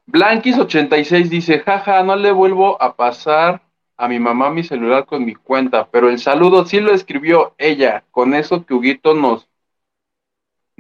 Blanquis86 0.07 1.29
dice, 1.29 1.59
jaja, 1.59 2.03
no 2.03 2.17
le 2.17 2.33
vuelvo 2.33 2.81
a 2.81 2.97
pasar 2.97 3.61
a 3.99 4.09
mi 4.09 4.19
mamá 4.19 4.49
mi 4.49 4.65
celular 4.65 5.05
con 5.05 5.27
mi 5.27 5.35
cuenta, 5.35 5.87
pero 5.91 6.09
el 6.09 6.19
saludo 6.19 6.65
sí 6.65 6.81
lo 6.81 6.95
escribió 6.95 7.55
ella, 7.59 8.05
con 8.11 8.33
eso 8.33 8.65
que 8.65 8.73
Huguito 8.73 9.13
nos, 9.13 9.52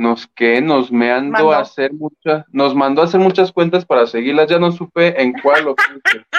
nos 0.02 0.26
que 0.26 0.60
nos 0.60 0.90
Mandó. 0.90 1.52
a 1.52 1.60
hacer 1.60 1.92
muchas, 1.92 2.44
nos 2.50 2.74
mandó 2.74 3.02
a 3.02 3.04
hacer 3.04 3.20
muchas 3.20 3.52
cuentas 3.52 3.86
para 3.86 4.06
seguirlas, 4.06 4.50
ya 4.50 4.58
no 4.58 4.72
supe 4.72 5.20
en 5.22 5.32
cuál 5.40 5.64
lo 5.64 5.74
puse. 5.74 6.26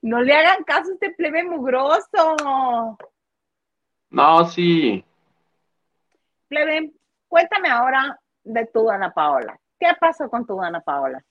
No 0.00 0.22
le 0.22 0.32
hagan 0.32 0.64
caso 0.64 0.90
a 0.90 0.94
este 0.94 1.10
plebe 1.10 1.44
mugroso. 1.44 2.36
No, 4.10 4.46
sí. 4.46 5.04
Plebe, 6.48 6.92
cuéntame 7.28 7.68
ahora 7.68 8.18
de 8.42 8.64
tu 8.66 8.88
Ana 8.90 9.12
Paola. 9.12 9.58
¿Qué 9.78 9.88
pasó 10.00 10.30
con 10.30 10.46
tu 10.46 10.62
Ana 10.62 10.80
Paola? 10.80 11.22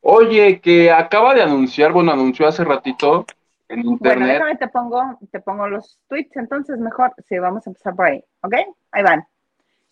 Oye, 0.00 0.60
que 0.60 0.90
acaba 0.90 1.34
de 1.34 1.42
anunciar, 1.42 1.92
bueno, 1.92 2.12
anunció 2.12 2.48
hace 2.48 2.64
ratito 2.64 3.26
en 3.68 3.98
Bueno, 3.98 4.26
déjame 4.26 4.56
te 4.56 4.68
pongo, 4.68 5.18
te 5.30 5.40
pongo 5.40 5.68
los 5.68 5.98
tweets, 6.08 6.36
entonces 6.36 6.78
mejor, 6.78 7.12
sí, 7.26 7.38
vamos 7.38 7.66
a 7.66 7.70
empezar 7.70 7.94
por 7.94 8.06
ahí, 8.06 8.24
¿ok? 8.42 8.54
Ahí 8.92 9.02
van. 9.02 9.26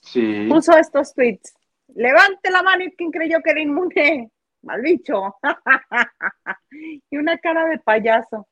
Sí. 0.00 0.46
Puso 0.48 0.76
estos 0.76 1.14
tweets. 1.14 1.54
Levante 1.94 2.50
la 2.50 2.62
mano 2.62 2.84
y 2.84 2.92
quien 2.92 3.10
creyó 3.10 3.40
que 3.42 3.50
era 3.50 3.60
inmune. 3.60 4.30
Mal 4.62 4.80
bicho. 4.80 5.36
y 7.10 7.16
una 7.16 7.38
cara 7.38 7.66
de 7.66 7.78
payaso. 7.78 8.48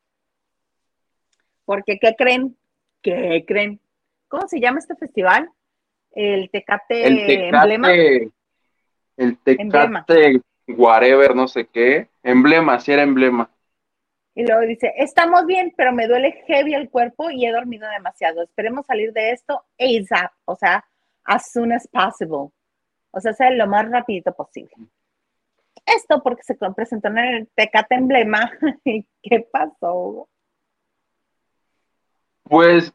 Porque, 1.64 1.98
¿qué 1.98 2.14
creen? 2.16 2.56
¿Qué 3.00 3.44
creen? 3.46 3.80
¿Cómo 4.28 4.46
se 4.46 4.60
llama 4.60 4.78
este 4.78 4.94
festival? 4.96 5.50
El 6.10 6.50
Tecate, 6.50 7.06
El 7.06 7.18
Emblema. 7.18 7.88
Tecate, 7.88 8.30
el 9.16 9.38
Emblema. 9.44 10.04
Tecate, 10.04 10.42
whatever, 10.68 11.34
no 11.34 11.48
sé 11.48 11.66
qué. 11.66 12.08
Emblema, 12.22 12.78
sí 12.80 12.92
era 12.92 13.02
emblema. 13.02 13.50
Y 14.34 14.46
luego 14.46 14.62
dice, 14.62 14.92
estamos 14.96 15.44
bien, 15.46 15.74
pero 15.76 15.92
me 15.92 16.08
duele 16.08 16.42
heavy 16.46 16.74
el 16.74 16.88
cuerpo 16.88 17.30
y 17.30 17.44
he 17.44 17.52
dormido 17.52 17.88
demasiado. 17.90 18.42
Esperemos 18.42 18.86
salir 18.86 19.12
de 19.12 19.32
esto 19.32 19.64
ASAP, 19.78 20.32
o 20.46 20.56
sea, 20.56 20.84
as 21.24 21.50
soon 21.52 21.72
as 21.72 21.86
possible. 21.88 22.50
O 23.10 23.20
sea, 23.20 23.34
sea 23.34 23.50
lo 23.50 23.66
más 23.66 23.90
rapidito 23.90 24.32
posible. 24.32 24.72
Esto 25.84 26.22
porque 26.22 26.42
se 26.44 26.54
presentó 26.74 27.08
en 27.08 27.18
el 27.18 27.48
Tecate 27.54 27.94
Emblema. 27.94 28.50
¿Y 28.84 29.06
qué 29.22 29.46
pasó? 29.52 30.28
Pues 32.44 32.92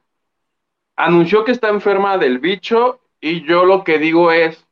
anunció 0.96 1.46
que 1.46 1.52
está 1.52 1.70
enferma 1.70 2.18
del 2.18 2.40
bicho 2.40 3.00
y 3.22 3.46
yo 3.46 3.66
lo 3.66 3.84
que 3.84 4.00
digo 4.00 4.32
es 4.32 4.66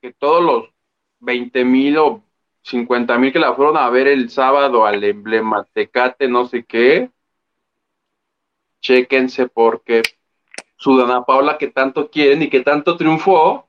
que 0.00 0.12
todos 0.12 0.42
los 0.42 0.74
20 1.20 1.64
mil 1.64 1.98
o 1.98 2.22
50 2.64 3.18
mil 3.18 3.32
que 3.32 3.38
la 3.38 3.54
fueron 3.54 3.76
a 3.76 3.88
ver 3.90 4.08
el 4.08 4.30
sábado 4.30 4.86
al 4.86 5.04
emblema 5.04 5.64
Tecate, 5.72 6.28
no 6.28 6.46
sé 6.46 6.64
qué, 6.64 7.10
chéquense 8.80 9.48
porque 9.48 10.02
su 10.76 10.96
Dana 10.96 11.24
Paula 11.24 11.58
que 11.58 11.68
tanto 11.68 12.10
quieren 12.10 12.42
y 12.42 12.50
que 12.50 12.60
tanto 12.60 12.96
triunfó, 12.96 13.68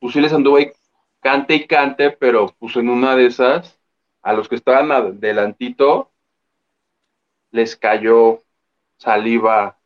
pues 0.00 0.12
sí 0.12 0.20
les 0.20 0.32
anduvo 0.32 0.56
ahí 0.56 0.72
cante 1.20 1.54
y 1.54 1.66
cante, 1.66 2.10
pero 2.10 2.54
pues 2.58 2.76
en 2.76 2.88
una 2.88 3.14
de 3.14 3.26
esas, 3.26 3.78
a 4.22 4.32
los 4.32 4.48
que 4.48 4.56
estaban 4.56 4.90
adelantito, 4.90 6.10
les 7.52 7.76
cayó 7.76 8.42
saliva 8.96 9.78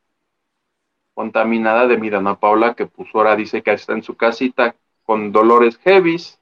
contaminada 1.14 1.86
de 1.86 1.98
mi 1.98 2.10
Dana 2.10 2.38
Paula, 2.40 2.74
que 2.74 2.86
pues 2.86 3.08
ahora 3.14 3.36
dice 3.36 3.62
que 3.62 3.72
está 3.72 3.92
en 3.92 4.02
su 4.02 4.16
casita 4.16 4.76
con 5.04 5.32
dolores 5.32 5.78
heavies. 5.78 6.40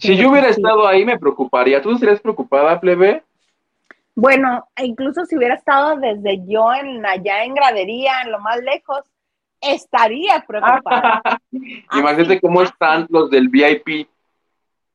Si 0.00 0.16
yo 0.16 0.30
hubiera 0.30 0.48
estado 0.48 0.86
ahí, 0.86 1.04
me 1.04 1.18
preocuparía. 1.18 1.82
¿Tú 1.82 1.92
estarías 1.92 2.20
preocupada, 2.20 2.80
plebe? 2.80 3.22
Bueno, 4.14 4.66
incluso 4.82 5.26
si 5.26 5.36
hubiera 5.36 5.54
estado 5.54 5.96
desde 5.96 6.40
yo 6.46 6.72
en 6.72 7.04
allá 7.04 7.44
en 7.44 7.54
gradería, 7.54 8.22
en 8.24 8.32
lo 8.32 8.40
más 8.40 8.58
lejos, 8.62 9.02
estaría 9.60 10.42
preocupada. 10.46 11.22
Imagínate 11.92 12.40
cómo 12.40 12.62
están 12.62 13.06
los 13.10 13.30
del 13.30 13.48
VIP. 13.48 14.08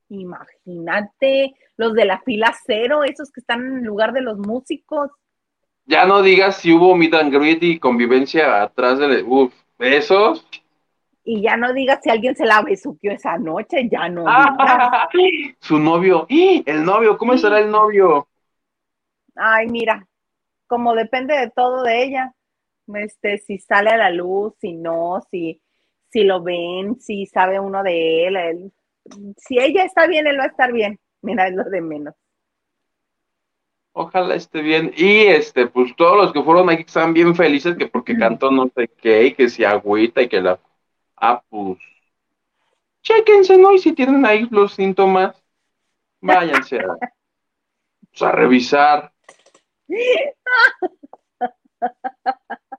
Imagínate 0.10 1.53
los 1.78 1.93
de 1.93 2.06
la 2.06 2.20
fila 2.22 2.56
cero, 2.66 3.03
esos 3.03 3.32
que 3.32 3.41
están 3.41 3.60
en 3.62 3.86
lugar 3.86 4.12
de 4.12 4.22
los 4.22 4.38
músicos. 4.39 5.12
Ya 5.86 6.06
no 6.06 6.24
digas 6.24 6.58
si 6.58 6.74
hubo 6.74 6.95
meet 6.95 7.14
and 7.14 7.32
greet 7.32 7.62
y 7.62 7.80
convivencia 7.80 8.64
atrás 8.64 8.97
de... 8.97 9.22
Uf, 9.22 9.53
esos. 9.78 10.47
Y 11.26 11.41
ya 11.41 11.57
no 11.57 11.73
digas 11.73 11.99
si 12.03 12.09
alguien 12.09 12.36
se 12.36 12.45
la 12.45 12.61
besuqueó 12.61 13.11
esa 13.11 13.38
noche, 13.38 13.89
ya 13.91 14.07
no 14.09 14.26
Ah. 14.28 14.45
digas. 14.47 14.84
Su 15.59 15.80
novio. 15.80 16.26
¡Ih! 16.30 16.63
El 16.65 16.84
novio, 16.86 17.17
¿cómo 17.17 17.34
estará 17.34 17.59
el 17.59 17.69
novio? 17.71 18.28
Ay, 19.36 19.67
mira, 19.67 20.07
como 20.67 20.95
depende 20.95 21.36
de 21.38 21.51
todo 21.51 21.84
de 21.84 22.03
ella, 22.03 22.34
este, 22.95 23.38
si 23.39 23.59
sale 23.59 23.91
a 23.91 23.97
la 23.97 24.11
luz, 24.11 24.53
si 24.61 24.73
no, 24.73 25.21
si, 25.32 25.61
si 26.11 26.23
lo 26.23 26.43
ven, 26.43 26.99
si 27.01 27.26
sabe 27.28 27.59
uno 27.59 27.84
de 27.84 28.28
él, 28.28 28.38
él- 28.38 28.73
si 29.38 29.59
ella 29.59 29.86
está 29.86 30.07
bien, 30.07 30.28
él 30.28 30.39
va 30.39 30.45
a 30.45 30.47
estar 30.47 30.71
bien. 30.73 30.99
Mira, 31.21 31.47
es 31.47 31.55
lo 31.55 31.65
de 31.65 31.82
menos. 31.82 32.15
Ojalá 33.93 34.36
esté 34.36 34.61
bien. 34.61 34.91
Y 34.95 35.21
este, 35.28 35.67
pues 35.67 35.95
todos 35.95 36.17
los 36.17 36.34
que 36.34 36.43
fueron 36.43 36.69
ahí 36.69 36.84
están 36.86 37.13
bien 37.13 37.34
felices 37.36 37.76
que 37.78 37.88
porque 37.88 38.17
cantó 38.17 38.51
no 38.51 38.69
sé 38.76 38.89
qué, 39.01 39.28
y 39.28 39.34
que 39.34 39.49
si 39.49 39.63
agüita 39.63 40.21
y 40.21 40.30
que 40.30 40.41
la. 40.41 40.59
Ah, 41.18 41.41
pues. 41.49 41.78
Chéquense, 43.01 43.57
¿no? 43.57 43.74
Y 43.74 43.80
si 43.80 43.93
tienen 43.93 44.26
ahí 44.26 44.47
los 44.49 44.74
síntomas, 44.74 45.41
váyanse 46.20 46.80
a, 46.80 46.97
pues, 48.09 48.22
a 48.22 48.32
revisar. 48.32 49.13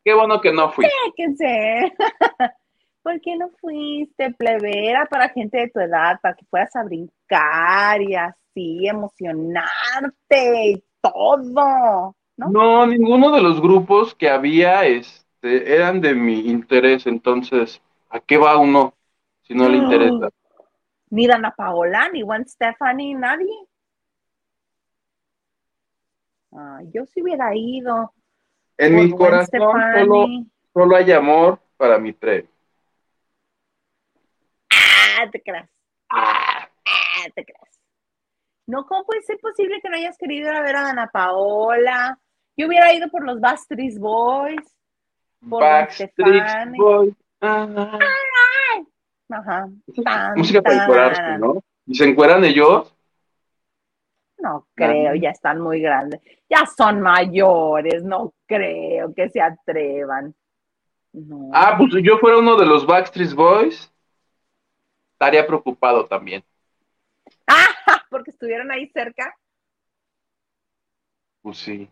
Qué 0.04 0.14
bueno 0.14 0.40
que 0.40 0.52
no 0.52 0.70
fui. 0.72 0.86
Fíjense. 1.16 1.94
¿Por 3.02 3.20
qué 3.20 3.36
no 3.36 3.50
fuiste, 3.60 4.32
plebe? 4.32 4.90
Era 4.90 5.06
para 5.06 5.28
gente 5.28 5.58
de 5.58 5.68
tu 5.68 5.78
edad, 5.78 6.18
para 6.20 6.34
que 6.34 6.44
fueras 6.46 6.74
a 6.74 6.82
brincar 6.82 8.02
y 8.02 8.16
así, 8.16 8.88
emocionarte 8.88 10.70
y 10.70 10.84
todo. 11.00 12.16
¿No? 12.36 12.50
No, 12.50 12.84
ninguno 12.84 13.30
de 13.30 13.42
los 13.42 13.60
grupos 13.60 14.12
que 14.12 14.28
había 14.28 14.84
este, 14.86 15.72
eran 15.72 16.00
de 16.00 16.14
mi 16.14 16.48
interés, 16.48 17.06
entonces, 17.06 17.80
¿a 18.16 18.20
qué 18.20 18.38
va 18.38 18.56
uno 18.56 18.94
si 19.42 19.54
no 19.54 19.68
le 19.68 19.76
interesa? 19.76 20.30
Ni 21.10 21.26
Dana 21.26 21.54
Paola, 21.54 22.08
ni 22.08 22.22
Gwen 22.22 22.48
Stephanie, 22.48 23.14
nadie. 23.14 23.54
Ay, 26.52 26.90
yo 26.92 27.04
sí 27.06 27.22
hubiera 27.22 27.54
ido. 27.54 28.12
En 28.78 28.96
mi 28.96 29.10
corazón 29.10 29.82
solo, 29.94 30.26
solo 30.72 30.96
hay 30.96 31.12
amor 31.12 31.60
para 31.76 31.98
mi 31.98 32.12
tren. 32.12 32.48
Ah, 34.70 35.30
te 35.30 35.42
creas. 35.42 35.68
Ah, 36.10 36.68
te 37.34 37.44
creas. 37.44 37.80
No, 38.66 38.84
¿cómo 38.86 39.04
puede 39.04 39.22
ser 39.22 39.38
posible 39.38 39.80
que 39.80 39.88
no 39.88 39.96
hayas 39.96 40.18
querido 40.18 40.50
ir 40.50 40.56
a 40.56 40.62
ver 40.62 40.76
a 40.76 40.82
Dana 40.82 41.08
Paola? 41.12 42.18
Yo 42.56 42.66
hubiera 42.66 42.92
ido 42.92 43.08
por 43.08 43.24
los 43.24 43.40
Backstreet 43.40 43.98
Boys. 43.98 44.76
Por 45.48 45.62
Backstreet. 45.62 46.44
Boys. 46.76 47.14
Ah, 47.40 47.98
Ajá. 49.28 49.68
Tan, 50.04 50.34
música 50.36 50.62
para 50.62 50.84
encuerarse, 50.84 51.38
¿no? 51.38 51.62
Y 51.86 51.94
se 51.94 52.04
encueran 52.04 52.44
ellos. 52.44 52.92
No 54.38 54.66
creo, 54.74 55.14
ya 55.14 55.30
están 55.30 55.60
muy 55.60 55.80
grandes. 55.80 56.20
Ya 56.48 56.64
son 56.66 57.00
mayores, 57.00 58.04
no 58.04 58.34
creo 58.46 59.12
que 59.14 59.28
se 59.30 59.40
atrevan. 59.40 60.34
No. 61.12 61.50
Ah, 61.52 61.74
pues 61.78 61.92
si 61.94 62.02
yo 62.02 62.18
fuera 62.18 62.38
uno 62.38 62.56
de 62.56 62.66
los 62.66 62.86
Backstreet 62.86 63.32
Boys, 63.32 63.92
estaría 65.12 65.46
preocupado 65.46 66.06
también. 66.06 66.44
Ah, 67.46 67.66
porque 68.10 68.30
estuvieron 68.30 68.70
ahí 68.70 68.88
cerca. 68.88 69.34
Pues 71.40 71.58
sí. 71.58 71.88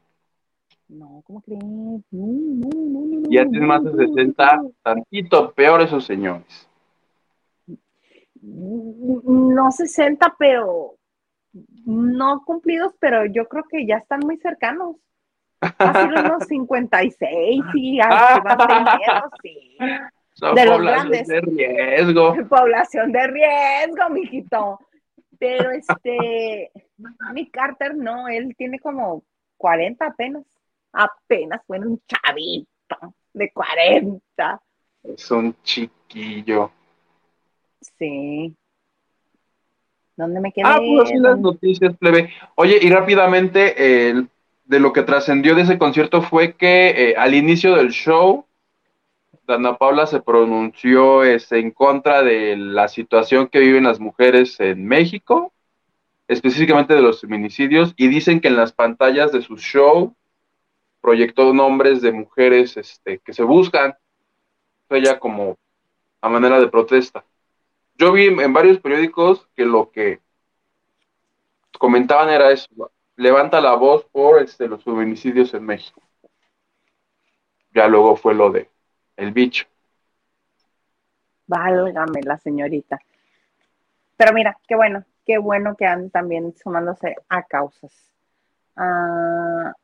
No, 0.89 1.23
¿cómo 1.27 1.41
crees? 1.41 1.63
No, 1.63 2.03
no, 2.11 2.69
no, 2.69 3.01
no, 3.01 3.21
no, 3.21 3.31
Ya 3.31 3.47
tienen 3.47 3.67
más 3.67 3.83
de 3.85 3.91
no, 3.91 3.97
no, 3.97 4.07
60, 4.15 4.57
no. 4.57 4.73
tantito 4.83 5.53
peor 5.53 5.81
esos 5.81 6.05
señores. 6.05 6.69
No 8.43 9.71
60, 9.71 10.35
pero 10.39 10.97
no 11.87 12.43
cumplidos, 12.45 12.93
pero 12.99 13.25
yo 13.27 13.49
creo 13.49 13.65
que 13.65 13.87
ya 13.87 13.97
están 13.97 14.21
muy 14.21 14.37
cercanos. 14.39 14.97
Así 15.61 16.09
unos 16.09 16.45
56 16.49 17.65
y 17.75 17.99
va 17.99 18.39
a 18.45 18.67
tener, 18.67 19.23
sí. 19.43 19.79
De 20.55 20.67
los 20.67 20.81
grandes. 20.81 21.27
de 21.29 21.41
riesgo. 21.41 22.35
Población 22.49 23.13
de 23.13 23.27
riesgo, 23.29 24.11
mijito. 24.11 24.79
Pero 25.39 25.71
este, 25.71 26.71
mi 27.33 27.49
Carter 27.51 27.97
no, 27.97 28.29
él 28.29 28.55
tiene 28.57 28.79
como 28.79 29.23
40 29.57 30.07
apenas. 30.07 30.45
Apenas 30.95 31.61
fue 31.67 31.79
un 31.81 32.01
chavito 32.07 33.15
de 33.33 33.51
40. 33.51 34.63
Es 35.03 35.31
un 35.31 35.55
chiquillo. 35.63 36.71
Sí. 37.99 38.55
¿Dónde 40.17 40.41
me 40.41 40.53
quedé? 40.53 40.65
Ah, 40.67 40.79
pues 40.79 41.11
así 41.11 41.19
las 41.19 41.39
noticias, 41.39 41.97
plebe. 41.97 42.31
Oye, 42.55 42.79
y 42.81 42.89
rápidamente, 42.89 43.75
de 44.65 44.81
lo 44.81 44.93
que 44.93 45.03
trascendió 45.03 45.55
de 45.55 45.63
ese 45.63 45.79
concierto 45.79 46.23
fue 46.23 46.55
que 46.55 47.11
eh, 47.11 47.15
al 47.17 47.35
inicio 47.35 47.75
del 47.75 47.91
show, 47.91 48.47
Dana 49.47 49.77
Paula 49.77 50.07
se 50.07 50.21
pronunció 50.21 51.23
este, 51.23 51.59
en 51.59 51.71
contra 51.71 52.23
de 52.23 52.57
la 52.57 52.89
situación 52.89 53.49
que 53.49 53.59
viven 53.61 53.85
las 53.85 54.01
mujeres 54.01 54.59
en 54.61 54.87
México, 54.87 55.53
específicamente 56.29 56.95
de 56.95 57.03
los 57.03 57.21
feminicidios, 57.21 57.93
y 57.97 58.09
dicen 58.09 58.41
que 58.41 58.49
en 58.49 58.57
las 58.57 58.73
pantallas 58.73 59.33
de 59.33 59.43
su 59.43 59.59
show 59.59 60.15
proyectó 61.05 61.53
nombres 61.53 62.01
de 62.01 62.13
mujeres 62.13 62.79
este, 62.79 63.19
que 63.19 63.35
se 63.35 63.43
buscan, 63.43 63.95
ella 64.89 65.19
como 65.19 65.59
a 66.23 66.31
manera 66.31 66.59
de 66.59 66.69
protesta. 66.69 67.23
Yo 67.99 68.11
vi 68.11 68.29
en 68.29 68.55
varios 68.55 68.81
periódicos 68.81 69.47
que 69.55 69.67
lo 69.67 69.91
que 69.91 70.21
comentaban 71.79 72.31
era 72.31 72.51
eso, 72.51 72.91
levanta 73.17 73.61
la 73.61 73.75
voz 73.75 74.07
por 74.07 74.41
este, 74.41 74.67
los 74.67 74.83
feminicidios 74.83 75.53
en 75.53 75.67
México. 75.67 76.01
Ya 77.75 77.87
luego 77.87 78.17
fue 78.17 78.35
lo 78.35 78.51
de 78.51 78.71
el 79.19 79.31
bicho. 79.31 79.67
Válgame 81.47 82.23
la 82.23 82.39
señorita. 82.39 82.99
Pero 84.17 84.33
mira, 84.33 84.57
qué 84.67 84.75
bueno, 84.75 85.05
qué 85.27 85.37
bueno 85.37 85.77
que 85.77 85.85
andan 85.85 86.09
también 86.09 86.57
sumándose 86.57 87.15
a 87.29 87.43
causas. 87.43 87.93
Ah, 88.75 89.75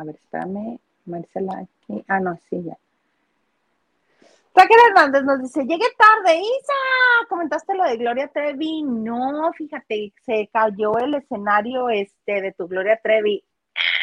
a 0.00 0.04
ver, 0.04 0.14
espérame, 0.16 0.78
Marcela 1.06 1.58
aquí. 1.58 2.02
Ah, 2.08 2.20
no, 2.20 2.36
sí, 2.48 2.62
ya. 2.64 2.76
Raquel 4.54 4.78
Hernández 4.88 5.22
nos 5.22 5.40
dice, 5.42 5.62
llegué 5.64 5.84
tarde, 5.96 6.38
Isa, 6.38 7.28
comentaste 7.28 7.74
lo 7.74 7.84
de 7.84 7.96
Gloria 7.96 8.28
Trevi. 8.28 8.82
No, 8.82 9.52
fíjate, 9.52 10.12
se 10.24 10.48
cayó 10.52 10.98
el 10.98 11.14
escenario 11.14 11.88
este 11.88 12.40
de 12.42 12.52
tu 12.52 12.66
Gloria 12.66 12.98
Trevi. 13.02 13.42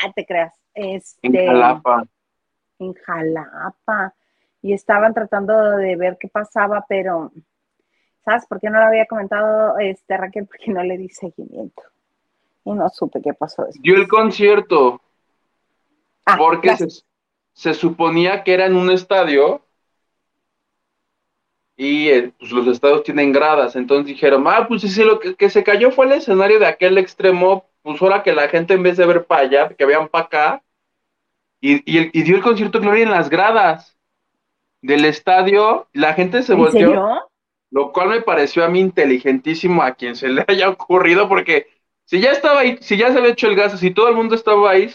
Ah, 0.03 0.11
te 0.15 0.25
creas. 0.25 0.53
Este, 0.73 1.19
En 1.27 1.47
Jalapa. 1.47 2.05
en 2.79 2.93
Jalapa 2.93 4.13
y 4.61 4.73
estaban 4.73 5.13
tratando 5.13 5.71
de 5.77 5.95
ver 5.95 6.17
qué 6.19 6.27
pasaba, 6.27 6.85
pero 6.87 7.31
¿sabes 8.23 8.45
por 8.47 8.59
qué 8.59 8.69
no 8.69 8.79
lo 8.79 8.85
había 8.85 9.05
comentado 9.07 9.77
este 9.79 10.15
Raquel? 10.17 10.45
Porque 10.45 10.71
no 10.71 10.83
le 10.83 10.97
di 10.97 11.09
seguimiento 11.09 11.81
y 12.63 12.71
no 12.73 12.87
supe 12.89 13.21
qué 13.21 13.33
pasó 13.33 13.63
después. 13.63 13.81
Dio 13.81 13.95
el 13.95 14.07
concierto 14.07 15.01
Ah, 16.27 16.37
porque 16.37 16.75
se, 16.75 16.87
se 17.53 17.73
suponía 17.73 18.43
que 18.43 18.53
era 18.53 18.65
en 18.65 18.75
un 18.75 18.91
estadio 18.91 19.61
y 21.77 22.09
eh, 22.09 22.33
pues, 22.39 22.51
los 22.51 22.67
estadios 22.67 23.03
tienen 23.03 23.31
gradas. 23.31 23.75
Entonces 23.75 24.07
dijeron, 24.07 24.43
ah, 24.47 24.67
pues 24.67 24.81
sí, 24.81 25.03
lo 25.03 25.19
que, 25.19 25.35
que 25.35 25.49
se 25.49 25.63
cayó 25.63 25.91
fue 25.91 26.07
el 26.07 26.13
escenario 26.13 26.59
de 26.59 26.65
aquel 26.65 26.97
extremo. 26.97 27.65
Pues 27.83 28.01
ahora 28.01 28.23
que 28.23 28.33
la 28.33 28.49
gente 28.49 28.73
en 28.73 28.83
vez 28.83 28.97
de 28.97 29.05
ver 29.05 29.25
para 29.25 29.41
allá, 29.41 29.69
que 29.69 29.85
vean 29.85 30.09
para 30.09 30.25
acá. 30.25 30.63
Y, 31.61 31.81
y, 31.85 32.23
dio 32.23 32.35
el 32.35 32.43
concierto 32.43 32.79
Gloria 32.79 33.03
en 33.03 33.11
las 33.11 33.29
gradas 33.29 33.97
del 34.81 35.05
estadio. 35.05 35.87
La 35.93 36.13
gente 36.13 36.43
se 36.43 36.53
¿En 36.53 36.59
volteó. 36.59 36.89
serio? 36.89 37.29
Lo 37.69 37.91
cual 37.91 38.09
me 38.09 38.21
pareció 38.21 38.63
a 38.63 38.69
mí 38.69 38.79
inteligentísimo 38.79 39.83
a 39.83 39.93
quien 39.93 40.15
se 40.15 40.29
le 40.29 40.43
haya 40.47 40.69
ocurrido, 40.69 41.29
porque 41.29 41.67
si 42.05 42.19
ya 42.19 42.31
estaba 42.31 42.61
ahí, 42.61 42.77
si 42.81 42.97
ya 42.97 43.11
se 43.11 43.17
había 43.19 43.31
hecho 43.31 43.47
el 43.47 43.55
gasto, 43.55 43.77
si 43.77 43.91
todo 43.91 44.09
el 44.09 44.15
mundo 44.15 44.35
estaba 44.35 44.71
ahí, 44.71 44.89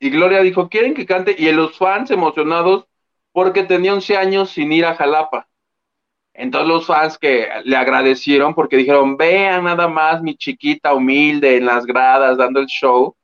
y 0.00 0.10
Gloria 0.10 0.40
dijo, 0.42 0.68
¿quieren 0.68 0.94
que 0.94 1.06
cante? 1.06 1.34
Y 1.38 1.50
los 1.52 1.76
fans 1.76 2.10
emocionados 2.10 2.86
porque 3.32 3.64
tenía 3.64 3.94
11 3.94 4.16
años 4.16 4.50
sin 4.50 4.72
ir 4.72 4.84
a 4.86 4.94
Jalapa. 4.94 5.48
Entonces 6.34 6.68
los 6.68 6.86
fans 6.86 7.18
que 7.18 7.48
le 7.64 7.76
agradecieron 7.76 8.54
porque 8.54 8.76
dijeron, 8.76 9.16
vean 9.16 9.64
nada 9.64 9.88
más 9.88 10.22
mi 10.22 10.36
chiquita 10.36 10.94
humilde 10.94 11.56
en 11.56 11.66
las 11.66 11.84
gradas 11.86 12.38
dando 12.38 12.60
el 12.60 12.66
show. 12.66 13.16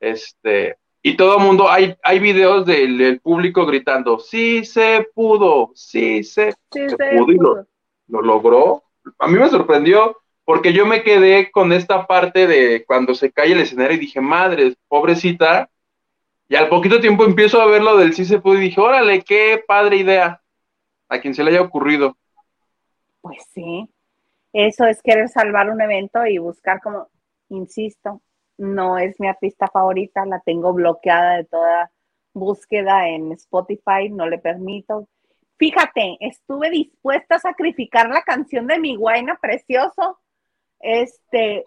Este, 0.00 0.76
y 1.02 1.16
todo 1.16 1.38
el 1.38 1.44
mundo, 1.44 1.70
hay, 1.70 1.96
hay 2.02 2.18
videos 2.18 2.66
del, 2.66 2.98
del 2.98 3.20
público 3.20 3.66
gritando, 3.66 4.18
sí 4.18 4.64
se 4.64 5.06
pudo, 5.14 5.70
sí 5.74 6.22
se 6.24 6.52
Sí, 6.72 6.80
Se 6.88 6.88
se 6.90 6.96
pudo 6.98 7.32
y 7.32 7.36
lo- 7.36 7.66
lo 8.08 8.22
logró. 8.22 8.84
A 9.18 9.28
mí 9.28 9.38
me 9.38 9.48
sorprendió 9.48 10.18
porque 10.44 10.72
yo 10.72 10.86
me 10.86 11.02
quedé 11.02 11.50
con 11.50 11.72
esta 11.72 12.06
parte 12.06 12.46
de 12.46 12.84
cuando 12.86 13.14
se 13.14 13.30
cae 13.32 13.52
el 13.52 13.60
escenario 13.60 13.96
y 13.96 14.00
dije, 14.00 14.20
madre, 14.20 14.74
pobrecita. 14.88 15.70
Y 16.52 16.54
al 16.54 16.68
poquito 16.68 17.00
tiempo 17.00 17.24
empiezo 17.24 17.62
a 17.62 17.66
ver 17.66 17.80
lo 17.80 17.96
del 17.96 18.12
sí 18.12 18.26
se 18.26 18.38
pudo 18.38 18.58
y 18.58 18.64
dije, 18.64 18.78
órale, 18.78 19.22
qué 19.22 19.64
padre 19.66 19.96
idea. 19.96 20.42
A 21.08 21.18
quien 21.18 21.32
se 21.32 21.42
le 21.42 21.50
haya 21.50 21.62
ocurrido. 21.62 22.18
Pues 23.22 23.38
sí, 23.54 23.88
eso 24.52 24.84
es 24.84 25.00
querer 25.00 25.30
salvar 25.30 25.70
un 25.70 25.80
evento 25.80 26.26
y 26.26 26.36
buscar 26.36 26.82
como, 26.82 27.08
insisto, 27.48 28.20
no 28.58 28.98
es 28.98 29.18
mi 29.18 29.28
artista 29.28 29.66
favorita, 29.66 30.26
la 30.26 30.40
tengo 30.40 30.74
bloqueada 30.74 31.38
de 31.38 31.44
toda 31.44 31.90
búsqueda 32.34 33.08
en 33.08 33.32
Spotify, 33.32 34.10
no 34.10 34.28
le 34.28 34.36
permito, 34.36 35.08
Fíjate, 35.56 36.18
estuve 36.20 36.68
dispuesta 36.68 37.36
a 37.36 37.38
sacrificar 37.38 38.10
la 38.10 38.20
canción 38.24 38.66
de 38.66 38.78
mi 38.78 38.96
guayna 38.96 39.38
precioso, 39.40 40.20
este, 40.80 41.64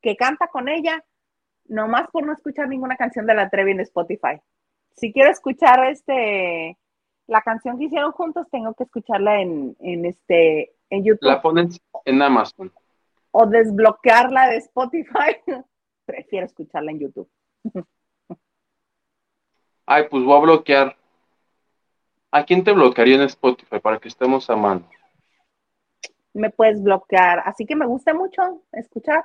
que 0.00 0.14
canta 0.14 0.46
con 0.46 0.68
ella, 0.68 1.04
nomás 1.66 2.08
por 2.10 2.26
no 2.26 2.32
escuchar 2.32 2.68
ninguna 2.68 2.96
canción 2.96 3.26
de 3.26 3.34
la 3.34 3.48
Trevi 3.48 3.72
en 3.72 3.80
Spotify. 3.80 4.40
Si 4.96 5.12
quiero 5.12 5.30
escuchar 5.30 5.84
este 5.86 6.78
la 7.26 7.42
canción 7.42 7.78
que 7.78 7.84
hicieron 7.84 8.12
juntos, 8.12 8.46
tengo 8.50 8.74
que 8.74 8.84
escucharla 8.84 9.40
en, 9.40 9.76
en 9.80 10.04
este 10.04 10.74
en 10.90 11.04
YouTube. 11.04 11.28
La 11.28 11.40
ponen 11.40 11.70
en 12.04 12.22
Amazon. 12.22 12.72
O 13.30 13.46
desbloquearla 13.46 14.48
de 14.48 14.58
Spotify. 14.58 15.36
Prefiero 16.06 16.46
escucharla 16.46 16.90
en 16.92 17.00
YouTube. 17.00 17.28
Ay, 19.86 20.04
pues 20.10 20.22
voy 20.24 20.36
a 20.36 20.40
bloquear. 20.40 20.96
¿A 22.30 22.44
quién 22.44 22.64
te 22.64 22.72
bloquearía 22.72 23.16
en 23.16 23.22
Spotify 23.22 23.78
para 23.80 23.98
que 23.98 24.08
estemos 24.08 24.48
a 24.50 24.56
mano? 24.56 24.88
Me 26.32 26.50
puedes 26.50 26.82
bloquear. 26.82 27.42
Así 27.44 27.64
que 27.64 27.76
me 27.76 27.86
gusta 27.86 28.12
mucho 28.12 28.62
escuchar. 28.72 29.24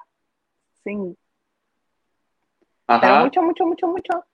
Sin... 0.84 1.18
Pero 3.02 3.20
mucho, 3.26 3.42
mucho, 3.44 3.66
mucho, 3.66 3.88
mucho. 3.88 4.26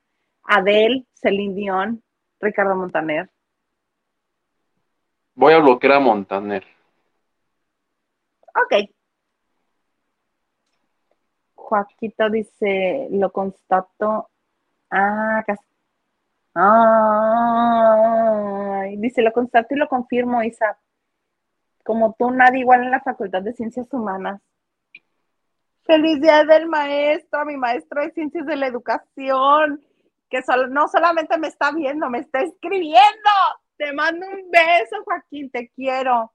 Adele, 0.43 1.05
Celine 1.13 1.53
Dion, 1.55 2.01
Ricardo 2.39 2.75
Montaner. 2.75 3.29
Voy 5.33 5.53
a 5.53 5.59
bloquear 5.59 5.93
a 5.93 5.99
Montaner. 5.99 6.63
Ok. 8.55 8.89
Joaquito 11.55 12.29
dice, 12.29 13.07
lo 13.11 13.31
constato. 13.31 14.29
Ah, 14.89 15.43
cas- 15.45 15.59
Ay, 18.85 18.95
dice, 18.97 19.21
lo 19.21 19.33
constato 19.33 19.73
y 19.75 19.77
lo 19.77 19.89
confirmo, 19.89 20.41
Isa. 20.43 20.77
Como 21.83 22.15
tú, 22.17 22.31
nadie 22.31 22.59
igual 22.61 22.83
en 22.83 22.91
la 22.91 23.01
Facultad 23.01 23.41
de 23.41 23.51
Ciencias 23.53 23.91
Humanas. 23.93 24.41
Feliz 25.85 26.19
día 26.21 26.43
del 26.43 26.67
maestro, 26.67 27.45
mi 27.45 27.57
maestro 27.57 28.01
de 28.01 28.11
Ciencias 28.11 28.45
de 28.45 28.55
la 28.55 28.67
Educación, 28.67 29.81
que 30.29 30.41
sol- 30.41 30.71
no 30.71 30.87
solamente 30.87 31.37
me 31.37 31.47
está 31.47 31.71
viendo, 31.71 32.09
me 32.09 32.19
está 32.19 32.41
escribiendo. 32.41 33.29
Te 33.77 33.93
mando 33.93 34.25
un 34.25 34.49
beso, 34.49 35.03
Joaquín, 35.03 35.49
te 35.51 35.69
quiero. 35.75 36.31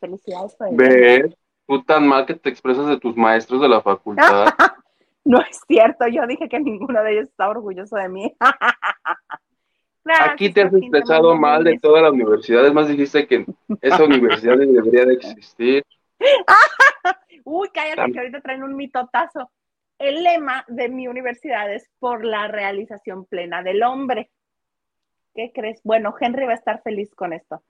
Felicidades 0.00 0.56
por 0.56 0.68
el 0.68 0.76
día. 0.76 0.88
¿Ves? 0.88 1.36
Tú 1.66 1.82
tan 1.84 2.08
mal 2.08 2.26
que 2.26 2.34
te 2.34 2.48
expresas 2.48 2.86
de 2.88 2.98
tus 2.98 3.16
maestros 3.16 3.60
de 3.60 3.68
la 3.68 3.80
facultad. 3.80 4.46
No 5.22 5.38
es 5.42 5.60
cierto, 5.68 6.06
yo 6.08 6.26
dije 6.26 6.48
que 6.48 6.58
ninguno 6.58 7.02
de 7.04 7.12
ellos 7.12 7.28
está 7.28 7.50
orgulloso 7.50 7.94
de 7.94 8.08
mí. 8.08 8.34
Gracias, 10.04 10.30
Aquí 10.32 10.50
te 10.50 10.62
has 10.62 10.70
Joaquín, 10.70 10.84
expresado 10.88 11.36
mal 11.36 11.62
de 11.62 11.78
toda 11.78 12.00
la 12.00 12.10
universidad. 12.10 12.66
Es 12.66 12.72
más, 12.72 12.88
dijiste 12.88 13.26
que 13.26 13.44
esa 13.82 14.02
universidad 14.02 14.56
ni 14.56 14.72
debería 14.72 15.04
de 15.04 15.12
existir. 15.12 15.84
Uy, 17.52 17.68
cállate, 17.74 18.12
que 18.12 18.18
ahorita 18.20 18.40
traen 18.42 18.62
un 18.62 18.76
mitotazo. 18.76 19.50
El 19.98 20.22
lema 20.22 20.64
de 20.68 20.88
mi 20.88 21.08
universidad 21.08 21.72
es 21.72 21.90
por 21.98 22.24
la 22.24 22.46
realización 22.46 23.26
plena 23.26 23.60
del 23.64 23.82
hombre. 23.82 24.30
¿Qué 25.34 25.50
crees? 25.52 25.80
Bueno, 25.82 26.14
Henry 26.18 26.46
va 26.46 26.52
a 26.52 26.54
estar 26.54 26.80
feliz 26.82 27.12
con 27.12 27.32
esto. 27.32 27.64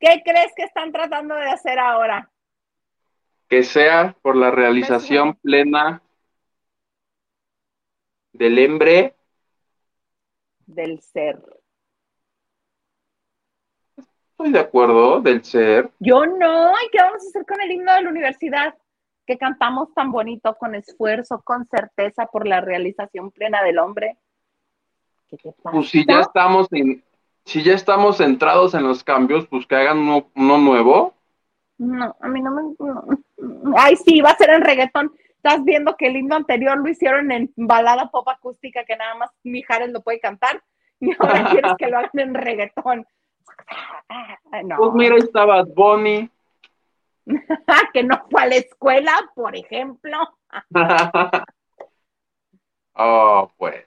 ¿Qué 0.00 0.22
crees 0.24 0.52
que 0.56 0.64
están 0.64 0.90
tratando 0.90 1.36
de 1.36 1.48
hacer 1.48 1.78
ahora? 1.78 2.28
Que 3.48 3.62
sea 3.62 4.16
por 4.20 4.34
la 4.34 4.50
realización 4.50 5.36
plena 5.36 6.02
del 8.32 8.68
hombre. 8.68 9.14
Del 10.66 11.00
ser. 11.02 11.38
Estoy 13.96 14.50
de 14.50 14.58
acuerdo, 14.58 15.20
del 15.20 15.44
ser. 15.44 15.88
Yo 16.00 16.26
no, 16.26 16.72
¿y 16.72 16.90
qué 16.90 16.98
vamos 16.98 17.22
a 17.24 17.28
hacer 17.28 17.46
con 17.46 17.60
el 17.60 17.70
himno 17.70 17.94
de 17.94 18.02
la 18.02 18.10
universidad? 18.10 18.74
Que 19.26 19.38
cantamos 19.38 19.92
tan 19.94 20.10
bonito, 20.10 20.56
con 20.56 20.74
esfuerzo, 20.74 21.40
con 21.42 21.66
certeza 21.66 22.26
por 22.26 22.46
la 22.46 22.60
realización 22.60 23.30
plena 23.30 23.62
del 23.62 23.78
hombre. 23.78 24.16
¿Qué 25.28 25.36
te 25.36 25.52
pasa? 25.52 25.76
Pues 25.76 25.90
si 25.90 26.04
ya 26.04 26.20
estamos 26.20 26.66
en, 26.72 27.04
si 27.44 27.62
ya 27.62 27.74
estamos 27.74 28.18
centrados 28.18 28.74
en 28.74 28.82
los 28.82 29.04
cambios, 29.04 29.46
pues 29.46 29.66
que 29.66 29.76
hagan 29.76 29.98
uno, 29.98 30.26
uno 30.34 30.58
nuevo. 30.58 31.14
No, 31.78 32.14
a 32.20 32.28
mí 32.28 32.42
no 32.42 32.50
me. 32.50 32.62
no. 32.78 33.74
Ay, 33.76 33.96
sí, 33.96 34.20
va 34.20 34.30
a 34.30 34.36
ser 34.36 34.50
en 34.50 34.62
reggaetón. 34.62 35.12
Estás 35.36 35.64
viendo 35.64 35.96
que 35.96 36.08
el 36.08 36.16
himno 36.16 36.36
anterior 36.36 36.76
lo 36.76 36.88
hicieron 36.88 37.32
en 37.32 37.50
balada 37.56 38.10
pop 38.10 38.28
acústica 38.28 38.84
que 38.84 38.96
nada 38.96 39.14
más 39.14 39.30
Mijares 39.42 39.90
lo 39.90 40.02
puede 40.02 40.20
cantar. 40.20 40.62
Y 41.00 41.12
ahora 41.18 41.44
quieres 41.50 41.72
que 41.78 41.86
lo 41.86 41.98
hagan 41.98 42.10
en 42.14 42.34
reggaetón. 42.34 43.06
No, 44.64 44.76
Pues 44.76 44.92
mira, 44.92 45.16
está 45.16 45.46
Bad 45.46 45.68
Bunny. 45.74 46.30
que 47.92 48.02
no 48.02 48.22
fue 48.30 48.42
a 48.42 48.46
la 48.46 48.56
escuela, 48.56 49.12
por 49.34 49.56
ejemplo. 49.56 50.18
oh, 52.94 53.50
pues. 53.58 53.86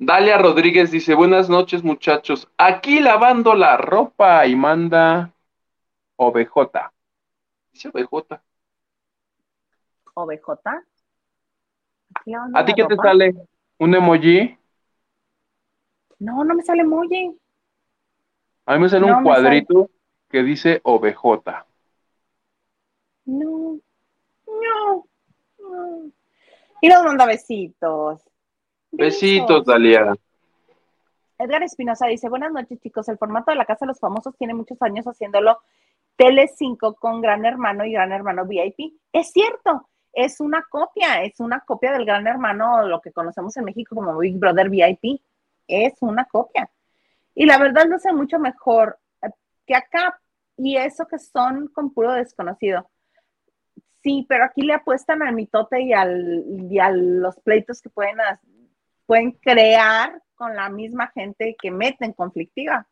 Dalia 0.00 0.38
Rodríguez 0.38 0.92
dice, 0.92 1.14
buenas 1.14 1.50
noches 1.50 1.82
muchachos, 1.82 2.48
aquí 2.56 3.00
lavando 3.00 3.54
la 3.54 3.76
ropa 3.76 4.46
y 4.46 4.54
manda 4.54 5.32
OBJ. 6.16 6.92
Dice 7.72 7.88
OBJ. 7.88 8.40
OBJ. 10.14 10.48
¿A 12.54 12.64
ti 12.64 12.74
qué 12.74 12.84
te 12.84 12.96
sale? 12.96 13.34
¿Un 13.78 13.94
emoji? 13.94 14.56
No, 16.20 16.44
no 16.44 16.54
me 16.54 16.62
sale 16.62 16.82
emoji. 16.82 17.36
A 18.66 18.74
mí 18.74 18.80
me 18.80 18.88
sale 18.88 19.06
No 19.06 19.18
un 19.18 19.24
cuadrito 19.24 19.90
que 20.28 20.42
dice 20.42 20.80
OBJ. 20.84 21.64
No, 23.26 23.78
no, 24.46 25.06
no. 25.58 26.10
Y 26.80 26.88
nos 26.88 27.04
manda 27.04 27.26
besitos. 27.26 28.22
Besitos. 28.90 29.64
Dalia. 29.64 30.14
Edgar 31.38 31.62
Espinosa 31.62 32.06
dice, 32.06 32.28
buenas 32.28 32.52
noches 32.52 32.80
chicos, 32.80 33.08
el 33.08 33.18
formato 33.18 33.50
de 33.50 33.56
la 33.56 33.64
Casa 33.64 33.84
de 33.84 33.88
los 33.88 34.00
Famosos 34.00 34.36
tiene 34.36 34.54
muchos 34.54 34.80
años 34.82 35.06
haciéndolo 35.06 35.58
Tele5 36.16 36.96
con 36.98 37.20
Gran 37.20 37.44
Hermano 37.44 37.84
y 37.84 37.92
Gran 37.92 38.12
Hermano 38.12 38.44
VIP. 38.44 38.94
Es 39.12 39.30
cierto, 39.30 39.88
es 40.12 40.40
una 40.40 40.64
copia, 40.68 41.22
es 41.22 41.38
una 41.38 41.60
copia 41.60 41.92
del 41.92 42.04
Gran 42.04 42.26
Hermano, 42.26 42.86
lo 42.88 43.00
que 43.00 43.12
conocemos 43.12 43.56
en 43.56 43.64
México 43.64 43.94
como 43.94 44.18
Big 44.18 44.36
Brother 44.36 44.68
VIP. 44.68 45.20
Es 45.68 45.94
una 46.00 46.24
copia. 46.24 46.68
Y 47.34 47.46
la 47.46 47.58
verdad 47.58 47.86
luce 47.86 48.12
mucho 48.12 48.40
mejor 48.40 48.98
que 49.68 49.76
acá. 49.76 50.20
Y 50.56 50.76
eso 50.76 51.06
que 51.06 51.20
son 51.20 51.68
con 51.68 51.94
puro 51.94 52.12
desconocido. 52.14 52.90
Sí, 54.02 54.26
pero 54.28 54.44
aquí 54.44 54.62
le 54.62 54.72
apuestan 54.72 55.22
al 55.22 55.34
mitote 55.34 55.80
y, 55.82 55.92
al, 55.92 56.44
y 56.70 56.78
a 56.80 56.90
los 56.90 57.36
pleitos 57.40 57.80
que 57.80 57.90
pueden, 57.90 58.16
pueden 59.06 59.32
crear 59.32 60.20
con 60.34 60.56
la 60.56 60.68
misma 60.68 61.12
gente 61.14 61.56
que 61.60 61.70
meten 61.70 62.12
conflictiva. 62.12 62.88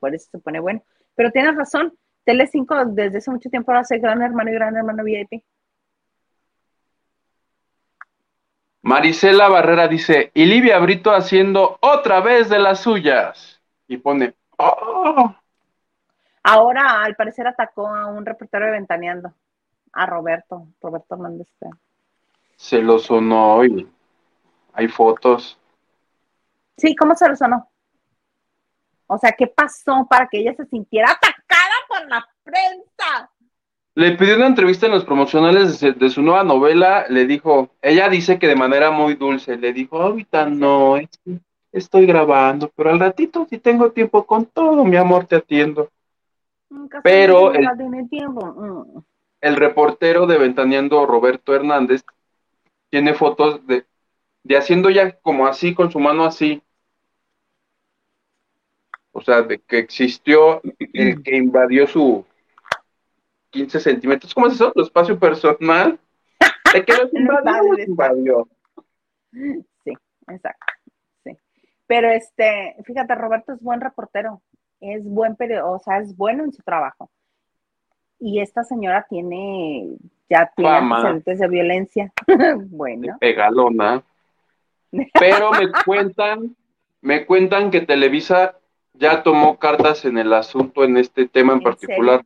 Por 0.00 0.14
eso 0.14 0.28
se 0.30 0.38
pone 0.38 0.60
bueno. 0.60 0.82
Pero 1.14 1.30
tienes 1.30 1.56
razón, 1.56 1.96
Tele5 2.26 2.92
desde 2.92 3.18
hace 3.18 3.30
mucho 3.30 3.48
tiempo 3.48 3.72
hace 3.72 3.98
Gran 3.98 4.20
Hermano 4.20 4.50
y 4.50 4.54
Gran 4.54 4.76
Hermano 4.76 5.04
VIP. 5.04 5.44
Marisela 8.82 9.48
Barrera 9.48 9.88
dice, 9.88 10.30
y 10.34 10.46
Livia 10.46 10.78
Brito 10.78 11.12
haciendo 11.12 11.78
otra 11.80 12.20
vez 12.20 12.48
de 12.48 12.58
las 12.58 12.80
suyas. 12.80 13.60
Y 13.86 13.96
pone, 13.98 14.34
"Oh". 14.58 15.34
Ahora, 16.42 17.02
al 17.02 17.14
parecer, 17.16 17.46
atacó 17.46 17.88
a 17.88 18.06
un 18.06 18.24
reportero 18.24 18.66
de 18.66 18.72
Ventaneando, 18.72 19.32
a 19.92 20.06
Roberto, 20.06 20.66
Roberto 20.80 21.14
Hernández. 21.14 21.48
se 22.56 22.82
lo 22.82 22.98
sonó 22.98 23.64
y 23.64 23.88
hay 24.72 24.88
fotos. 24.88 25.58
Sí, 26.76 26.94
¿cómo 26.94 27.14
se 27.14 27.28
lo 27.28 27.36
sonó? 27.36 27.68
O 29.06 29.18
sea, 29.18 29.32
¿qué 29.32 29.46
pasó 29.46 30.06
para 30.08 30.28
que 30.28 30.38
ella 30.38 30.54
se 30.54 30.66
sintiera 30.66 31.10
atacada 31.10 31.74
por 31.88 32.08
la 32.08 32.28
prensa? 32.44 33.30
Le 33.94 34.16
pidió 34.16 34.36
una 34.36 34.46
entrevista 34.46 34.86
en 34.86 34.92
los 34.92 35.04
promocionales 35.04 35.80
de, 35.80 35.92
de 35.92 36.10
su 36.10 36.22
nueva 36.22 36.44
novela, 36.44 37.06
le 37.08 37.26
dijo, 37.26 37.70
ella 37.82 38.08
dice 38.08 38.38
que 38.38 38.46
de 38.46 38.54
manera 38.54 38.92
muy 38.92 39.14
dulce, 39.14 39.56
le 39.56 39.72
dijo, 39.72 40.00
ahorita 40.00 40.46
no, 40.46 40.96
estoy 41.72 42.06
grabando, 42.06 42.70
pero 42.76 42.90
al 42.90 43.00
ratito 43.00 43.46
si 43.48 43.58
tengo 43.58 43.90
tiempo 43.92 44.24
con 44.24 44.46
todo, 44.46 44.84
mi 44.84 44.96
amor, 44.96 45.26
te 45.26 45.36
atiendo. 45.36 45.90
Nunca 46.70 47.00
Pero 47.02 47.52
el- 47.52 47.68
tiene 47.76 48.08
tiempo. 48.08 48.46
Mm. 48.46 49.02
El 49.40 49.56
reportero 49.56 50.26
de 50.26 50.36
Ventaneando, 50.38 51.06
Roberto 51.06 51.54
Hernández, 51.54 52.02
tiene 52.90 53.14
fotos 53.14 53.64
de, 53.66 53.86
de 54.42 54.56
haciendo 54.56 54.90
ya 54.90 55.12
como 55.20 55.46
así, 55.46 55.74
con 55.74 55.90
su 55.92 56.00
mano 56.00 56.24
así. 56.24 56.62
O 59.12 59.20
sea, 59.20 59.42
de 59.42 59.60
que 59.60 59.78
existió 59.78 60.60
el 60.92 61.22
que 61.22 61.36
invadió 61.36 61.86
su 61.86 62.24
15 63.50 63.80
centímetros. 63.80 64.34
¿Cómo 64.34 64.46
es 64.48 64.54
eso? 64.54 64.72
¿Tu 64.72 64.82
espacio 64.82 65.18
personal? 65.18 65.98
De 66.72 66.84
que 66.84 66.92
los 66.96 67.12
invadió, 67.14 67.72
los 67.72 67.88
invadió. 67.88 68.48
Sí, 69.32 69.92
exacto. 70.28 70.66
Sí. 71.24 71.36
Pero 71.86 72.10
este, 72.10 72.76
fíjate, 72.84 73.14
Roberto 73.14 73.52
es 73.52 73.60
buen 73.60 73.80
reportero. 73.80 74.42
Es 74.80 75.04
buen 75.04 75.36
periodista, 75.36 75.66
o 75.66 75.78
sea, 75.78 75.98
es 75.98 76.16
bueno 76.16 76.44
en 76.44 76.52
su 76.52 76.62
trabajo. 76.62 77.10
Y 78.20 78.40
esta 78.40 78.64
señora 78.64 79.06
tiene, 79.08 79.96
ya 80.28 80.50
tiene 80.56 80.70
antecedentes 80.70 81.38
de 81.38 81.48
violencia. 81.48 82.12
bueno, 82.70 83.16
Pegalona. 83.20 84.02
Pero 84.90 85.52
me 85.52 85.70
cuentan, 85.84 86.56
me 87.00 87.26
cuentan 87.26 87.70
que 87.70 87.82
Televisa 87.82 88.56
ya 88.94 89.22
tomó 89.22 89.58
cartas 89.58 90.04
en 90.04 90.18
el 90.18 90.32
asunto 90.32 90.82
en 90.84 90.96
este 90.96 91.28
tema 91.28 91.52
en 91.52 91.58
¿En 91.58 91.64
particular. 91.64 92.24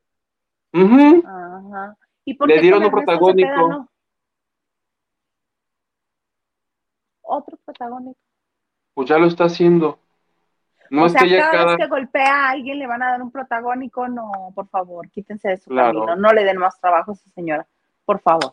Ujú. 0.73 1.23
ajá. 1.27 1.97
¿Y 2.25 2.35
por 2.35 2.49
Le 2.49 2.55
qué 2.55 2.61
dieron 2.63 2.83
con 2.83 2.87
un 2.87 3.05
protagónico. 3.05 3.69
No? 3.69 3.89
Otro 7.23 7.59
protagónico. 7.65 8.19
Pues 8.95 9.09
ya 9.09 9.19
lo 9.19 9.27
está 9.27 9.45
haciendo. 9.45 9.99
No 10.93 11.05
o 11.05 11.09
sea, 11.09 11.23
cada, 11.23 11.51
cada. 11.51 11.65
vez 11.65 11.77
que 11.79 11.87
golpea 11.89 12.35
a 12.35 12.51
alguien 12.51 12.79
le 12.79 12.87
van 12.87 13.03
a 13.03 13.13
dar 13.13 13.23
un 13.23 13.31
protagónico. 13.31 14.09
No, 14.09 14.53
por 14.55 14.69
favor, 14.69 15.09
quítense 15.11 15.49
de 15.49 15.57
su 15.57 15.71
Claro. 15.71 16.05
camino. 16.05 16.17
No 16.17 16.35
le 16.35 16.45
den 16.45 16.59
más 16.59 16.79
trabajo 16.79 17.13
a 17.13 17.15
esa 17.15 17.31
señora. 17.31 17.67
Por 18.05 18.21
favor. 18.21 18.53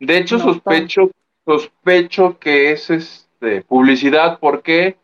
De 0.00 0.18
hecho, 0.18 0.38
No, 0.38 0.44
sospecho, 0.44 1.10
sospecho 1.44 2.36
que 2.40 2.72
es 2.72 2.90
este 2.90 3.62
publicidad 3.62 4.40
porque 4.40 4.98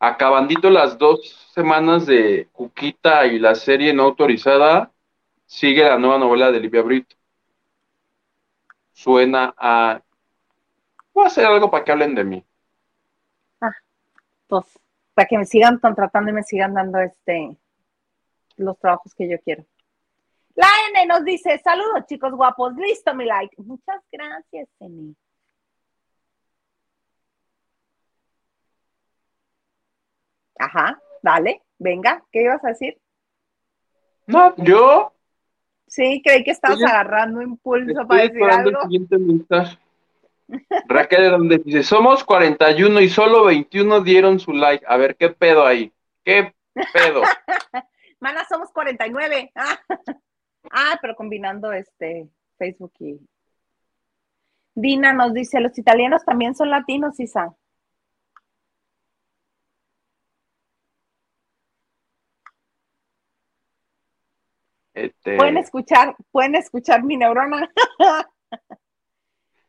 acabandito 0.00 0.68
las 0.68 0.98
dos 0.98 1.48
semanas 1.54 2.06
de 2.06 2.48
Cuquita 2.50 3.26
y 3.26 3.38
la 3.38 3.54
serie 3.54 3.94
no 3.94 4.02
autorizada, 4.02 4.90
sigue 5.46 5.84
la 5.84 5.96
nueva 5.96 6.18
novela 6.18 6.50
de 6.50 6.58
Livia 6.58 6.82
Brito. 6.82 7.14
Suena 8.92 9.54
a... 9.56 10.02
Voy 11.14 11.22
a 11.22 11.28
hacer 11.28 11.46
algo 11.46 11.70
para 11.70 11.84
que 11.84 11.92
hablen 11.92 12.16
de 12.16 12.24
mí. 12.24 12.44
Pues, 14.48 14.66
para 15.14 15.26
que 15.28 15.38
me 15.38 15.44
sigan 15.44 15.78
contratando 15.78 16.30
y 16.30 16.34
me 16.34 16.42
sigan 16.42 16.74
dando 16.74 16.98
este 17.00 17.56
los 18.56 18.78
trabajos 18.78 19.14
que 19.14 19.28
yo 19.28 19.38
quiero. 19.40 19.64
La 20.54 20.66
N 20.90 21.06
nos 21.06 21.24
dice, 21.24 21.58
saludos 21.64 22.06
chicos 22.06 22.32
guapos, 22.32 22.74
listo 22.76 23.14
mi 23.14 23.24
like. 23.24 23.54
Muchas 23.62 24.02
gracias, 24.10 24.68
N. 24.80 25.14
Ajá, 30.58 31.00
dale, 31.22 31.62
venga, 31.78 32.22
¿qué 32.30 32.42
ibas 32.42 32.64
a 32.64 32.68
decir? 32.68 32.98
No, 34.26 34.54
yo 34.56 35.12
Sí, 35.88 36.22
creí 36.24 36.42
que 36.42 36.52
estabas 36.52 36.78
Oye, 36.78 36.86
agarrando 36.86 37.42
impulso 37.42 38.06
para 38.06 38.22
decir 38.22 38.42
algo. 38.44 38.70
el 38.70 38.82
siguiente 38.84 39.18
mensaje. 39.18 39.76
Raquel 40.86 41.24
Hernández 41.24 41.62
dice, 41.64 41.82
somos 41.82 42.24
41 42.24 43.00
y 43.00 43.08
solo 43.08 43.44
21 43.44 44.00
dieron 44.02 44.38
su 44.38 44.52
like. 44.52 44.84
A 44.86 44.96
ver, 44.96 45.16
¿qué 45.16 45.30
pedo 45.30 45.66
ahí? 45.66 45.92
¿Qué 46.24 46.54
pedo? 46.92 47.22
Mana, 48.20 48.44
somos 48.48 48.70
49. 48.70 49.50
Ah, 49.54 49.80
ah, 50.70 50.98
pero 51.00 51.16
combinando 51.16 51.72
este 51.72 52.28
Facebook 52.58 52.92
y. 53.00 53.18
Dina 54.74 55.12
nos 55.12 55.34
dice: 55.34 55.60
los 55.60 55.76
italianos 55.78 56.24
también 56.24 56.54
son 56.54 56.70
latinos, 56.70 57.18
Isa. 57.20 57.54
Este, 64.94 65.36
Pueden 65.36 65.56
escuchar, 65.56 66.14
pueden 66.30 66.54
escuchar 66.54 67.02
mi 67.02 67.16
neurona. 67.16 67.70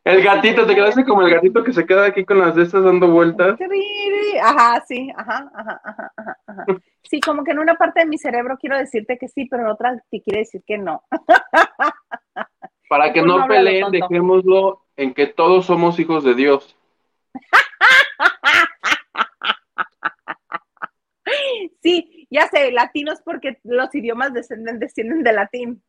El 0.04 0.22
gatito, 0.22 0.66
te 0.66 0.74
quedaste 0.74 1.04
como 1.04 1.22
el 1.22 1.32
gatito 1.32 1.64
que 1.64 1.72
se 1.72 1.86
queda 1.86 2.04
aquí 2.04 2.26
con 2.26 2.38
las 2.38 2.54
de 2.54 2.64
estas 2.64 2.84
dando 2.84 3.10
vueltas. 3.10 3.58
Ajá, 4.42 4.84
sí, 4.86 5.10
ajá, 5.16 5.50
ajá, 5.54 5.80
ajá, 5.82 6.12
ajá, 6.16 6.38
ajá. 6.46 6.66
Sí, 7.02 7.20
como 7.20 7.42
que 7.42 7.52
en 7.52 7.58
una 7.58 7.74
parte 7.76 8.00
de 8.00 8.06
mi 8.06 8.18
cerebro 8.18 8.58
quiero 8.60 8.76
decirte 8.76 9.16
que 9.16 9.28
sí, 9.28 9.46
pero 9.46 9.62
en 9.62 9.70
otra 9.70 9.98
te 10.10 10.20
quiere 10.20 10.40
decir 10.40 10.62
que 10.66 10.76
no. 10.76 11.02
Para 12.88 13.12
que 13.14 13.22
no 13.22 13.46
peleen, 13.46 13.90
dejémoslo 13.90 14.82
en 14.96 15.14
que 15.14 15.26
todos 15.26 15.64
somos 15.64 15.98
hijos 15.98 16.22
de 16.22 16.34
Dios. 16.34 16.76
Sí, 21.82 22.26
ya 22.30 22.48
sé, 22.48 22.72
latinos 22.72 23.20
porque 23.22 23.58
los 23.62 23.94
idiomas 23.94 24.32
descienden, 24.32 24.78
descienden 24.78 25.22
de 25.22 25.32
latín. 25.32 25.82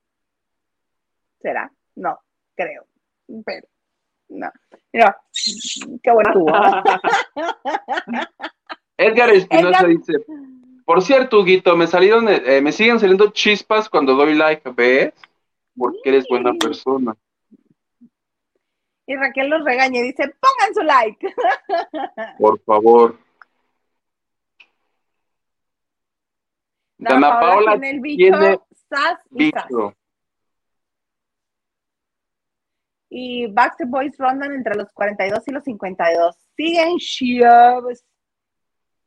¿Será? 1.42 1.72
No, 1.96 2.20
creo. 2.56 2.86
Pero, 3.46 3.68
no. 4.30 4.52
Mira, 4.92 5.18
qué 6.04 6.12
bueno 6.12 6.34
tuvo. 6.34 6.48
Edgar 8.98 9.30
Espinosa 9.30 9.80
Edgar- 9.80 9.88
dice, 9.88 10.14
por 10.86 11.02
cierto, 11.02 11.40
Huguito, 11.40 11.76
me 11.76 11.88
salieron, 11.88 12.28
eh, 12.30 12.62
me 12.62 12.72
siguen 12.72 13.00
saliendo 13.00 13.32
chispas 13.32 13.90
cuando 13.90 14.16
doy 14.16 14.36
like, 14.36 14.70
¿ves? 14.72 15.14
Porque 15.78 16.00
eres 16.06 16.26
buena 16.30 16.54
persona. 16.54 17.16
Y 19.08 19.16
Raquel 19.16 19.50
los 19.50 19.64
regaña 19.66 20.00
y 20.00 20.04
dice, 20.04 20.34
pongan 20.40 20.74
su 20.74 20.82
like. 20.82 21.34
Por 22.40 22.60
favor. 22.62 23.20
Dana 26.98 27.40
Paola 27.40 27.72
tiene 27.74 27.92
el 27.92 28.00
bicho, 28.00 28.18
tiene 28.18 28.60
sas 28.90 29.20
y 29.32 29.52
sas. 29.52 29.66
bicho. 29.68 29.94
Y 33.18 33.48
Backstreet 33.48 33.90
Boys 33.90 34.18
rondan 34.18 34.52
entre 34.52 34.76
los 34.76 34.92
42 34.92 35.48
y 35.48 35.52
los 35.52 35.64
52. 35.64 36.36
Siguen 36.58 36.98
chavos. 36.98 38.04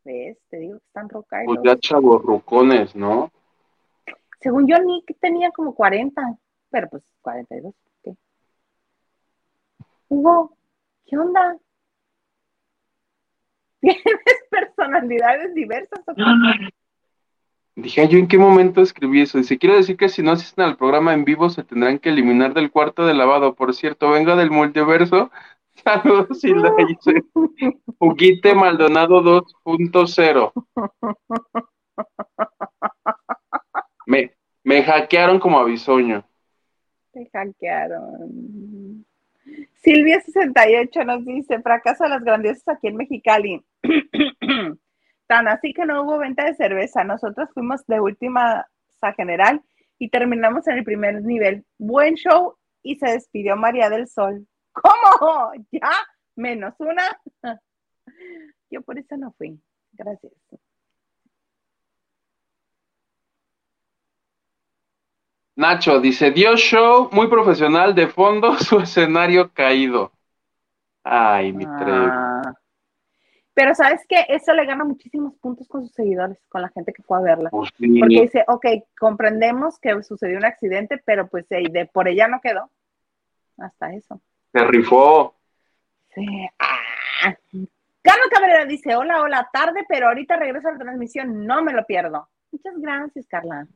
¿Ves? 0.03 0.39
Te 0.49 0.57
digo 0.57 0.79
que 0.79 0.87
están 0.87 1.11
rocados. 1.11 1.45
Pues 1.45 1.61
ya 1.63 1.79
chavorrucones, 1.79 2.97
¿no? 2.97 3.31
Según 4.41 4.67
yo, 4.67 4.79
Nick 4.79 5.15
tenía 5.21 5.51
como 5.51 5.75
40, 5.75 6.23
pero 6.71 6.89
pues 6.89 7.03
42. 7.21 7.75
¿qué? 8.03 8.15
Hugo, 10.09 10.57
¿qué 11.05 11.19
onda? 11.19 11.59
¿Tienes 13.83 14.03
personalidades 14.49 15.55
diversas 15.55 16.01
o 16.07 16.15
qué? 16.15 16.23
Dije, 17.79 18.01
"Ay, 18.01 18.09
¿yo 18.09 18.19
en 18.19 18.27
qué 18.27 18.39
momento 18.39 18.81
escribí 18.81 19.21
eso? 19.21 19.39
Dice, 19.39 19.57
quiero 19.57 19.77
decir 19.77 19.97
que 19.97 20.09
si 20.09 20.21
no 20.21 20.33
asisten 20.33 20.65
al 20.65 20.77
programa 20.77 21.15
en 21.15 21.25
vivo 21.25 21.49
se 21.49 21.63
tendrán 21.63 22.01
que 22.01 22.09
eliminar 22.09 22.53
del 22.53 22.73
cuarto 22.73 23.07
de 23.07 23.15
lavado. 23.15 23.55
Por 23.55 23.73
cierto, 23.73 24.11
venga 24.11 24.35
del 24.35 24.51
multiverso. 24.51 25.31
Saludos 25.85 26.43
y 26.43 26.55
la 26.55 26.75
hice. 26.89 27.23
Huguite 28.01 28.53
Maldonado 28.57 29.23
2.0. 29.23 30.53
Me, 34.07 34.33
me 34.65 34.83
hackearon 34.83 35.39
como 35.39 35.61
a 35.61 35.65
bisoño. 35.65 36.25
Te 37.13 37.31
hackearon. 37.33 39.05
Silvia68 39.85 41.07
nos 41.07 41.25
dice, 41.25 41.63
fracaso 41.63 42.03
de 42.03 42.11
las 42.11 42.25
grandiosas 42.25 42.67
aquí 42.67 42.89
en 42.89 42.97
Mexicali. 42.97 43.65
Tan 45.29 45.47
así 45.47 45.75
que 45.75 45.85
no 45.85 46.03
hubo 46.03 46.19
venta 46.19 46.45
de 46.45 46.55
cerveza. 46.55 47.05
Nosotros 47.05 47.51
fuimos 47.55 47.87
de 47.87 48.01
última 48.01 48.67
a 49.01 49.13
general 49.13 49.63
y 49.99 50.11
terminamos 50.11 50.67
en 50.67 50.79
el 50.79 50.85
primer 50.85 51.23
nivel. 51.23 51.65
Buen 51.79 52.15
show 52.15 52.57
y 52.83 52.97
se 52.97 53.11
despidió 53.11 53.57
María 53.57 53.91
del 53.91 54.09
Sol. 54.09 54.47
¿Cómo? 54.73 55.53
¿Ya? 55.71 55.93
Menos 56.35 56.75
una. 56.79 57.21
Yo 58.71 58.83
por 58.83 58.99
eso 58.99 59.17
no 59.17 59.33
fui. 59.37 59.61
Gracias. 59.93 60.33
Nacho 65.57 66.01
dice, 66.01 66.31
dio 66.31 66.57
show 66.57 67.11
muy 67.13 67.27
profesional 67.27 67.95
de 67.95 68.07
fondo, 68.07 68.57
su 68.59 68.79
escenario 68.79 69.53
caído. 69.53 70.13
Ay, 71.03 71.53
mi 71.53 71.67
Trevi. 71.67 72.11
Pero 73.59 73.75
sabes 73.75 74.07
que 74.07 74.25
eso 74.29 74.53
le 74.55 74.65
gana 74.67 74.85
muchísimos 74.85 75.35
puntos 75.35 75.67
con 75.67 75.83
sus 75.83 75.93
seguidores, 75.93 76.39
con 76.49 76.63
la 76.63 76.69
gente 76.69 76.93
que 76.93 77.03
fue 77.03 77.19
a 77.19 77.23
verla. 77.23 77.51
Pues 77.51 77.71
sí. 77.77 77.99
Porque 77.99 78.21
dice, 78.21 78.45
ok, 78.47 78.65
comprendemos 78.97 79.81
que 79.81 80.01
sucedió 80.05 80.39
un 80.39 80.45
accidente, 80.45 81.03
pero 81.05 81.27
pues 81.27 81.45
de 81.49 81.91
por 81.93 82.07
ella 82.07 82.29
no 82.29 82.41
quedó. 82.41 82.71
Hasta 83.57 83.93
eso. 83.95 84.21
Se 84.53 84.65
rifó. 84.65 85.35
Sí. 86.15 86.25
Ah. 86.61 87.35
Carlos 88.01 88.29
Cabrera 88.31 88.65
dice, 88.65 88.95
hola, 88.95 89.23
hola, 89.23 89.51
tarde, 89.53 89.85
pero 89.89 90.07
ahorita 90.07 90.37
regreso 90.37 90.69
a 90.69 90.73
la 90.75 90.79
transmisión, 90.79 91.45
no 91.45 91.61
me 91.65 91.73
lo 91.73 91.85
pierdo. 91.85 92.29
Muchas 92.53 92.79
gracias, 92.79 93.27
Carla. 93.27 93.67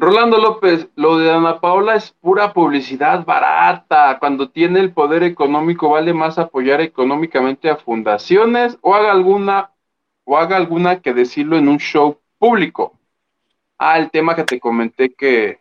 Rolando 0.00 0.38
López, 0.38 0.88
lo 0.94 1.18
de 1.18 1.32
Ana 1.32 1.60
Paola 1.60 1.96
es 1.96 2.12
pura 2.12 2.52
publicidad 2.52 3.24
barata. 3.24 4.18
Cuando 4.20 4.48
tiene 4.48 4.78
el 4.78 4.92
poder 4.92 5.24
económico, 5.24 5.88
vale 5.90 6.14
más 6.14 6.38
apoyar 6.38 6.80
económicamente 6.80 7.68
a 7.68 7.76
fundaciones 7.76 8.78
o 8.80 8.94
haga 8.94 9.10
alguna 9.10 9.72
o 10.24 10.38
haga 10.38 10.56
alguna 10.56 11.00
que 11.00 11.12
decirlo 11.12 11.56
en 11.58 11.68
un 11.68 11.78
show 11.78 12.20
público. 12.38 12.92
Ah, 13.76 13.98
el 13.98 14.10
tema 14.12 14.36
que 14.36 14.44
te 14.44 14.60
comenté 14.60 15.12
que 15.14 15.58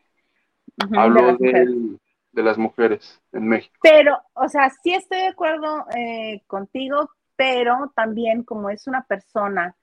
de 0.76 0.98
habló 1.00 1.22
las 1.22 1.40
mujeres. 1.40 1.66
del- 1.68 2.00
de 2.34 2.44
las 2.44 2.58
mujeres 2.60 3.22
en 3.32 3.48
México. 3.48 3.76
Pero, 3.82 4.20
o 4.36 4.48
sea, 4.48 4.70
sí 4.70 4.94
estoy 4.94 5.18
de 5.22 5.28
acuerdo 5.30 5.86
eh, 5.96 6.44
contigo 6.46 7.10
pero 7.36 7.92
también 7.96 8.44
como 8.44 8.70
es 8.72 8.88
una 8.88 9.04
persona 9.04 9.76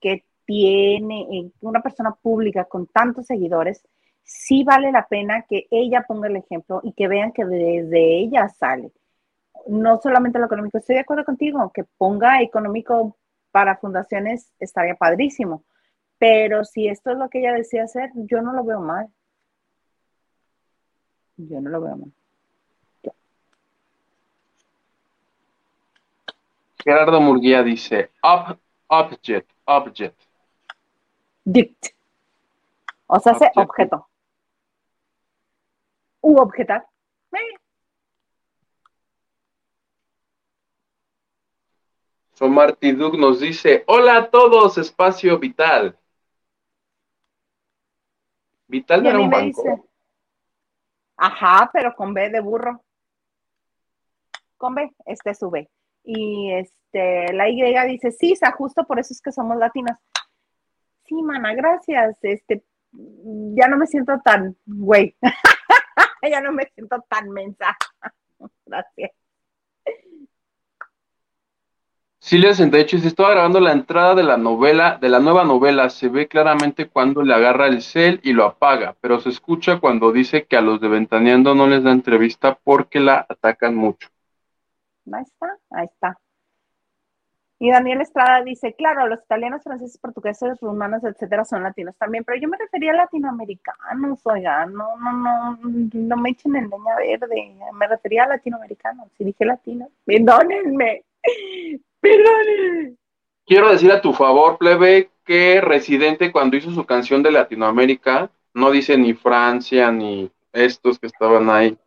que 0.00 0.24
tiene, 0.44 1.22
eh, 1.30 1.50
una 1.60 1.80
persona 1.82 2.12
pública 2.14 2.64
con 2.64 2.86
tantos 2.86 3.26
seguidores, 3.26 3.86
sí 4.22 4.64
vale 4.64 4.92
la 4.92 5.06
pena 5.06 5.42
que 5.48 5.66
ella 5.70 6.04
ponga 6.06 6.28
el 6.28 6.36
ejemplo 6.36 6.80
y 6.82 6.92
que 6.92 7.08
vean 7.08 7.32
que 7.32 7.44
desde 7.44 8.18
ella 8.18 8.48
sale. 8.48 8.92
No 9.66 10.00
solamente 10.00 10.38
lo 10.38 10.46
económico, 10.46 10.78
estoy 10.78 10.96
de 10.96 11.02
acuerdo 11.02 11.24
contigo, 11.24 11.70
que 11.72 11.84
ponga 11.84 12.42
económico 12.42 13.16
para 13.50 13.76
fundaciones 13.76 14.52
estaría 14.58 14.94
padrísimo, 14.94 15.64
pero 16.18 16.64
si 16.64 16.88
esto 16.88 17.10
es 17.10 17.18
lo 17.18 17.28
que 17.28 17.40
ella 17.40 17.52
decía 17.52 17.84
hacer, 17.84 18.10
yo 18.14 18.40
no 18.42 18.52
lo 18.52 18.64
veo 18.64 18.80
mal. 18.80 19.08
Yo 21.36 21.60
no 21.60 21.70
lo 21.70 21.80
veo 21.80 21.96
mal. 21.96 22.12
Gerardo 26.84 27.20
Murguía 27.20 27.62
dice, 27.62 28.10
Ob- 28.22 28.58
object, 28.88 29.50
object. 29.64 30.20
Dict. 31.44 31.88
O 33.06 33.18
sea, 33.20 33.32
hace 33.32 33.46
Objeto. 33.54 33.60
objeto. 33.60 34.08
U 36.22 36.40
objetar. 36.40 36.86
Eh, 37.32 37.58
Omar 42.42 42.74
Tiduk 42.74 43.14
nos 43.14 43.38
dice, 43.38 43.84
hola 43.86 44.16
a 44.16 44.30
todos, 44.30 44.76
espacio 44.76 45.38
vital. 45.38 45.96
Vital 48.66 49.02
no 49.02 49.10
era 49.10 49.18
un 49.20 49.30
banco. 49.30 49.62
dice, 49.62 49.82
ajá, 51.16 51.70
pero 51.72 51.94
con 51.94 52.12
B 52.12 52.30
de 52.30 52.40
burro. 52.40 52.82
Con 54.56 54.74
B, 54.74 54.92
este 55.06 55.30
es 55.30 55.38
su 55.38 55.50
B. 55.50 55.70
Y 56.02 56.52
este, 56.52 57.32
la 57.32 57.48
Y 57.48 57.62
dice, 57.92 58.10
sí, 58.10 58.34
Sa, 58.34 58.50
justo 58.50 58.84
por 58.84 58.98
eso 58.98 59.12
es 59.14 59.22
que 59.22 59.30
somos 59.30 59.56
latinas. 59.56 60.00
Sí, 61.04 61.22
mana, 61.22 61.54
gracias. 61.54 62.18
Este, 62.22 62.62
ya 62.92 63.68
no 63.68 63.76
me 63.76 63.86
siento 63.86 64.20
tan, 64.24 64.56
güey. 64.66 65.16
ya 66.30 66.40
no 66.40 66.52
me 66.52 66.66
siento 66.74 67.04
tan 67.08 67.30
mensa. 67.30 67.76
gracias. 68.66 69.12
Silvia 72.18 72.54
68 72.54 72.96
dice, 72.98 73.08
estaba 73.08 73.30
grabando 73.30 73.58
la 73.58 73.72
entrada 73.72 74.14
de 74.14 74.22
la 74.22 74.36
novela, 74.36 74.96
de 74.96 75.08
la 75.08 75.18
nueva 75.18 75.42
novela, 75.42 75.90
se 75.90 76.08
ve 76.08 76.28
claramente 76.28 76.88
cuando 76.88 77.22
le 77.22 77.34
agarra 77.34 77.66
el 77.66 77.82
cel 77.82 78.20
y 78.22 78.32
lo 78.32 78.44
apaga, 78.44 78.94
pero 79.00 79.18
se 79.18 79.28
escucha 79.30 79.80
cuando 79.80 80.12
dice 80.12 80.46
que 80.46 80.56
a 80.56 80.60
los 80.60 80.80
de 80.80 80.86
Ventaneando 80.86 81.56
no 81.56 81.66
les 81.66 81.82
da 81.82 81.90
entrevista 81.90 82.56
porque 82.62 83.00
la 83.00 83.26
atacan 83.28 83.74
mucho. 83.74 84.08
Ahí 85.12 85.24
está, 85.24 85.58
ahí 85.70 85.86
está. 85.86 86.16
Y 87.62 87.70
Daniel 87.70 88.00
Estrada 88.00 88.42
dice, 88.42 88.74
claro, 88.74 89.06
los 89.06 89.22
italianos, 89.22 89.62
franceses, 89.62 89.96
portugueses, 89.96 90.58
rumanos, 90.60 91.04
etcétera, 91.04 91.44
son 91.44 91.62
latinos 91.62 91.96
también, 91.96 92.24
pero 92.24 92.36
yo 92.40 92.48
me 92.48 92.56
refería 92.56 92.90
a 92.90 92.96
latinoamericanos, 92.96 94.18
oiga, 94.24 94.66
no, 94.66 94.96
no, 94.96 95.12
no, 95.12 95.58
no 95.92 96.16
me 96.16 96.30
echen 96.30 96.56
en 96.56 96.68
leña 96.68 96.96
verde, 96.96 97.54
me 97.74 97.86
refería 97.86 98.24
a 98.24 98.30
latinoamericanos, 98.30 99.06
si 99.16 99.22
dije 99.22 99.44
latino, 99.44 99.88
perdónenme, 100.04 101.04
perdónenme. 102.00 102.96
Quiero 103.46 103.70
decir 103.70 103.92
a 103.92 104.02
tu 104.02 104.12
favor, 104.12 104.58
plebe, 104.58 105.10
que 105.24 105.60
Residente 105.60 106.32
cuando 106.32 106.56
hizo 106.56 106.72
su 106.72 106.84
canción 106.84 107.22
de 107.22 107.30
Latinoamérica, 107.30 108.28
no 108.54 108.72
dice 108.72 108.98
ni 108.98 109.14
Francia 109.14 109.92
ni 109.92 110.32
estos 110.52 110.98
que 110.98 111.06
estaban 111.06 111.48
ahí. 111.48 111.78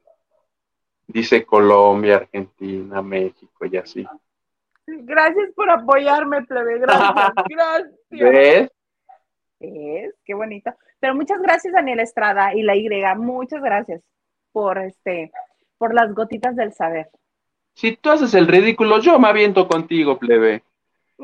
Dice 1.05 1.45
Colombia, 1.45 2.15
Argentina, 2.15 3.01
México 3.01 3.65
y 3.65 3.75
así. 3.75 4.07
Gracias 4.87 5.49
por 5.55 5.69
apoyarme, 5.69 6.43
plebe, 6.43 6.79
gracias, 6.79 7.33
gracias. 7.49 7.91
¿Ves? 8.09 8.71
Es, 9.59 10.13
qué 10.23 10.33
bonito. 10.33 10.71
Pero 10.99 11.15
muchas 11.15 11.41
gracias, 11.41 11.73
Daniel 11.73 11.99
Estrada 11.99 12.53
y 12.53 12.61
la 12.61 12.75
Y, 12.75 12.89
muchas 13.17 13.61
gracias 13.61 14.01
por 14.51 14.77
este, 14.77 15.31
por 15.77 15.93
las 15.93 16.13
gotitas 16.13 16.55
del 16.55 16.73
saber. 16.73 17.09
Si 17.73 17.97
tú 17.97 18.09
haces 18.09 18.33
el 18.33 18.47
ridículo, 18.47 18.99
yo 18.99 19.19
me 19.19 19.27
aviento 19.27 19.67
contigo, 19.67 20.17
plebe. 20.17 20.63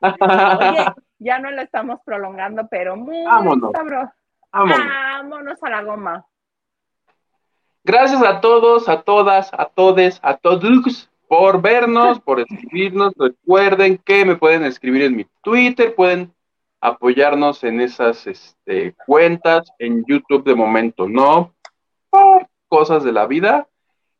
Oye, 0.00 0.86
ya 1.18 1.38
no 1.38 1.50
lo 1.50 1.62
estamos 1.62 2.00
prolongando, 2.04 2.66
pero 2.70 2.96
muy 2.96 3.22
Vámonos. 3.24 3.72
sabroso. 3.72 4.12
Vámonos. 4.52 4.78
Vámonos 4.78 5.62
a 5.62 5.70
la 5.70 5.82
goma. 5.82 6.26
Gracias 7.84 8.22
a 8.22 8.40
todos, 8.40 8.88
a 8.88 9.02
todas, 9.02 9.50
a 9.52 9.66
todes, 9.66 10.20
a 10.22 10.36
todos 10.36 11.08
por 11.28 11.62
vernos, 11.62 12.20
por 12.24 12.40
escribirnos. 12.40 13.12
Recuerden 13.16 13.98
que 13.98 14.24
me 14.24 14.36
pueden 14.36 14.64
escribir 14.64 15.02
en 15.02 15.16
mi 15.16 15.26
Twitter, 15.42 15.94
pueden 15.94 16.32
apoyarnos 16.80 17.64
en 17.64 17.80
esas 17.80 18.26
este, 18.26 18.94
cuentas, 19.06 19.70
en 19.78 20.04
YouTube 20.06 20.44
de 20.44 20.54
momento 20.54 21.08
no, 21.08 21.54
por 22.10 22.48
cosas 22.68 23.04
de 23.04 23.12
la 23.12 23.26
vida. 23.26 23.68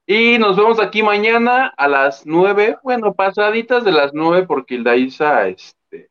Y 0.07 0.39
nos 0.39 0.57
vemos 0.57 0.81
aquí 0.81 1.03
mañana 1.03 1.73
a 1.77 1.87
las 1.87 2.25
nueve, 2.25 2.79
bueno, 2.83 3.13
pasaditas 3.13 3.85
de 3.85 3.93
las 3.93 4.15
nueve, 4.15 4.47
porque 4.47 4.77
el 4.77 4.85
Daisa 4.85 5.49
este, 5.49 6.09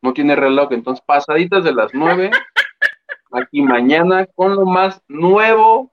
no 0.00 0.14
tiene 0.14 0.34
reloj, 0.34 0.72
entonces 0.72 1.04
pasaditas 1.04 1.62
de 1.62 1.74
las 1.74 1.92
nueve, 1.92 2.30
aquí 3.32 3.60
mañana 3.60 4.26
con 4.34 4.56
lo 4.56 4.64
más 4.64 5.02
nuevo 5.08 5.92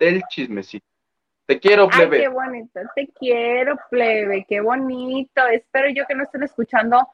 del 0.00 0.22
chismecito. 0.28 0.86
Te 1.46 1.60
quiero, 1.60 1.88
Ay, 1.92 1.98
plebe. 1.98 2.20
qué 2.20 2.28
bonito. 2.28 2.80
Te 2.94 3.08
quiero, 3.08 3.78
plebe. 3.90 4.44
Qué 4.48 4.60
bonito. 4.60 5.46
Espero 5.46 5.88
yo 5.90 6.04
que 6.06 6.14
no 6.14 6.24
estén 6.24 6.42
escuchando 6.42 7.08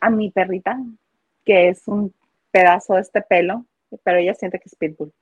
a 0.00 0.10
mi 0.10 0.30
perrita, 0.30 0.78
que 1.44 1.68
es 1.68 1.86
un 1.88 2.12
pedazo 2.50 2.94
de 2.94 3.02
este 3.02 3.22
pelo, 3.22 3.64
pero 4.02 4.18
ella 4.18 4.34
siente 4.34 4.58
que 4.58 4.64
es 4.66 4.76
pitbull. 4.76 5.12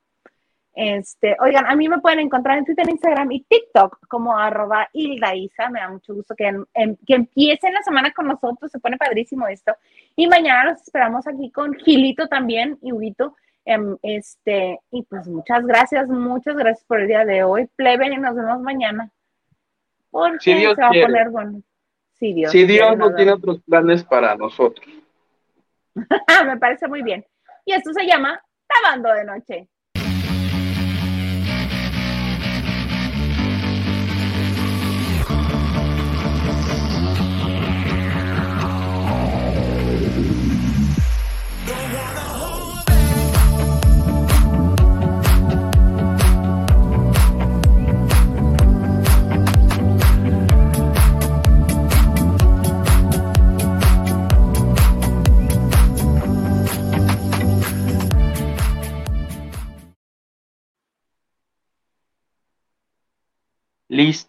Este, 0.73 1.35
oigan, 1.41 1.65
a 1.65 1.75
mí 1.75 1.89
me 1.89 1.99
pueden 1.99 2.19
encontrar 2.19 2.57
en 2.57 2.63
Twitter, 2.63 2.89
Instagram 2.89 3.31
y 3.33 3.43
TikTok 3.43 4.07
como 4.07 4.37
arroba 4.37 4.87
Hilda 4.93 5.35
Isa. 5.35 5.69
Me 5.69 5.81
da 5.81 5.89
mucho 5.89 6.13
gusto 6.13 6.35
que, 6.35 6.63
que 7.05 7.15
empiecen 7.15 7.73
la 7.73 7.83
semana 7.83 8.13
con 8.13 8.27
nosotros. 8.27 8.71
Se 8.71 8.79
pone 8.79 8.97
padrísimo 8.97 9.47
esto. 9.47 9.75
Y 10.15 10.27
mañana 10.27 10.71
los 10.71 10.81
esperamos 10.81 11.27
aquí 11.27 11.51
con 11.51 11.73
Gilito 11.73 12.27
también 12.27 12.77
y 12.81 12.93
Huguito. 12.93 13.35
Em, 13.69 13.97
este, 14.01 14.79
y 14.89 15.03
pues 15.03 15.27
muchas 15.27 15.63
gracias, 15.63 16.07
muchas 16.07 16.55
gracias 16.55 16.83
por 16.85 17.01
el 17.01 17.07
día 17.07 17.23
de 17.23 17.43
hoy. 17.43 17.69
Plebe, 17.75 18.07
y 18.07 18.17
nos 18.17 18.35
vemos 18.35 18.59
mañana. 18.61 19.11
Porque 20.09 20.39
Si 20.39 20.53
Dios 20.55 20.73
se 20.73 20.81
va 20.81 20.87
a 20.87 20.89
poner 20.89 21.29
bueno. 21.29 21.61
Si 22.13 22.33
Dios, 22.33 22.51
si 22.51 22.65
Dios 22.65 22.97
no 22.97 23.13
tiene 23.13 23.33
otros 23.33 23.61
planes 23.61 24.03
para 24.03 24.35
nosotros. 24.35 24.87
Me 26.47 26.57
parece 26.57 26.87
muy 26.87 27.03
bien. 27.03 27.23
Y 27.63 27.73
esto 27.73 27.93
se 27.93 28.07
llama 28.07 28.41
Tabando 28.65 29.13
de 29.13 29.23
Noche. 29.23 29.69
Listo. 63.89 64.27